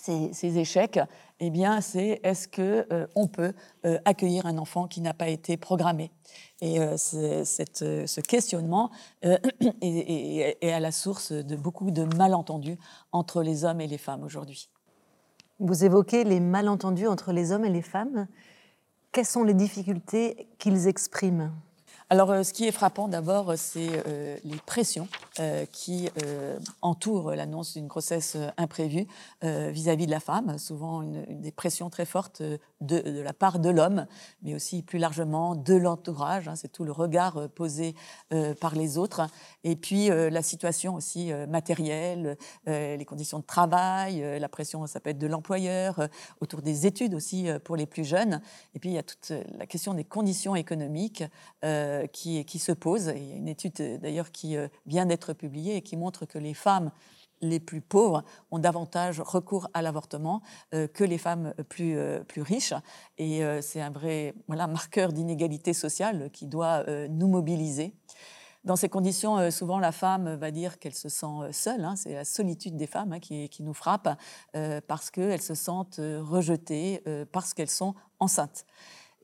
ces, 0.00 0.58
échecs, 0.58 1.00
eh 1.40 1.50
bien, 1.50 1.80
c'est 1.80 2.20
est-ce 2.22 2.48
que 2.48 2.86
on 3.14 3.26
peut 3.26 3.52
accueillir 4.04 4.46
un 4.46 4.56
enfant 4.56 4.86
qui 4.86 5.00
n'a 5.00 5.12
pas 5.12 5.28
été 5.28 5.56
programmé? 5.56 6.10
Et 6.60 6.78
ce 6.96 8.20
questionnement 8.20 8.90
est, 9.22 10.72
à 10.72 10.80
la 10.80 10.92
source 10.92 11.32
de 11.32 11.56
beaucoup 11.56 11.90
de 11.90 12.04
malentendus 12.16 12.78
entre 13.10 13.42
les 13.42 13.64
hommes 13.64 13.80
et 13.80 13.86
les 13.86 13.98
femmes 13.98 14.22
aujourd'hui. 14.22 14.70
Vous 15.58 15.84
évoquez 15.84 16.24
les 16.24 16.40
malentendus 16.40 17.08
entre 17.08 17.32
les 17.32 17.52
hommes 17.52 17.64
et 17.64 17.70
les 17.70 17.82
femmes. 17.82 18.26
Quelles 19.10 19.26
sont 19.26 19.44
les 19.44 19.54
difficultés 19.54 20.48
qu'ils 20.58 20.88
expriment? 20.88 21.52
Alors, 22.12 22.30
euh, 22.30 22.42
ce 22.42 22.52
qui 22.52 22.66
est 22.66 22.72
frappant 22.72 23.08
d'abord, 23.08 23.54
c'est 23.56 23.88
euh, 24.06 24.36
les 24.44 24.58
pressions 24.66 25.08
euh, 25.40 25.64
qui 25.72 26.10
entourent 26.82 27.30
l'annonce 27.30 27.72
d'une 27.72 27.86
grossesse 27.86 28.36
imprévue 28.58 29.06
vis-à-vis 29.42 30.04
de 30.04 30.10
la 30.10 30.20
femme. 30.20 30.58
Souvent, 30.58 31.00
une, 31.00 31.24
des 31.40 31.52
pressions 31.52 31.88
très 31.88 32.04
fortes 32.04 32.42
de, 32.82 33.22
la 33.22 33.32
part 33.32 33.58
de 33.58 33.70
l'homme, 33.70 34.06
mais 34.42 34.54
aussi 34.54 34.82
plus 34.82 34.98
largement 34.98 35.54
de 35.54 35.74
l'entourage. 35.74 36.48
Hein. 36.48 36.56
c'est 36.56 36.70
tout 36.70 36.84
le 36.84 36.92
regard 36.92 37.48
posé 37.50 37.94
par 38.60 38.74
les 38.74 38.98
autres. 38.98 39.22
Et 39.64 39.76
puis, 39.76 40.08
la 40.08 40.42
situation 40.42 40.94
aussi 40.94 41.32
matérielle, 41.48 42.36
les 42.66 43.04
conditions 43.04 43.38
de 43.38 43.44
travail, 43.44 44.38
la 44.38 44.48
pression, 44.48 44.86
ça 44.86 45.00
peut 45.00 45.10
être 45.10 45.18
de 45.18 45.26
l'employeur, 45.26 46.08
autour 46.40 46.62
des 46.62 46.86
études 46.86 47.14
aussi 47.14 47.48
pour 47.64 47.76
les 47.76 47.86
plus 47.86 48.04
jeunes. 48.04 48.40
Et 48.74 48.78
puis, 48.78 48.90
il 48.90 48.94
y 48.94 48.98
a 48.98 49.02
toute 49.02 49.32
la 49.58 49.66
question 49.66 49.94
des 49.94 50.04
conditions 50.04 50.56
économiques 50.56 51.24
euh, 51.64 52.06
qui, 52.06 52.58
se 52.58 52.72
pose. 52.72 53.12
Il 53.14 53.28
y 53.28 53.32
a 53.32 53.36
une 53.36 53.48
étude 53.48 53.80
euh, 53.80 53.98
d'ailleurs 53.98 54.30
qui 54.30 54.56
euh, 54.56 54.68
vient 54.86 55.06
d'être 55.06 55.32
publiée 55.32 55.76
et 55.76 55.82
qui 55.82 55.96
montre 55.96 56.26
que 56.26 56.38
les 56.38 56.54
femmes 56.54 56.90
les 57.42 57.60
plus 57.60 57.80
pauvres 57.80 58.24
ont 58.50 58.58
davantage 58.58 59.20
recours 59.20 59.68
à 59.74 59.82
l'avortement 59.82 60.40
que 60.70 61.04
les 61.04 61.18
femmes 61.18 61.52
plus, 61.68 61.98
plus 62.26 62.42
riches. 62.42 62.74
Et 63.18 63.42
c'est 63.60 63.80
un 63.80 63.90
vrai 63.90 64.34
voilà, 64.46 64.66
marqueur 64.66 65.12
d'inégalité 65.12 65.72
sociale 65.72 66.30
qui 66.32 66.46
doit 66.46 66.84
nous 67.08 67.28
mobiliser. 67.28 67.94
Dans 68.64 68.76
ces 68.76 68.88
conditions, 68.88 69.50
souvent 69.50 69.80
la 69.80 69.90
femme 69.90 70.36
va 70.36 70.52
dire 70.52 70.78
qu'elle 70.78 70.94
se 70.94 71.08
sent 71.08 71.50
seule. 71.50 71.84
Hein. 71.84 71.96
c'est 71.96 72.14
la 72.14 72.24
solitude 72.24 72.76
des 72.76 72.86
femmes 72.86 73.12
hein, 73.12 73.20
qui, 73.20 73.48
qui, 73.48 73.62
nous 73.64 73.74
frappe 73.74 74.08
parce 74.86 75.10
qu'elles 75.10 75.42
se 75.42 75.54
sentent 75.54 76.00
rejetées, 76.00 77.02
parce 77.32 77.54
qu'elles 77.54 77.70
sont 77.70 77.94
enceintes. 78.20 78.64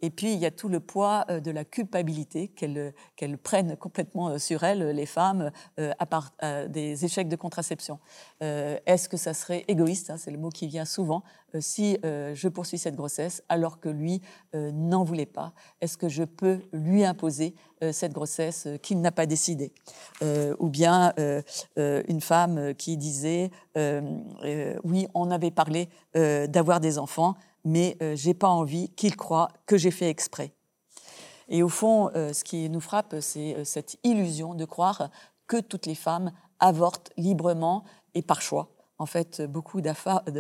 Et 0.03 0.11
puis, 0.11 0.33
il 0.33 0.39
y 0.39 0.47
a 0.47 0.51
tout 0.51 0.69
le 0.69 0.81
poids 0.81 1.25
euh, 1.31 1.41
de 1.41 1.51
la 1.51 1.65
culpabilité 1.65 2.49
qu'elles 2.49 3.39
prennent 3.39 3.77
complètement 3.77 4.29
euh, 4.31 4.39
sur 4.39 4.65
elles, 4.65 4.91
les 4.91 5.07
femmes, 5.07 5.51
euh, 5.79 5.93
à 5.99 6.07
part 6.07 6.33
des 6.69 7.05
échecs 7.05 7.29
de 7.29 7.37
contraception. 7.37 7.99
Est-ce 8.41 9.09
que 9.09 9.17
ça 9.17 9.35
serait 9.35 9.65
égoïste, 9.69 10.11
hein, 10.11 10.17
c'est 10.19 10.31
le 10.31 10.39
mot 10.39 10.51
qui 10.51 10.67
vient 10.67 10.85
souvent, 10.85 11.23
si 11.61 11.99
je 12.03 12.49
poursuis 12.49 12.79
cette 12.79 12.95
grossesse 12.95 13.43
alors 13.49 13.81
que 13.81 13.89
lui 13.89 14.21
n'en 14.55 15.05
voulait 15.05 15.27
pas? 15.27 15.53
Est-ce 15.81 15.97
que 15.97 16.09
je 16.09 16.25
peux 16.25 16.61
lui 16.73 17.05
imposer 17.05 17.55
cette 17.93 18.13
grossesse 18.13 18.69
qu'il 18.83 19.01
n'a 19.01 19.13
pas 19.13 19.27
décidée? 19.27 19.73
Ou 20.23 20.69
bien 20.69 21.13
une 21.77 22.21
femme 22.21 22.75
qui 22.75 22.97
disait, 22.97 23.51
oui, 23.77 25.09
on 25.15 25.31
avait 25.31 25.51
parlé 25.51 25.89
d'avoir 26.15 26.81
des 26.81 26.99
enfants, 26.99 27.37
mais 27.69 27.99
euh, 28.01 28.17
j'ai 28.17 28.33
pas 28.33 28.49
envie 28.49 28.89
qu'ils 28.91 29.15
croient 29.15 29.51
que 29.67 29.77
j'ai 29.77 29.91
fait 29.91 30.09
exprès. 30.09 30.53
Et 31.51 31.63
au 31.63 31.69
fond, 31.69 32.11
euh, 32.15 32.33
ce 32.33 32.43
qui 32.43 32.71
nous 32.71 32.81
frappe, 32.81 33.17
c'est 33.21 33.57
euh, 33.57 33.65
cette 33.65 33.99
illusion 34.05 34.55
de 34.55 34.65
croire 34.65 35.11
que 35.47 35.61
toutes 35.61 35.85
les 35.85 35.95
femmes 35.95 36.33
avortent 36.61 37.13
librement 37.19 37.85
et 38.15 38.23
par 38.23 38.41
choix. 38.41 38.71
En 38.99 39.07
fait, 39.07 39.43
beaucoup 39.43 39.81
de 39.81 39.93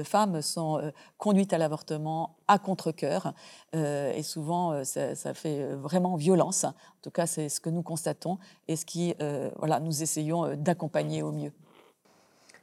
femmes 0.02 0.42
sont 0.42 0.92
conduites 1.16 1.52
à 1.52 1.58
l'avortement 1.58 2.38
à 2.48 2.58
contre-coeur 2.58 3.32
et 3.72 4.22
souvent 4.24 4.82
ça, 4.82 5.14
ça, 5.14 5.32
fait 5.32 5.76
vraiment 5.76 6.16
violence. 6.16 6.64
En 6.64 6.74
tout 7.00 7.12
cas, 7.12 7.28
c'est 7.28 7.48
ce 7.50 7.60
que 7.60 7.70
nous 7.70 7.84
constatons 7.84 8.36
et 8.66 8.74
ce 8.74 8.84
qui, 8.84 9.14
voilà, 9.58 9.78
nous 9.78 10.02
essayons 10.02 10.56
d'accompagner 10.56 11.22
au 11.22 11.30
mieux. 11.30 11.52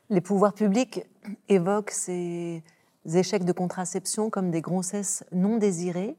Les 0.09 0.19
pouvoirs 0.19 0.53
publics 0.53 1.01
évoquent 1.47 1.91
ces 1.91 2.61
échecs 3.13 3.45
de 3.45 3.51
contraception 3.51 4.29
comme 4.29 4.51
des 4.51 4.61
grossesses 4.61 5.23
non 5.31 5.57
désirées. 5.57 6.17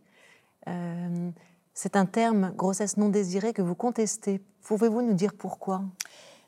Euh, 0.69 1.31
c'est 1.75 1.97
un 1.97 2.07
terme, 2.07 2.53
grossesse 2.57 2.97
non 2.97 3.09
désirée, 3.09 3.53
que 3.53 3.63
vous 3.63 3.75
contestez. 3.75 4.41
Pouvez-vous 4.63 5.03
nous 5.03 5.15
dire 5.15 5.35
pourquoi? 5.35 5.83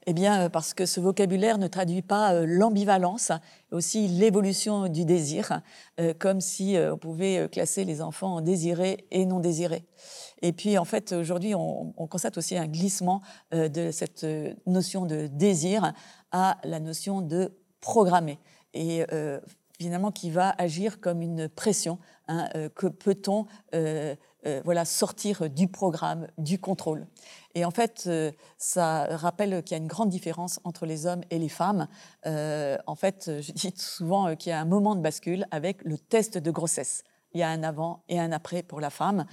Eh 0.07 0.15
bien, 0.15 0.45
euh, 0.45 0.49
parce 0.49 0.73
que 0.73 0.87
ce 0.87 1.01
vocabulaire 1.01 1.59
ne 1.59 1.67
traduit 1.67 2.01
pas 2.03 2.33
euh, 2.33 2.47
l'ambivalence, 2.47 3.31
aussi 3.71 4.09
l'évolution 4.09 4.89
du 4.89 5.05
désir, 5.05 5.61
comme 6.19 6.41
si 6.41 6.77
on 6.79 6.97
pouvait 6.97 7.49
classer 7.53 7.85
les 7.85 8.01
enfants 8.01 8.37
en 8.37 8.41
désirés 8.41 9.07
et 9.11 9.27
non 9.27 9.41
désirés. 9.41 9.85
Et 10.41 10.53
puis, 10.55 10.79
en 10.79 10.87
fait, 10.87 11.13
aujourd'hui, 11.13 11.55
on, 11.55 11.93
constate 12.09 12.39
aussi 12.39 12.57
un 12.57 12.67
glissement 12.67 13.21
de 13.53 13.91
cette 13.91 14.27
notion 14.67 15.05
de 15.05 15.27
désir 15.27 15.93
à 16.33 16.57
la 16.65 16.81
notion 16.81 17.21
de 17.21 17.53
programmer. 17.83 18.39
Et 18.73 19.05
finalement 19.79 20.11
qui 20.11 20.31
va 20.31 20.55
agir 20.59 21.01
comme 21.01 21.23
une 21.23 21.49
pression. 21.49 21.99
Hein, 22.31 22.47
euh, 22.57 22.69
que 22.69 22.87
peut-on 22.87 23.47
euh, 23.75 24.15
euh, 24.47 24.61
voilà, 24.63 24.85
sortir 24.85 25.49
du 25.49 25.67
programme, 25.67 26.27
du 26.37 26.59
contrôle 26.59 27.07
Et 27.55 27.65
en 27.65 27.71
fait, 27.71 28.09
ça 28.59 29.17
rappelle 29.17 29.63
qu'il 29.63 29.77
y 29.77 29.81
a 29.81 29.83
une 29.83 29.89
grande 29.89 30.11
différence 30.11 30.61
entre 30.65 30.85
les 30.85 31.07
hommes 31.07 31.23
et 31.31 31.39
les 31.39 31.49
femmes. 31.49 31.89
en 32.25 32.95
fait, 32.95 33.31
je 33.41 33.53
dis 33.53 33.73
souvent 33.77 34.37
qu'il 34.37 34.51
y 34.51 34.53
a 34.53 34.61
un 34.61 34.67
moment 34.67 34.95
de 34.95 35.01
bascule 35.01 35.47
avec 35.51 35.83
le 35.85 35.99
test 35.99 36.39
de 36.39 36.51
grossesse 36.51 37.03
il 37.35 37.41
y 37.41 37.43
a 37.43 37.51
un 37.51 37.63
avant 37.63 38.05
et 38.09 38.19
un 38.19 38.33
après 38.33 38.63
pour 38.63 38.81
la 38.81 38.89
femme, 38.89 39.27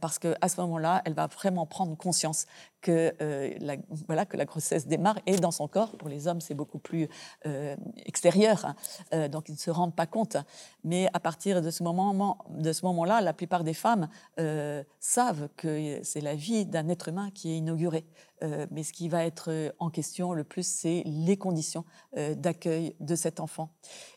parce 0.00 0.18
qu'à 0.18 0.48
ce 0.48 0.60
moment-là, 0.62 1.02
elle 1.04 1.12
va 1.12 1.26
vraiment 1.26 1.66
prendre 1.66 1.94
conscience 1.94 2.46
que, 2.84 3.14
euh, 3.22 3.54
la, 3.60 3.76
voilà, 4.06 4.26
que 4.26 4.36
la 4.36 4.44
grossesse 4.44 4.86
démarre 4.86 5.18
et 5.26 5.36
dans 5.36 5.50
son 5.50 5.66
corps. 5.66 5.92
Pour 5.92 6.10
les 6.10 6.28
hommes, 6.28 6.42
c'est 6.42 6.54
beaucoup 6.54 6.78
plus 6.78 7.08
euh, 7.46 7.74
extérieur, 8.04 8.66
hein. 8.66 8.76
euh, 9.14 9.26
donc 9.26 9.48
ils 9.48 9.52
ne 9.52 9.58
se 9.58 9.70
rendent 9.70 9.96
pas 9.96 10.06
compte. 10.06 10.36
Mais 10.84 11.08
à 11.14 11.18
partir 11.18 11.62
de 11.62 11.70
ce 11.70 11.82
moment, 11.82 12.38
de 12.50 12.72
ce 12.74 12.84
moment-là, 12.84 13.22
la 13.22 13.32
plupart 13.32 13.64
des 13.64 13.72
femmes 13.72 14.08
savent 15.00 15.48
que 15.56 16.00
c'est 16.02 16.20
la 16.20 16.34
vie 16.34 16.66
d'un 16.66 16.88
être 16.88 17.08
humain 17.08 17.30
qui 17.32 17.52
est 17.52 17.56
inaugurée. 17.56 18.04
mais 18.70 18.82
ce 18.82 18.92
qui 18.92 19.08
va 19.08 19.24
être 19.24 19.72
en 19.78 19.88
question 19.88 20.34
le 20.34 20.44
plus, 20.44 20.66
c'est 20.66 21.02
les 21.06 21.38
conditions 21.38 21.84
d'accueil 22.36 22.94
de 23.00 23.14
cet 23.14 23.40
enfant. 23.40 23.70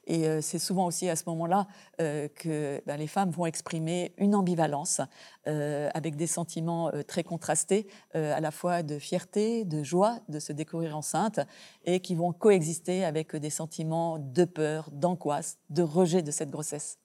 Et 0.05 0.41
c'est 0.41 0.59
souvent 0.59 0.85
aussi 0.87 1.07
à 1.07 1.15
ce 1.15 1.23
moment-là 1.27 1.67
que 1.97 2.81
ben, 2.85 2.97
les 2.97 3.07
femmes 3.07 3.31
vont 3.31 3.45
exprimer 3.45 4.13
une 4.17 4.35
ambivalence 4.35 4.99
avec 5.45 6.17
des 6.17 6.27
sentiments 6.27 6.91
très 7.07 7.23
contrastés, 7.23 7.87
à 8.13 8.41
la 8.41 8.51
de 8.65 8.99
fierté, 8.99 9.65
de 9.65 9.83
joie 9.83 10.19
de 10.29 10.39
se 10.39 10.51
découvrir 10.51 10.97
enceinte, 10.97 11.39
et 11.85 11.99
qui 11.99 12.15
vont 12.15 12.33
coexister 12.33 13.05
avec 13.05 13.35
des 13.35 13.49
sentiments 13.49 14.17
de 14.19 14.45
peur, 14.45 14.89
d'angoisse, 14.91 15.59
de 15.69 15.83
rejet 15.83 16.21
de 16.21 16.31
cette 16.31 16.49
grossesse. 16.49 16.97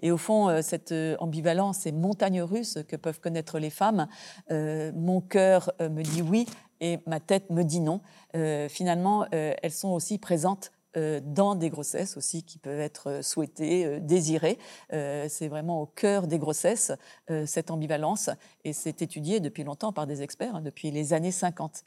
Et 0.00 0.10
au 0.10 0.16
fond, 0.16 0.48
euh, 0.48 0.62
cette 0.62 0.92
euh, 0.92 1.16
ambivalence 1.20 1.86
et 1.86 1.92
montagne 1.92 2.42
russe 2.42 2.78
que 2.88 2.96
peuvent 2.96 3.20
connaître 3.20 3.58
les 3.58 3.70
femmes, 3.70 4.08
euh, 4.50 4.92
mon 4.94 5.20
cœur 5.20 5.72
me 5.80 6.02
dit 6.02 6.22
oui 6.22 6.46
et 6.80 6.98
ma 7.06 7.20
tête 7.20 7.50
me 7.50 7.62
dit 7.62 7.80
non, 7.80 8.00
finalement, 8.68 9.26
elles 9.30 9.72
sont 9.72 9.90
aussi 9.90 10.18
présentes 10.18 10.72
dans 11.20 11.54
des 11.54 11.70
grossesses 11.70 12.16
aussi 12.16 12.42
qui 12.42 12.58
peuvent 12.58 12.80
être 12.80 13.10
euh, 13.10 13.22
souhaitées, 13.22 13.84
euh, 13.84 14.00
désirées. 14.00 14.58
c'est 14.90 15.48
vraiment 15.48 15.82
au 15.82 15.86
cœur 15.86 16.26
des 16.26 16.38
grossesses, 16.38 16.92
cette 17.46 17.70
ambivalence, 17.70 18.30
et 18.64 18.72
c'est 18.72 19.02
étudié 19.02 19.40
depuis 19.40 19.64
longtemps 19.64 19.92
par 19.92 20.06
des 20.06 20.22
experts, 20.22 20.56
hein, 20.56 20.60
depuis 20.60 20.90
les 20.90 21.12
années 21.12 21.32
50. 21.32 21.84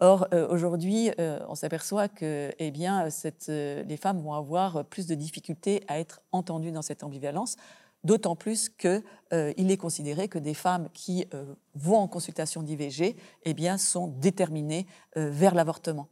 Or, 0.00 0.28
aujourd'hui, 0.50 1.10
on 1.18 1.54
s'aperçoit 1.54 2.08
que 2.08 2.52
eh 2.58 2.70
les 2.70 3.96
femmes 3.96 4.20
vont 4.20 4.34
avoir 4.34 4.84
plus 4.84 5.06
de 5.06 5.14
difficultés 5.14 5.82
à 5.88 5.98
être 5.98 6.22
entendues 6.32 6.72
dans 6.72 6.82
cette 6.82 7.02
ambivalence, 7.02 7.56
d'autant 8.04 8.36
plus 8.36 8.68
qu'il 8.68 9.02
est 9.32 9.76
considéré 9.76 10.28
que 10.28 10.38
des 10.38 10.54
femmes 10.54 10.88
qui 10.92 11.26
vont 11.74 11.98
en 11.98 12.08
consultation 12.08 12.62
d'IVG 12.62 13.16
eh 13.44 13.78
sont 13.78 14.08
déterminées 14.08 14.86
vers 15.16 15.54
l'avortement. 15.54 16.08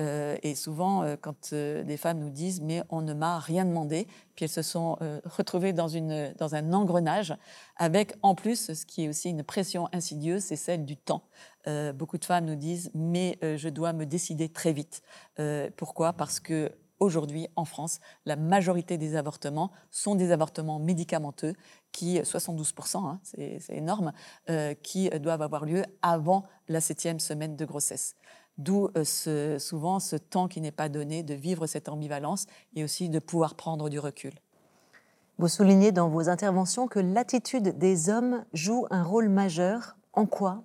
Euh, 0.00 0.36
et 0.42 0.54
souvent, 0.54 1.02
euh, 1.02 1.16
quand 1.20 1.52
euh, 1.52 1.82
des 1.82 1.96
femmes 1.96 2.20
nous 2.20 2.30
disent 2.30 2.60
mais 2.60 2.82
on 2.88 3.02
ne 3.02 3.14
m'a 3.14 3.38
rien 3.38 3.64
demandé, 3.64 4.06
puis 4.34 4.44
elles 4.44 4.50
se 4.50 4.62
sont 4.62 4.96
retrouvées 5.24 5.72
dans, 5.72 5.88
une, 5.88 6.32
dans 6.38 6.54
un 6.54 6.72
engrenage 6.72 7.34
avec 7.76 8.14
en 8.22 8.34
plus 8.34 8.72
ce 8.72 8.86
qui 8.86 9.04
est 9.04 9.08
aussi 9.08 9.30
une 9.30 9.42
pression 9.42 9.88
insidieuse, 9.92 10.42
c'est 10.42 10.56
celle 10.56 10.84
du 10.84 10.96
temps. 10.96 11.24
beaucoup 11.94 12.18
de 12.18 12.24
femmes 12.24 12.44
nous 12.44 12.54
disent 12.54 12.92
mais 12.94 13.38
je 13.42 13.68
dois 13.68 13.92
me 13.92 14.06
décider 14.06 14.48
très 14.48 14.72
vite. 14.72 15.02
pourquoi? 15.76 16.12
Parce 16.12 16.38
que 16.38 16.70
aujourd'hui, 17.00 17.48
en 17.56 17.64
France, 17.64 17.98
la 18.26 18.36
majorité 18.36 18.96
des 18.96 19.16
avortements 19.16 19.72
sont 19.90 20.14
des 20.14 20.30
avortements 20.30 20.78
médicamenteux, 20.78 21.54
qui 21.90 22.20
72%, 22.20 22.98
hein, 22.98 23.20
c'est 23.24 23.60
énorme, 23.70 24.12
qui 24.84 25.10
doivent 25.10 25.42
avoir 25.42 25.64
lieu 25.64 25.82
avant 26.02 26.44
la 26.68 26.80
septième 26.80 27.18
semaine 27.18 27.56
de 27.56 27.64
grossesse. 27.64 28.14
D'où 28.58 28.90
euh, 28.96 29.58
souvent 29.58 30.00
ce 30.00 30.16
temps 30.16 30.48
qui 30.48 30.60
n'est 30.60 30.72
pas 30.72 30.88
donné 30.88 31.22
de 31.22 31.34
vivre 31.34 31.66
cette 31.66 31.88
ambivalence 31.88 32.46
et 32.74 32.84
aussi 32.84 33.08
de 33.08 33.20
pouvoir 33.20 33.54
prendre 33.54 33.88
du 33.88 33.98
recul. 33.98 34.32
Vous 35.38 35.48
soulignez 35.48 35.92
dans 35.92 36.08
vos 36.08 36.28
interventions 36.28 36.88
que 36.88 36.98
l'attitude 36.98 37.78
des 37.78 38.10
hommes 38.10 38.44
joue 38.52 38.86
un 38.90 39.04
rôle 39.04 39.28
majeur. 39.28 39.96
En 40.12 40.26
quoi 40.26 40.64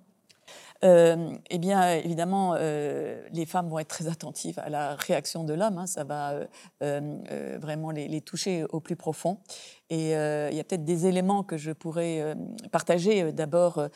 euh, 0.84 1.34
eh 1.50 1.58
bien, 1.58 1.92
évidemment, 1.92 2.54
euh, 2.58 3.22
les 3.32 3.46
femmes 3.46 3.68
vont 3.68 3.78
être 3.78 3.88
très 3.88 4.08
attentives 4.08 4.58
à 4.58 4.68
la 4.68 4.94
réaction 4.94 5.44
de 5.44 5.54
l'homme. 5.54 5.78
Hein. 5.78 5.86
ça 5.86 6.04
va 6.04 6.34
vraiment 6.80 7.90
les, 7.90 8.20
toucher 8.20 8.64
au 8.70 8.80
plus 8.80 8.96
profond. 8.96 9.38
Et 9.90 10.10
il 10.10 10.56
y 10.56 10.60
a 10.60 10.64
peut-être 10.64 10.84
des 10.84 11.06
éléments 11.06 11.42
que 11.42 11.56
je 11.56 11.72
pourrais 11.72 12.36
partager 12.72 13.32
d'abord 13.32 13.88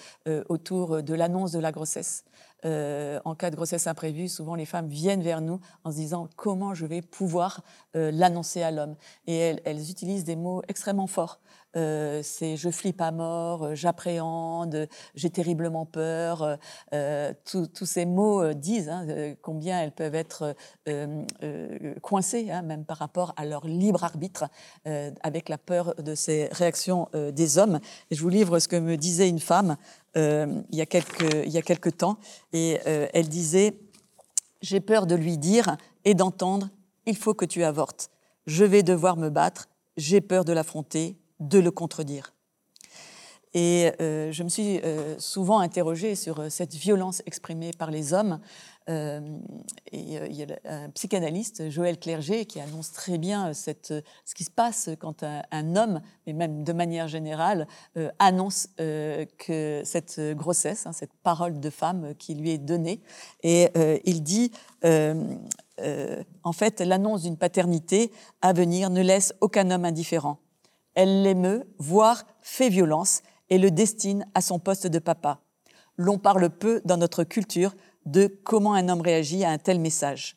autour 0.48 1.02
de 1.02 1.14
l'annonce 1.14 1.52
de 1.52 1.60
la 1.60 1.72
grossesse. 1.72 2.24
Euh, 2.64 3.20
en 3.24 3.36
cas 3.36 3.50
de 3.50 3.56
grossesse 3.56 3.86
imprévue, 3.86 4.28
souvent 4.28 4.56
les 4.56 4.64
femmes 4.64 4.88
viennent 4.88 5.22
vers 5.22 5.40
nous 5.40 5.60
en 5.84 5.92
se 5.92 5.96
disant 5.96 6.28
comment 6.34 6.74
je 6.74 6.86
vais 6.86 7.02
pouvoir 7.02 7.62
euh, 7.94 8.10
l'annoncer 8.12 8.62
à 8.62 8.72
l'homme? 8.72 8.96
Et 9.26 9.36
elles, 9.64 9.90
utilisent 9.90 10.24
des 10.24 10.36
mots 10.36 10.62
extrêmement 10.66 11.06
forts. 11.06 11.40
Euh, 11.76 12.22
c'est 12.22 12.56
je 12.56 12.70
flippe 12.70 13.00
à 13.00 13.10
mort, 13.10 13.74
j'appréhende, 13.74 14.88
j'ai 15.14 15.30
terriblement 15.30 15.86
peur. 15.86 16.58
Tous 17.44 17.86
ces 17.86 18.06
mots 18.06 18.52
disent 18.54 18.88
hein, 18.88 19.34
combien 19.42 19.80
elles 19.80 19.92
peuvent 19.92 20.14
être 20.14 20.54
coincées, 22.00 22.50
hein, 22.50 22.62
même 22.62 22.84
par 22.84 22.98
rapport 22.98 23.34
à 23.36 23.44
leur 23.44 23.66
libre 23.66 24.04
arbitre, 24.04 24.46
avec 24.84 25.48
la 25.48 25.58
peur 25.58 25.94
de 25.96 26.14
ces 26.14 26.48
réactions 26.52 27.08
des 27.32 27.58
hommes. 27.58 27.80
Je 28.10 28.20
vous 28.20 28.28
livre 28.28 28.58
ce 28.58 28.68
que 28.68 28.76
me 28.76 28.96
disait 28.96 29.28
une 29.28 29.40
femme 29.40 29.76
euh, 30.16 30.62
il, 30.70 30.78
y 30.78 30.80
a 30.80 30.86
quelques, 30.86 31.96
temps, 31.96 32.18
et 32.52 32.80
euh, 32.86 33.06
elle 33.12 33.28
disait 33.28 33.78
J'ai 34.62 34.80
peur 34.80 35.06
de 35.06 35.14
lui 35.14 35.38
dire 35.38 35.76
et 36.04 36.14
d'entendre 36.14 36.70
Il 37.06 37.16
faut 37.16 37.34
que 37.34 37.44
tu 37.44 37.62
avortes. 37.62 38.10
Je 38.46 38.64
vais 38.64 38.82
devoir 38.82 39.16
me 39.16 39.28
battre. 39.28 39.68
J'ai 39.96 40.20
peur 40.20 40.44
de 40.44 40.52
l'affronter, 40.52 41.16
de 41.40 41.58
le 41.58 41.70
contredire. 41.70 42.34
Et 43.54 43.90
euh, 44.00 44.30
je 44.30 44.42
me 44.42 44.48
suis 44.48 44.80
souvent 45.18 45.60
interrogée 45.60 46.14
sur 46.14 46.50
cette 46.50 46.74
violence 46.74 47.22
exprimée 47.26 47.70
par 47.72 47.90
les 47.90 48.12
hommes 48.12 48.40
et 48.88 49.20
il 49.92 50.34
y 50.34 50.44
a 50.44 50.58
un 50.64 50.88
psychanalyste, 50.90 51.68
Joël 51.68 51.98
Clerget, 51.98 52.46
qui 52.46 52.58
annonce 52.58 52.92
très 52.92 53.18
bien 53.18 53.52
ce 53.52 53.72
qui 54.34 54.44
se 54.44 54.50
passe 54.50 54.88
quand 54.98 55.22
un, 55.22 55.76
homme, 55.76 56.00
mais 56.26 56.32
même 56.32 56.64
de 56.64 56.72
manière 56.72 57.06
générale, 57.06 57.66
annonce 58.18 58.68
que 58.78 59.82
cette 59.84 60.20
grossesse, 60.34 60.86
hein, 60.86 60.92
cette 60.92 61.12
parole 61.22 61.60
de 61.60 61.70
femme 61.70 62.14
qui 62.18 62.34
lui 62.34 62.50
est 62.50 62.58
donnée. 62.58 63.02
Et 63.42 63.68
il 64.04 64.22
dit 64.22 64.52
en 64.82 66.52
fait, 66.52 66.80
l'annonce 66.80 67.22
d'une 67.22 67.36
paternité 67.36 68.10
à 68.40 68.54
venir 68.54 68.88
ne 68.88 69.02
laisse 69.02 69.34
aucun 69.40 69.70
homme 69.70 69.84
indifférent. 69.84 70.38
Elle 70.94 71.22
l'émeut, 71.22 71.64
voire 71.78 72.24
fait 72.40 72.68
violence, 72.68 73.22
et 73.50 73.58
le 73.58 73.70
destine 73.70 74.26
à 74.34 74.40
son 74.40 74.58
poste 74.58 74.86
de 74.86 74.98
papa. 74.98 75.40
L'on 75.96 76.18
parle 76.18 76.50
peu 76.50 76.82
dans 76.84 76.96
notre 76.96 77.24
culture 77.24 77.74
de 78.06 78.26
comment 78.44 78.74
un 78.74 78.88
homme 78.88 79.00
réagit 79.00 79.44
à 79.44 79.50
un 79.50 79.58
tel 79.58 79.80
message. 79.80 80.36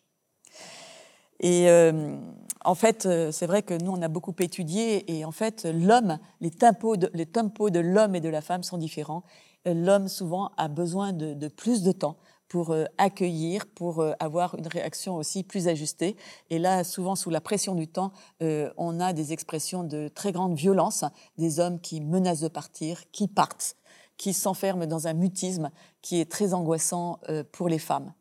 Et 1.39 1.69
euh, 1.69 2.17
en 2.63 2.75
fait, 2.75 3.05
euh, 3.05 3.31
c'est 3.31 3.47
vrai 3.47 3.63
que 3.63 3.73
nous, 3.73 3.91
on 3.91 4.01
a 4.01 4.07
beaucoup 4.07 4.35
étudié, 4.39 5.17
et 5.17 5.25
en 5.25 5.31
fait, 5.31 5.65
l'homme, 5.65 6.19
les 6.39 6.51
tempos 6.51 6.97
de, 6.97 7.09
les 7.13 7.25
de 7.25 7.79
l'homme 7.79 8.15
et 8.15 8.21
de 8.21 8.29
la 8.29 8.41
femme 8.41 8.63
sont 8.63 8.77
différents. 8.77 9.23
L'homme, 9.65 10.07
souvent, 10.07 10.51
a 10.57 10.67
besoin 10.67 11.13
de 11.13 11.47
plus 11.47 11.83
de 11.83 11.91
temps 11.91 12.17
pour 12.51 12.71
euh, 12.71 12.83
accueillir, 12.97 13.65
pour 13.65 14.01
euh, 14.01 14.11
avoir 14.19 14.55
une 14.55 14.67
réaction 14.67 15.15
aussi 15.15 15.41
plus 15.41 15.69
ajustée. 15.69 16.17
Et 16.49 16.59
là, 16.59 16.83
souvent, 16.83 17.15
sous 17.15 17.29
la 17.29 17.39
pression 17.39 17.75
du 17.75 17.87
temps, 17.87 18.11
euh, 18.43 18.69
on 18.75 18.99
a 18.99 19.13
des 19.13 19.31
expressions 19.31 19.85
de 19.85 20.09
très 20.09 20.33
grande 20.33 20.55
violence, 20.55 21.05
des 21.37 21.61
hommes 21.61 21.79
qui 21.79 22.01
menacent 22.01 22.41
de 22.41 22.49
partir, 22.49 23.09
qui 23.13 23.29
partent, 23.29 23.77
qui 24.17 24.33
s'enferment 24.33 24.85
dans 24.85 25.07
un 25.07 25.13
mutisme 25.13 25.71
qui 26.01 26.19
est 26.19 26.29
très 26.29 26.53
angoissant 26.53 27.21
pour 27.53 27.69
les 27.69 27.79
femmes. 27.79 28.13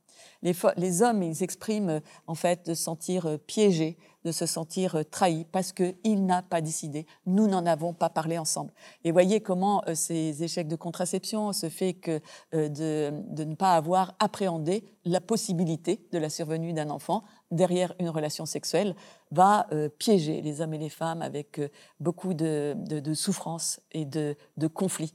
Les, 0.42 1.02
hommes, 1.02 1.24
ils 1.24 1.42
expriment 1.42 2.00
en 2.28 2.34
fait 2.36 2.66
de 2.66 2.74
se 2.74 2.84
sentir 2.84 3.36
piégés, 3.48 3.98
de 4.24 4.32
se 4.32 4.46
sentir 4.46 4.96
euh, 4.96 5.02
trahi 5.02 5.46
parce 5.50 5.72
qu'il 5.72 6.26
n'a 6.26 6.42
pas 6.42 6.60
décidé. 6.60 7.06
Nous 7.26 7.46
n'en 7.46 7.66
avons 7.66 7.92
pas 7.92 8.10
parlé 8.10 8.38
ensemble. 8.38 8.72
Et 9.04 9.12
voyez 9.12 9.40
comment 9.40 9.82
euh, 9.86 9.94
ces 9.94 10.42
échecs 10.42 10.68
de 10.68 10.76
contraception, 10.76 11.52
ce 11.52 11.68
fait 11.68 11.94
que 11.94 12.20
euh, 12.54 12.68
de, 12.68 13.44
ne 13.44 13.54
pas 13.54 13.74
avoir 13.74 14.14
appréhendé 14.18 14.84
la 15.04 15.20
possibilité 15.20 16.06
de 16.12 16.18
la 16.18 16.28
survenue 16.28 16.72
d'un 16.72 16.90
enfant 16.90 17.24
derrière 17.50 17.94
une 17.98 18.08
relation 18.08 18.46
sexuelle 18.46 18.94
va 19.32 19.66
piéger 19.98 20.40
les 20.40 20.60
hommes 20.60 20.74
et 20.74 20.78
les 20.78 20.88
femmes 20.88 21.20
avec 21.22 21.60
beaucoup 21.98 22.34
de, 22.34 22.74
de 22.76 23.14
souffrance 23.14 23.80
et 23.92 24.04
de, 24.04 24.36
de 24.56 24.66
conflits. 24.68 25.14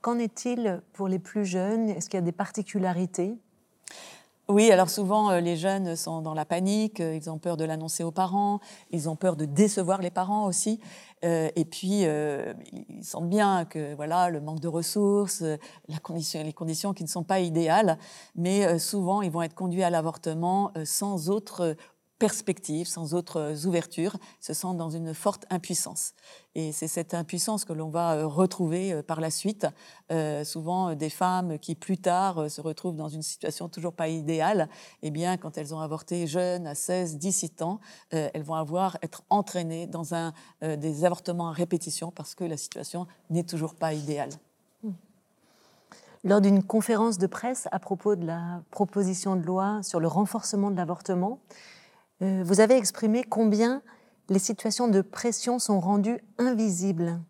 Qu'en 0.00 0.18
est-il 0.18 0.82
pour 0.92 1.06
les 1.08 1.18
plus 1.18 1.44
jeunes? 1.44 1.88
Est-ce 1.88 2.10
qu'il 2.10 2.18
y 2.18 2.22
a 2.22 2.26
des 2.26 2.32
particularités? 2.32 3.36
Oui, 4.48 4.70
alors 4.70 4.90
souvent 4.90 5.30
euh, 5.30 5.40
les 5.40 5.56
jeunes 5.56 5.96
sont 5.96 6.20
dans 6.20 6.34
la 6.34 6.44
panique, 6.44 7.00
euh, 7.00 7.16
ils 7.16 7.30
ont 7.30 7.38
peur 7.38 7.56
de 7.56 7.64
l'annoncer 7.64 8.04
aux 8.04 8.10
parents, 8.10 8.60
ils 8.90 9.08
ont 9.08 9.16
peur 9.16 9.36
de 9.36 9.46
décevoir 9.46 10.02
les 10.02 10.10
parents 10.10 10.44
aussi, 10.44 10.80
euh, 11.24 11.48
et 11.56 11.64
puis 11.64 12.02
ils 12.02 13.04
sentent 13.04 13.30
bien 13.30 13.64
que 13.64 13.94
voilà 13.94 14.28
le 14.28 14.42
manque 14.42 14.60
de 14.60 14.68
ressources, 14.68 15.42
la 15.88 15.98
condition, 15.98 16.42
les 16.42 16.52
conditions 16.52 16.92
qui 16.92 17.04
ne 17.04 17.08
sont 17.08 17.22
pas 17.22 17.40
idéales, 17.40 17.98
mais 18.36 18.78
souvent 18.78 19.22
ils 19.22 19.30
vont 19.30 19.40
être 19.40 19.54
conduits 19.54 19.82
à 19.82 19.88
l'avortement 19.88 20.72
sans 20.84 21.30
autre 21.30 21.74
perspective, 22.18 22.86
sans 22.86 23.14
autres 23.14 23.66
ouvertures, 23.66 24.16
se 24.40 24.54
sentent 24.54 24.76
dans 24.76 24.90
une 24.90 25.14
forte 25.14 25.44
impuissance. 25.50 26.14
Et 26.54 26.72
c'est 26.72 26.86
cette 26.86 27.14
impuissance 27.14 27.64
que 27.64 27.72
l'on 27.72 27.88
va 27.88 28.14
euh, 28.14 28.26
retrouver 28.26 28.92
euh, 28.92 29.02
par 29.02 29.20
la 29.20 29.30
suite. 29.30 29.66
Euh, 30.12 30.44
souvent, 30.44 30.94
des 30.94 31.10
femmes 31.10 31.58
qui 31.58 31.74
plus 31.74 31.98
tard 31.98 32.50
se 32.50 32.60
retrouvent 32.60 32.96
dans 32.96 33.08
une 33.08 33.22
situation 33.22 33.68
toujours 33.68 33.92
pas 33.92 34.08
idéale, 34.08 34.68
eh 35.02 35.10
bien, 35.10 35.36
quand 35.36 35.58
elles 35.58 35.74
ont 35.74 35.80
avorté 35.80 36.26
jeunes, 36.26 36.66
à 36.66 36.74
16, 36.74 37.18
17 37.18 37.62
ans, 37.62 37.80
elles 38.10 38.42
vont 38.42 38.54
avoir 38.54 38.98
être 39.02 39.22
entraînées 39.30 39.86
dans 39.86 40.14
un, 40.14 40.32
des 40.60 41.04
avortements 41.04 41.48
à 41.48 41.52
répétition 41.52 42.10
parce 42.10 42.34
que 42.34 42.44
la 42.44 42.56
situation 42.56 43.06
n'est 43.30 43.44
toujours 43.44 43.74
pas 43.74 43.94
idéale. 43.94 44.30
Lors 46.26 46.40
d'une 46.40 46.62
conférence 46.62 47.18
de 47.18 47.26
presse 47.26 47.68
à 47.70 47.78
propos 47.78 48.16
de 48.16 48.24
la 48.24 48.62
proposition 48.70 49.36
de 49.36 49.42
loi 49.42 49.82
sur 49.82 50.00
le 50.00 50.08
renforcement 50.08 50.70
de 50.70 50.76
l'avortement, 50.76 51.38
euh, 51.38 51.74
vous 52.42 52.60
avez 52.60 52.76
exprimé 52.76 53.22
combien 53.22 53.82
les 54.28 54.38
situations 54.38 54.88
de 54.88 55.00
pression 55.02 55.58
sont 55.58 55.80
rendues 55.80 56.20
invisibles. 56.38 57.20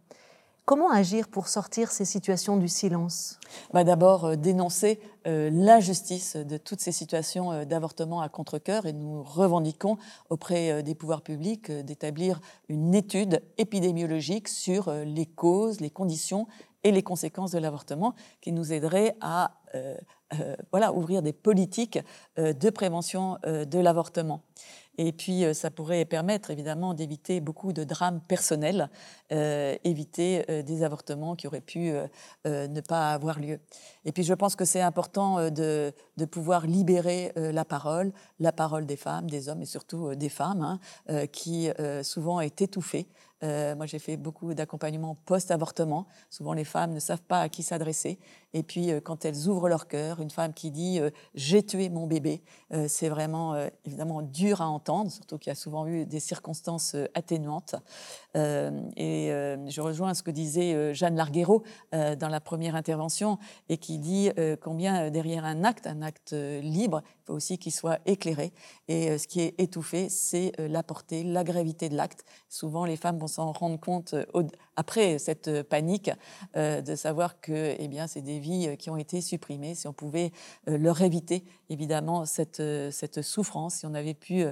Comment 0.65 0.91
agir 0.91 1.29
pour 1.29 1.49
sortir 1.49 1.91
ces 1.91 2.07
situations 2.07 2.57
du 2.57 2.69
silence? 2.69 3.39
Bah 3.75 3.85
D'abord, 3.85 4.25
euh, 4.25 4.37
dénoncer 4.37 4.99
euh, 5.27 5.51
l'injustice 5.53 6.37
de 6.37 6.57
toutes 6.57 6.81
ces 6.81 6.93
situations 6.93 7.67
d'avortement 7.67 8.23
à 8.23 8.31
contre-coeur 8.31 8.87
et 8.87 8.95
nous 8.95 9.23
revendiquons 9.23 9.99
auprès 10.31 10.83
des 10.83 10.95
pouvoirs 10.95 11.21
publics 11.21 11.71
d'établir 11.71 12.41
une 12.71 12.95
étude 12.95 13.43
épidémiologique 13.59 14.49
sur 14.49 14.91
les 14.91 15.27
causes, 15.27 15.81
les 15.81 15.91
conditions 15.91 16.47
et 16.83 16.93
les 16.93 17.03
conséquences 17.03 17.51
de 17.51 17.59
l'avortement 17.59 18.15
qui 18.41 18.53
nous 18.53 18.73
aiderait 18.73 19.17
à 19.21 19.61
voilà, 20.71 20.93
ouvrir 20.93 21.23
des 21.23 21.33
politiques 21.33 21.99
de 22.37 22.71
prévention 22.71 23.39
de 23.45 23.79
l'avortement. 23.79 24.43
Et 24.99 25.13
puis, 25.13 25.45
euh, 25.45 25.55
ça 25.55 25.71
pourrait 25.71 26.05
permettre 26.05 26.51
évidemment 26.51 26.95
d'éviter 26.95 27.41
beaucoup 27.41 27.73
de 27.73 27.85
drames 27.85 28.21
personnels, 28.21 28.91
euh, 29.33 29.77
éviter 29.85 30.45
euh, 30.51 30.63
des 30.63 30.83
avortements 30.83 31.35
qui 31.35 31.47
auraient 31.47 31.61
pu 31.61 31.93
ne 32.45 32.81
pas 32.81 33.13
avoir 33.13 33.41
lieu. 33.41 33.59
Et 34.05 34.13
puis, 34.13 34.23
je 34.23 34.35
pense 34.35 34.57
que 34.57 34.65
c'est 34.65 34.81
important 34.81 35.51
de, 35.51 35.93
pouvoir 36.31 36.67
libérer 36.67 37.33
la 37.37 37.65
parole, 37.65 38.13
la 38.41 38.53
parole 38.53 38.87
des 38.87 38.97
femmes, 38.97 39.29
des 39.29 39.49
hommes 39.49 39.63
et 39.63 39.67
surtout 39.67 40.15
des 40.15 40.29
femmes, 40.29 40.79
hein, 41.09 41.27
qui 41.29 41.69
souvent 42.03 42.41
est 42.41 42.61
étouffée 42.63 43.07
euh, 43.45 43.75
moi, 43.77 43.87
j'ai 43.87 43.99
fait 43.99 44.17
beaucoup 44.17 44.55
d'accompagnement 44.55 45.17
post-avortement. 45.27 46.07
Souvent, 46.31 46.55
les 46.55 46.65
femmes 46.65 46.93
ne 46.93 47.01
savent 47.01 47.23
pas 47.23 47.41
à 47.41 47.49
qui 47.49 47.63
s'adresser. 47.63 48.19
Et 48.55 48.63
puis, 48.63 48.91
euh, 48.91 49.01
quand 49.01 49.25
elles 49.25 49.49
ouvrent 49.49 49.69
leur 49.69 49.87
cœur, 49.87 50.21
une 50.21 50.31
femme 50.31 50.55
qui 50.55 50.71
dit 50.71 50.99
euh, 50.99 51.11
J'ai 51.35 51.63
tué 51.63 51.91
mon 51.91 52.07
bébé, 52.07 52.43
c'est 52.89 53.09
vraiment 53.09 53.55
évidemment 53.85 54.23
dur 54.23 54.61
à 54.61 54.69
entendre, 54.69 55.11
surtout 55.11 55.39
qu'il 55.39 55.51
y 55.51 55.53
a 55.53 55.57
souvent 55.57 55.87
eu 55.87 56.07
des 56.07 56.21
circonstances 56.21 56.97
atténuantes. 57.15 57.77
et 58.35 59.29
je 59.67 59.81
rejoins 59.81 60.15
ce 60.15 60.23
que 60.23 60.31
disait 60.31 60.95
Jeanne 60.95 61.17
Larguero 61.17 61.63
dans 61.93 62.29
la 62.29 62.41
première 62.41 62.75
intervention 62.75 63.39
et 63.69 63.79
qui 63.79 63.99
dit 63.99 64.31
combien 64.61 65.11
derrière 65.11 65.45
un 65.45 65.65
acte, 65.65 65.87
un 65.87 66.03
acte 66.03 66.33
libre, 66.33 67.03
il 67.05 67.27
faut 67.27 67.35
aussi 67.35 67.59
qu'il 67.59 67.73
soit 67.73 68.01
éclairé. 68.07 68.53
Et 68.89 69.19
ce 69.19 69.27
qui 69.29 69.41
est 69.41 69.55
étouffé, 69.59 70.09
c'est 70.09 70.53
la 70.59 70.83
portée, 70.83 71.23
la 71.23 71.45
gravité 71.45 71.89
de 71.89 71.97
l'acte. 71.97 72.25
Souvent, 72.49 72.85
les 72.85 72.97
femmes 72.97 73.19
vont 73.19 73.29
s'en 73.35 73.53
rendre 73.53 73.79
compte 73.79 74.15
euh, 74.15 74.43
après 74.77 75.19
cette 75.19 75.49
euh, 75.49 75.63
panique 75.63 76.11
euh, 76.57 76.81
de 76.81 76.95
savoir 76.95 77.41
que 77.41 77.75
eh 77.79 77.89
bien, 77.89 78.07
c'est 78.07 78.23
des 78.23 78.39
vies 78.39 78.77
qui 78.79 78.91
ont 78.91 78.97
été 78.97 79.21
supprimées. 79.21 79.75
Si 79.75 79.87
on 79.89 79.93
pouvait 79.93 80.33
leur 80.67 81.01
éviter 81.03 81.45
évidemment 81.69 82.25
cette, 82.25 82.63
cette 82.91 83.23
souffrance, 83.23 83.77
si 83.77 83.87
on 83.87 83.95
avait 83.95 84.15
pu 84.15 84.45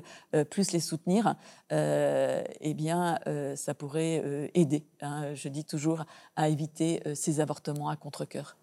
plus 0.51 0.73
les 0.73 0.81
soutenir, 0.81 1.35
eh 1.71 2.75
bien, 2.75 3.19
ça 3.57 3.75
pourrait 3.75 4.51
aider, 4.55 4.85
hein, 5.01 5.35
je 5.35 5.49
dis 5.49 5.65
toujours, 5.65 6.05
à 6.37 6.49
éviter 6.49 7.03
ces 7.15 7.41
avortements 7.41 7.89
à 7.89 7.97
contre-coeur. 7.97 8.57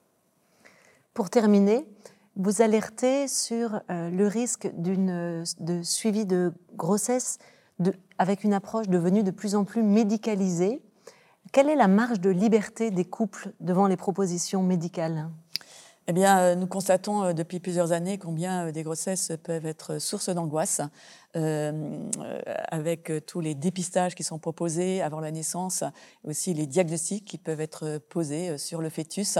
Pour 1.13 1.29
terminer, 1.29 1.85
vous 2.35 2.61
alertez 2.61 3.27
sur 3.27 3.81
le 3.89 4.27
risque 4.27 4.69
de 4.75 5.81
suivi 5.83 6.25
de 6.25 6.53
grossesse 6.75 7.39
avec 8.17 8.43
une 8.43 8.53
approche 8.53 8.87
devenue 8.87 9.23
de 9.23 9.31
plus 9.31 9.55
en 9.55 9.63
plus 9.63 9.83
médicalisée. 9.83 10.81
Quelle 11.51 11.69
est 11.69 11.75
la 11.75 11.87
marge 11.87 12.19
de 12.19 12.29
liberté 12.29 12.91
des 12.91 13.05
couples 13.05 13.51
devant 13.59 13.87
les 13.87 13.97
propositions 13.97 14.61
médicales? 14.61 15.29
Eh 16.09 16.11
bien, 16.11 16.39
euh, 16.39 16.55
nous 16.55 16.65
constatons 16.65 17.23
euh, 17.23 17.33
depuis 17.33 17.59
plusieurs 17.59 17.91
années 17.91 18.17
combien 18.17 18.65
euh, 18.65 18.71
des 18.71 18.81
grossesses 18.81 19.31
peuvent 19.43 19.67
être 19.67 19.99
source 19.99 20.29
d'angoisse, 20.29 20.81
avec 21.35 23.11
tous 23.27 23.39
les 23.39 23.53
dépistages 23.53 24.15
qui 24.15 24.23
sont 24.23 24.39
proposés 24.39 25.03
avant 25.03 25.19
la 25.19 25.29
naissance, 25.29 25.83
aussi 26.23 26.55
les 26.55 26.65
diagnostics 26.65 27.23
qui 27.23 27.37
peuvent 27.37 27.61
être 27.61 27.99
posés 28.09 28.57
sur 28.57 28.81
le 28.81 28.89
fœtus. 28.89 29.37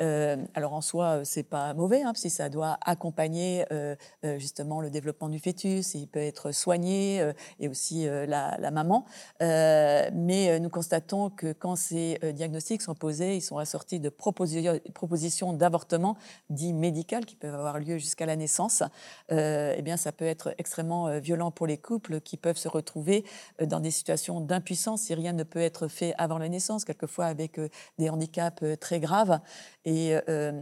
Euh, 0.00 0.36
alors 0.54 0.72
en 0.72 0.80
soi, 0.80 1.06
euh, 1.06 1.20
c'est 1.24 1.44
pas 1.44 1.72
mauvais, 1.74 2.02
hein, 2.02 2.12
si 2.16 2.28
ça 2.28 2.48
doit 2.48 2.78
accompagner 2.84 3.64
euh, 3.72 3.94
justement 4.38 4.80
le 4.80 4.90
développement 4.90 5.28
du 5.28 5.38
fœtus, 5.38 5.94
il 5.94 6.08
peut 6.08 6.20
être 6.20 6.52
soigné 6.52 7.32
et 7.60 7.68
aussi 7.68 8.06
la, 8.06 8.70
maman. 8.70 9.04
mais 9.40 10.58
nous 10.60 10.68
constatons 10.68 11.30
que 11.30 11.52
quand 11.52 11.76
ces 11.76 12.18
diagnostics 12.34 12.82
sont 12.82 12.94
posés, 12.94 13.36
ils 13.36 13.42
sont 13.42 13.58
assortis 13.58 14.00
de 14.00 14.08
propositions 14.08 15.52
d'avortement 15.52 16.16
dit 16.50 16.72
médicales 16.72 17.24
qui 17.26 17.36
peuvent 17.36 17.54
avoir 17.54 17.78
lieu 17.78 17.98
jusqu'à 17.98 18.26
la 18.26 18.36
naissance. 18.36 18.82
eh 19.30 19.82
bien, 19.82 19.96
ça 19.96 20.12
peut 20.12 20.24
être 20.24 20.54
extrêmement 20.58 21.18
violent 21.18 21.50
pour 21.50 21.66
les 21.66 21.78
couples 21.78 22.20
qui 22.20 22.36
peuvent 22.36 22.56
se 22.56 22.68
retrouver 22.68 23.24
dans 23.60 23.80
des 23.80 23.90
situations 23.90 24.40
d'impuissance 24.40 25.02
si 25.02 25.14
rien 25.14 25.32
ne 25.32 25.44
peut 25.44 25.60
être 25.60 25.88
fait 25.88 26.14
avant 26.18 26.38
la 26.38 26.48
naissance, 26.48 26.84
quelquefois 26.84 27.26
avec 27.26 27.60
des 27.98 28.10
handicaps 28.10 28.64
très 28.80 29.00
graves. 29.00 29.40
Et, 29.84 30.16
euh, 30.28 30.52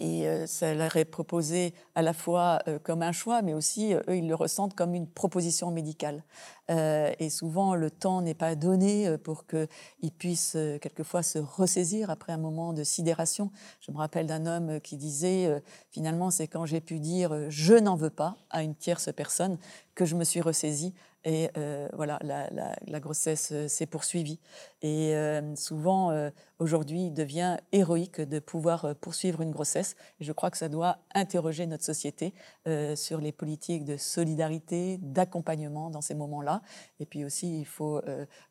euh, 0.00 0.46
ça 0.46 0.74
leur 0.74 0.96
est 0.96 1.04
proposé 1.04 1.74
à 1.96 2.02
la 2.02 2.12
fois 2.12 2.60
euh, 2.68 2.78
comme 2.78 3.02
un 3.02 3.10
choix, 3.10 3.42
mais 3.42 3.54
aussi, 3.54 3.94
eux, 3.94 4.16
ils 4.16 4.28
le 4.28 4.34
ressentent 4.34 4.74
comme 4.74 4.94
une 4.94 5.08
proposition 5.08 5.70
médicale. 5.70 6.22
et 6.68 7.30
souvent, 7.30 7.74
le 7.74 7.90
temps 7.90 8.20
n'est 8.20 8.34
pas 8.34 8.54
donné 8.54 9.16
pour 9.24 9.46
qu'ils 9.46 10.12
puissent 10.12 10.58
quelquefois 10.82 11.22
se 11.22 11.38
ressaisir 11.38 12.10
après 12.10 12.34
un 12.34 12.36
moment 12.38 12.74
de 12.74 12.84
sidération. 12.84 13.50
Je 13.80 13.90
me 13.90 13.96
rappelle 13.96 14.26
d'un 14.26 14.44
homme 14.44 14.78
qui 14.82 14.98
disait, 14.98 15.62
finalement, 15.90 16.30
c'est 16.30 16.46
quand 16.46 16.66
j'ai 16.66 16.82
pu 16.82 17.00
dire 17.00 17.48
je 17.48 17.72
n'en 17.72 17.96
veux 17.96 18.10
pas 18.10 18.36
à 18.50 18.62
une 18.62 18.74
tierce 18.74 19.10
personne 19.16 19.56
que 19.94 20.04
je 20.04 20.14
me 20.14 20.24
suis 20.24 20.42
ressaisie 20.42 20.92
et 21.24 21.48
voilà, 21.94 22.18
la, 22.22 23.00
grossesse 23.00 23.52
s'est 23.66 23.86
poursuivie. 23.86 24.38
Et 24.82 25.14
euh, 25.14 25.56
souvent, 25.56 26.30
aujourd'hui, 26.58 27.06
il 27.06 27.12
devient 27.12 27.56
héroïque 27.72 28.20
de 28.20 28.38
pouvoir 28.38 28.94
poursuivre 28.96 29.40
une 29.40 29.50
grossesse. 29.50 29.96
Je 30.20 30.32
crois 30.32 30.50
que 30.50 30.58
ça 30.58 30.68
doit 30.68 30.98
interroger 31.14 31.66
notre 31.66 31.84
société 31.84 32.32
sur 32.94 33.20
les 33.20 33.32
politiques 33.32 33.84
de 33.84 33.96
solidarité, 33.96 34.98
d'accompagnement 34.98 35.90
dans 35.90 36.00
ces 36.00 36.14
moments-là. 36.14 36.62
Et 37.00 37.06
puis 37.06 37.24
aussi, 37.24 37.60
il 37.60 37.66
faut 37.66 38.00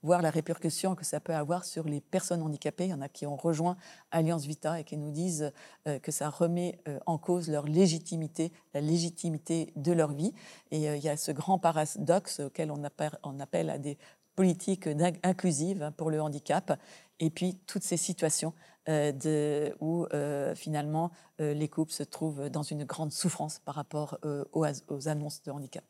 voir 0.03 0.21
la 0.21 0.29
répercussion 0.29 0.95
que 0.95 1.05
ça 1.05 1.19
peut 1.19 1.33
avoir 1.33 1.65
sur 1.65 1.85
les 1.85 2.01
personnes 2.01 2.41
handicapées. 2.41 2.85
Il 2.85 2.91
y 2.91 2.93
en 2.93 3.01
a 3.01 3.09
qui 3.09 3.25
ont 3.25 3.37
rejoint 3.37 3.77
Alliance 4.11 4.45
Vita 4.45 4.79
et 4.79 4.83
qui 4.83 4.97
nous 4.97 5.11
disent 5.11 5.51
que 5.85 6.11
ça 6.11 6.29
remet 6.29 6.79
en 7.05 7.17
cause 7.17 7.49
leur 7.49 7.65
légitimité, 7.65 8.51
la 8.73 8.81
légitimité 8.81 9.71
de 9.75 9.91
leur 9.91 10.11
vie. 10.11 10.33
Et 10.71 10.85
il 10.85 11.03
y 11.03 11.09
a 11.09 11.17
ce 11.17 11.31
grand 11.31 11.59
paradoxe 11.59 12.39
auquel 12.41 12.71
on 12.71 12.83
appelle, 12.83 13.69
à 13.69 13.77
des 13.77 13.97
politiques 14.37 14.87
inclusives 15.23 15.91
pour 15.97 16.11
le 16.11 16.21
handicap, 16.21 16.79
et 17.19 17.29
puis 17.29 17.57
toutes 17.65 17.83
ces 17.83 17.97
situations 17.97 18.53
euh, 18.87 19.69
où 19.81 20.05
euh, 20.13 20.55
finalement 20.55 21.11
euh, 21.41 21.53
les 21.53 21.67
couples 21.67 21.91
se 21.91 22.03
trouvent 22.03 22.49
dans 22.49 22.61
une 22.63 22.85
grande 22.85 23.11
souffrance 23.11 23.59
par 23.59 23.75
rapport 23.75 24.17
aux, 24.53 24.65
aux, 24.87 25.07
annonces 25.09 25.41
de 25.43 25.51
handicap. 25.51 25.83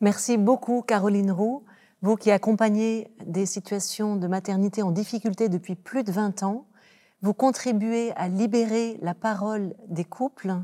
Merci 0.00 0.36
beaucoup 0.36 0.82
Caroline 0.82 1.30
Roux, 1.30 1.64
vous 2.02 2.16
qui 2.16 2.32
accompagnez 2.32 3.08
des 3.24 3.46
situations 3.46 4.16
de 4.16 4.26
maternité 4.26 4.82
en 4.82 4.90
difficulté 4.90 5.48
depuis 5.48 5.76
plus 5.76 6.02
de 6.02 6.10
20 6.10 6.42
ans. 6.42 6.66
Vous 7.22 7.32
contribuez 7.32 8.12
à 8.16 8.28
libérer 8.28 8.98
la 9.02 9.14
parole 9.14 9.74
des 9.86 10.04
couples 10.04 10.54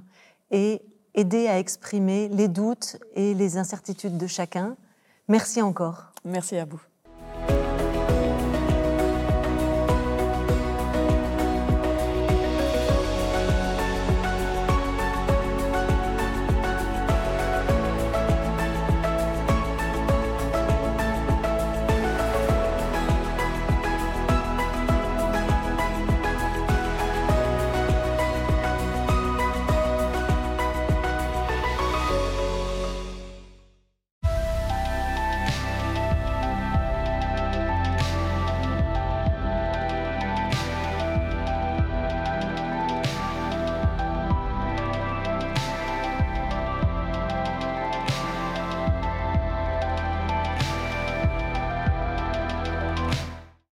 et 0.51 0.83
aider 1.15 1.47
à 1.47 1.59
exprimer 1.59 2.29
les 2.29 2.49
doutes 2.49 2.99
et 3.15 3.35
les 3.35 3.57
incertitudes 3.57 4.19
de 4.19 4.27
chacun. 4.27 4.77
Merci 5.29 5.63
encore. 5.63 6.13
Merci 6.27 6.57
à 6.57 6.65
vous. 6.65 6.83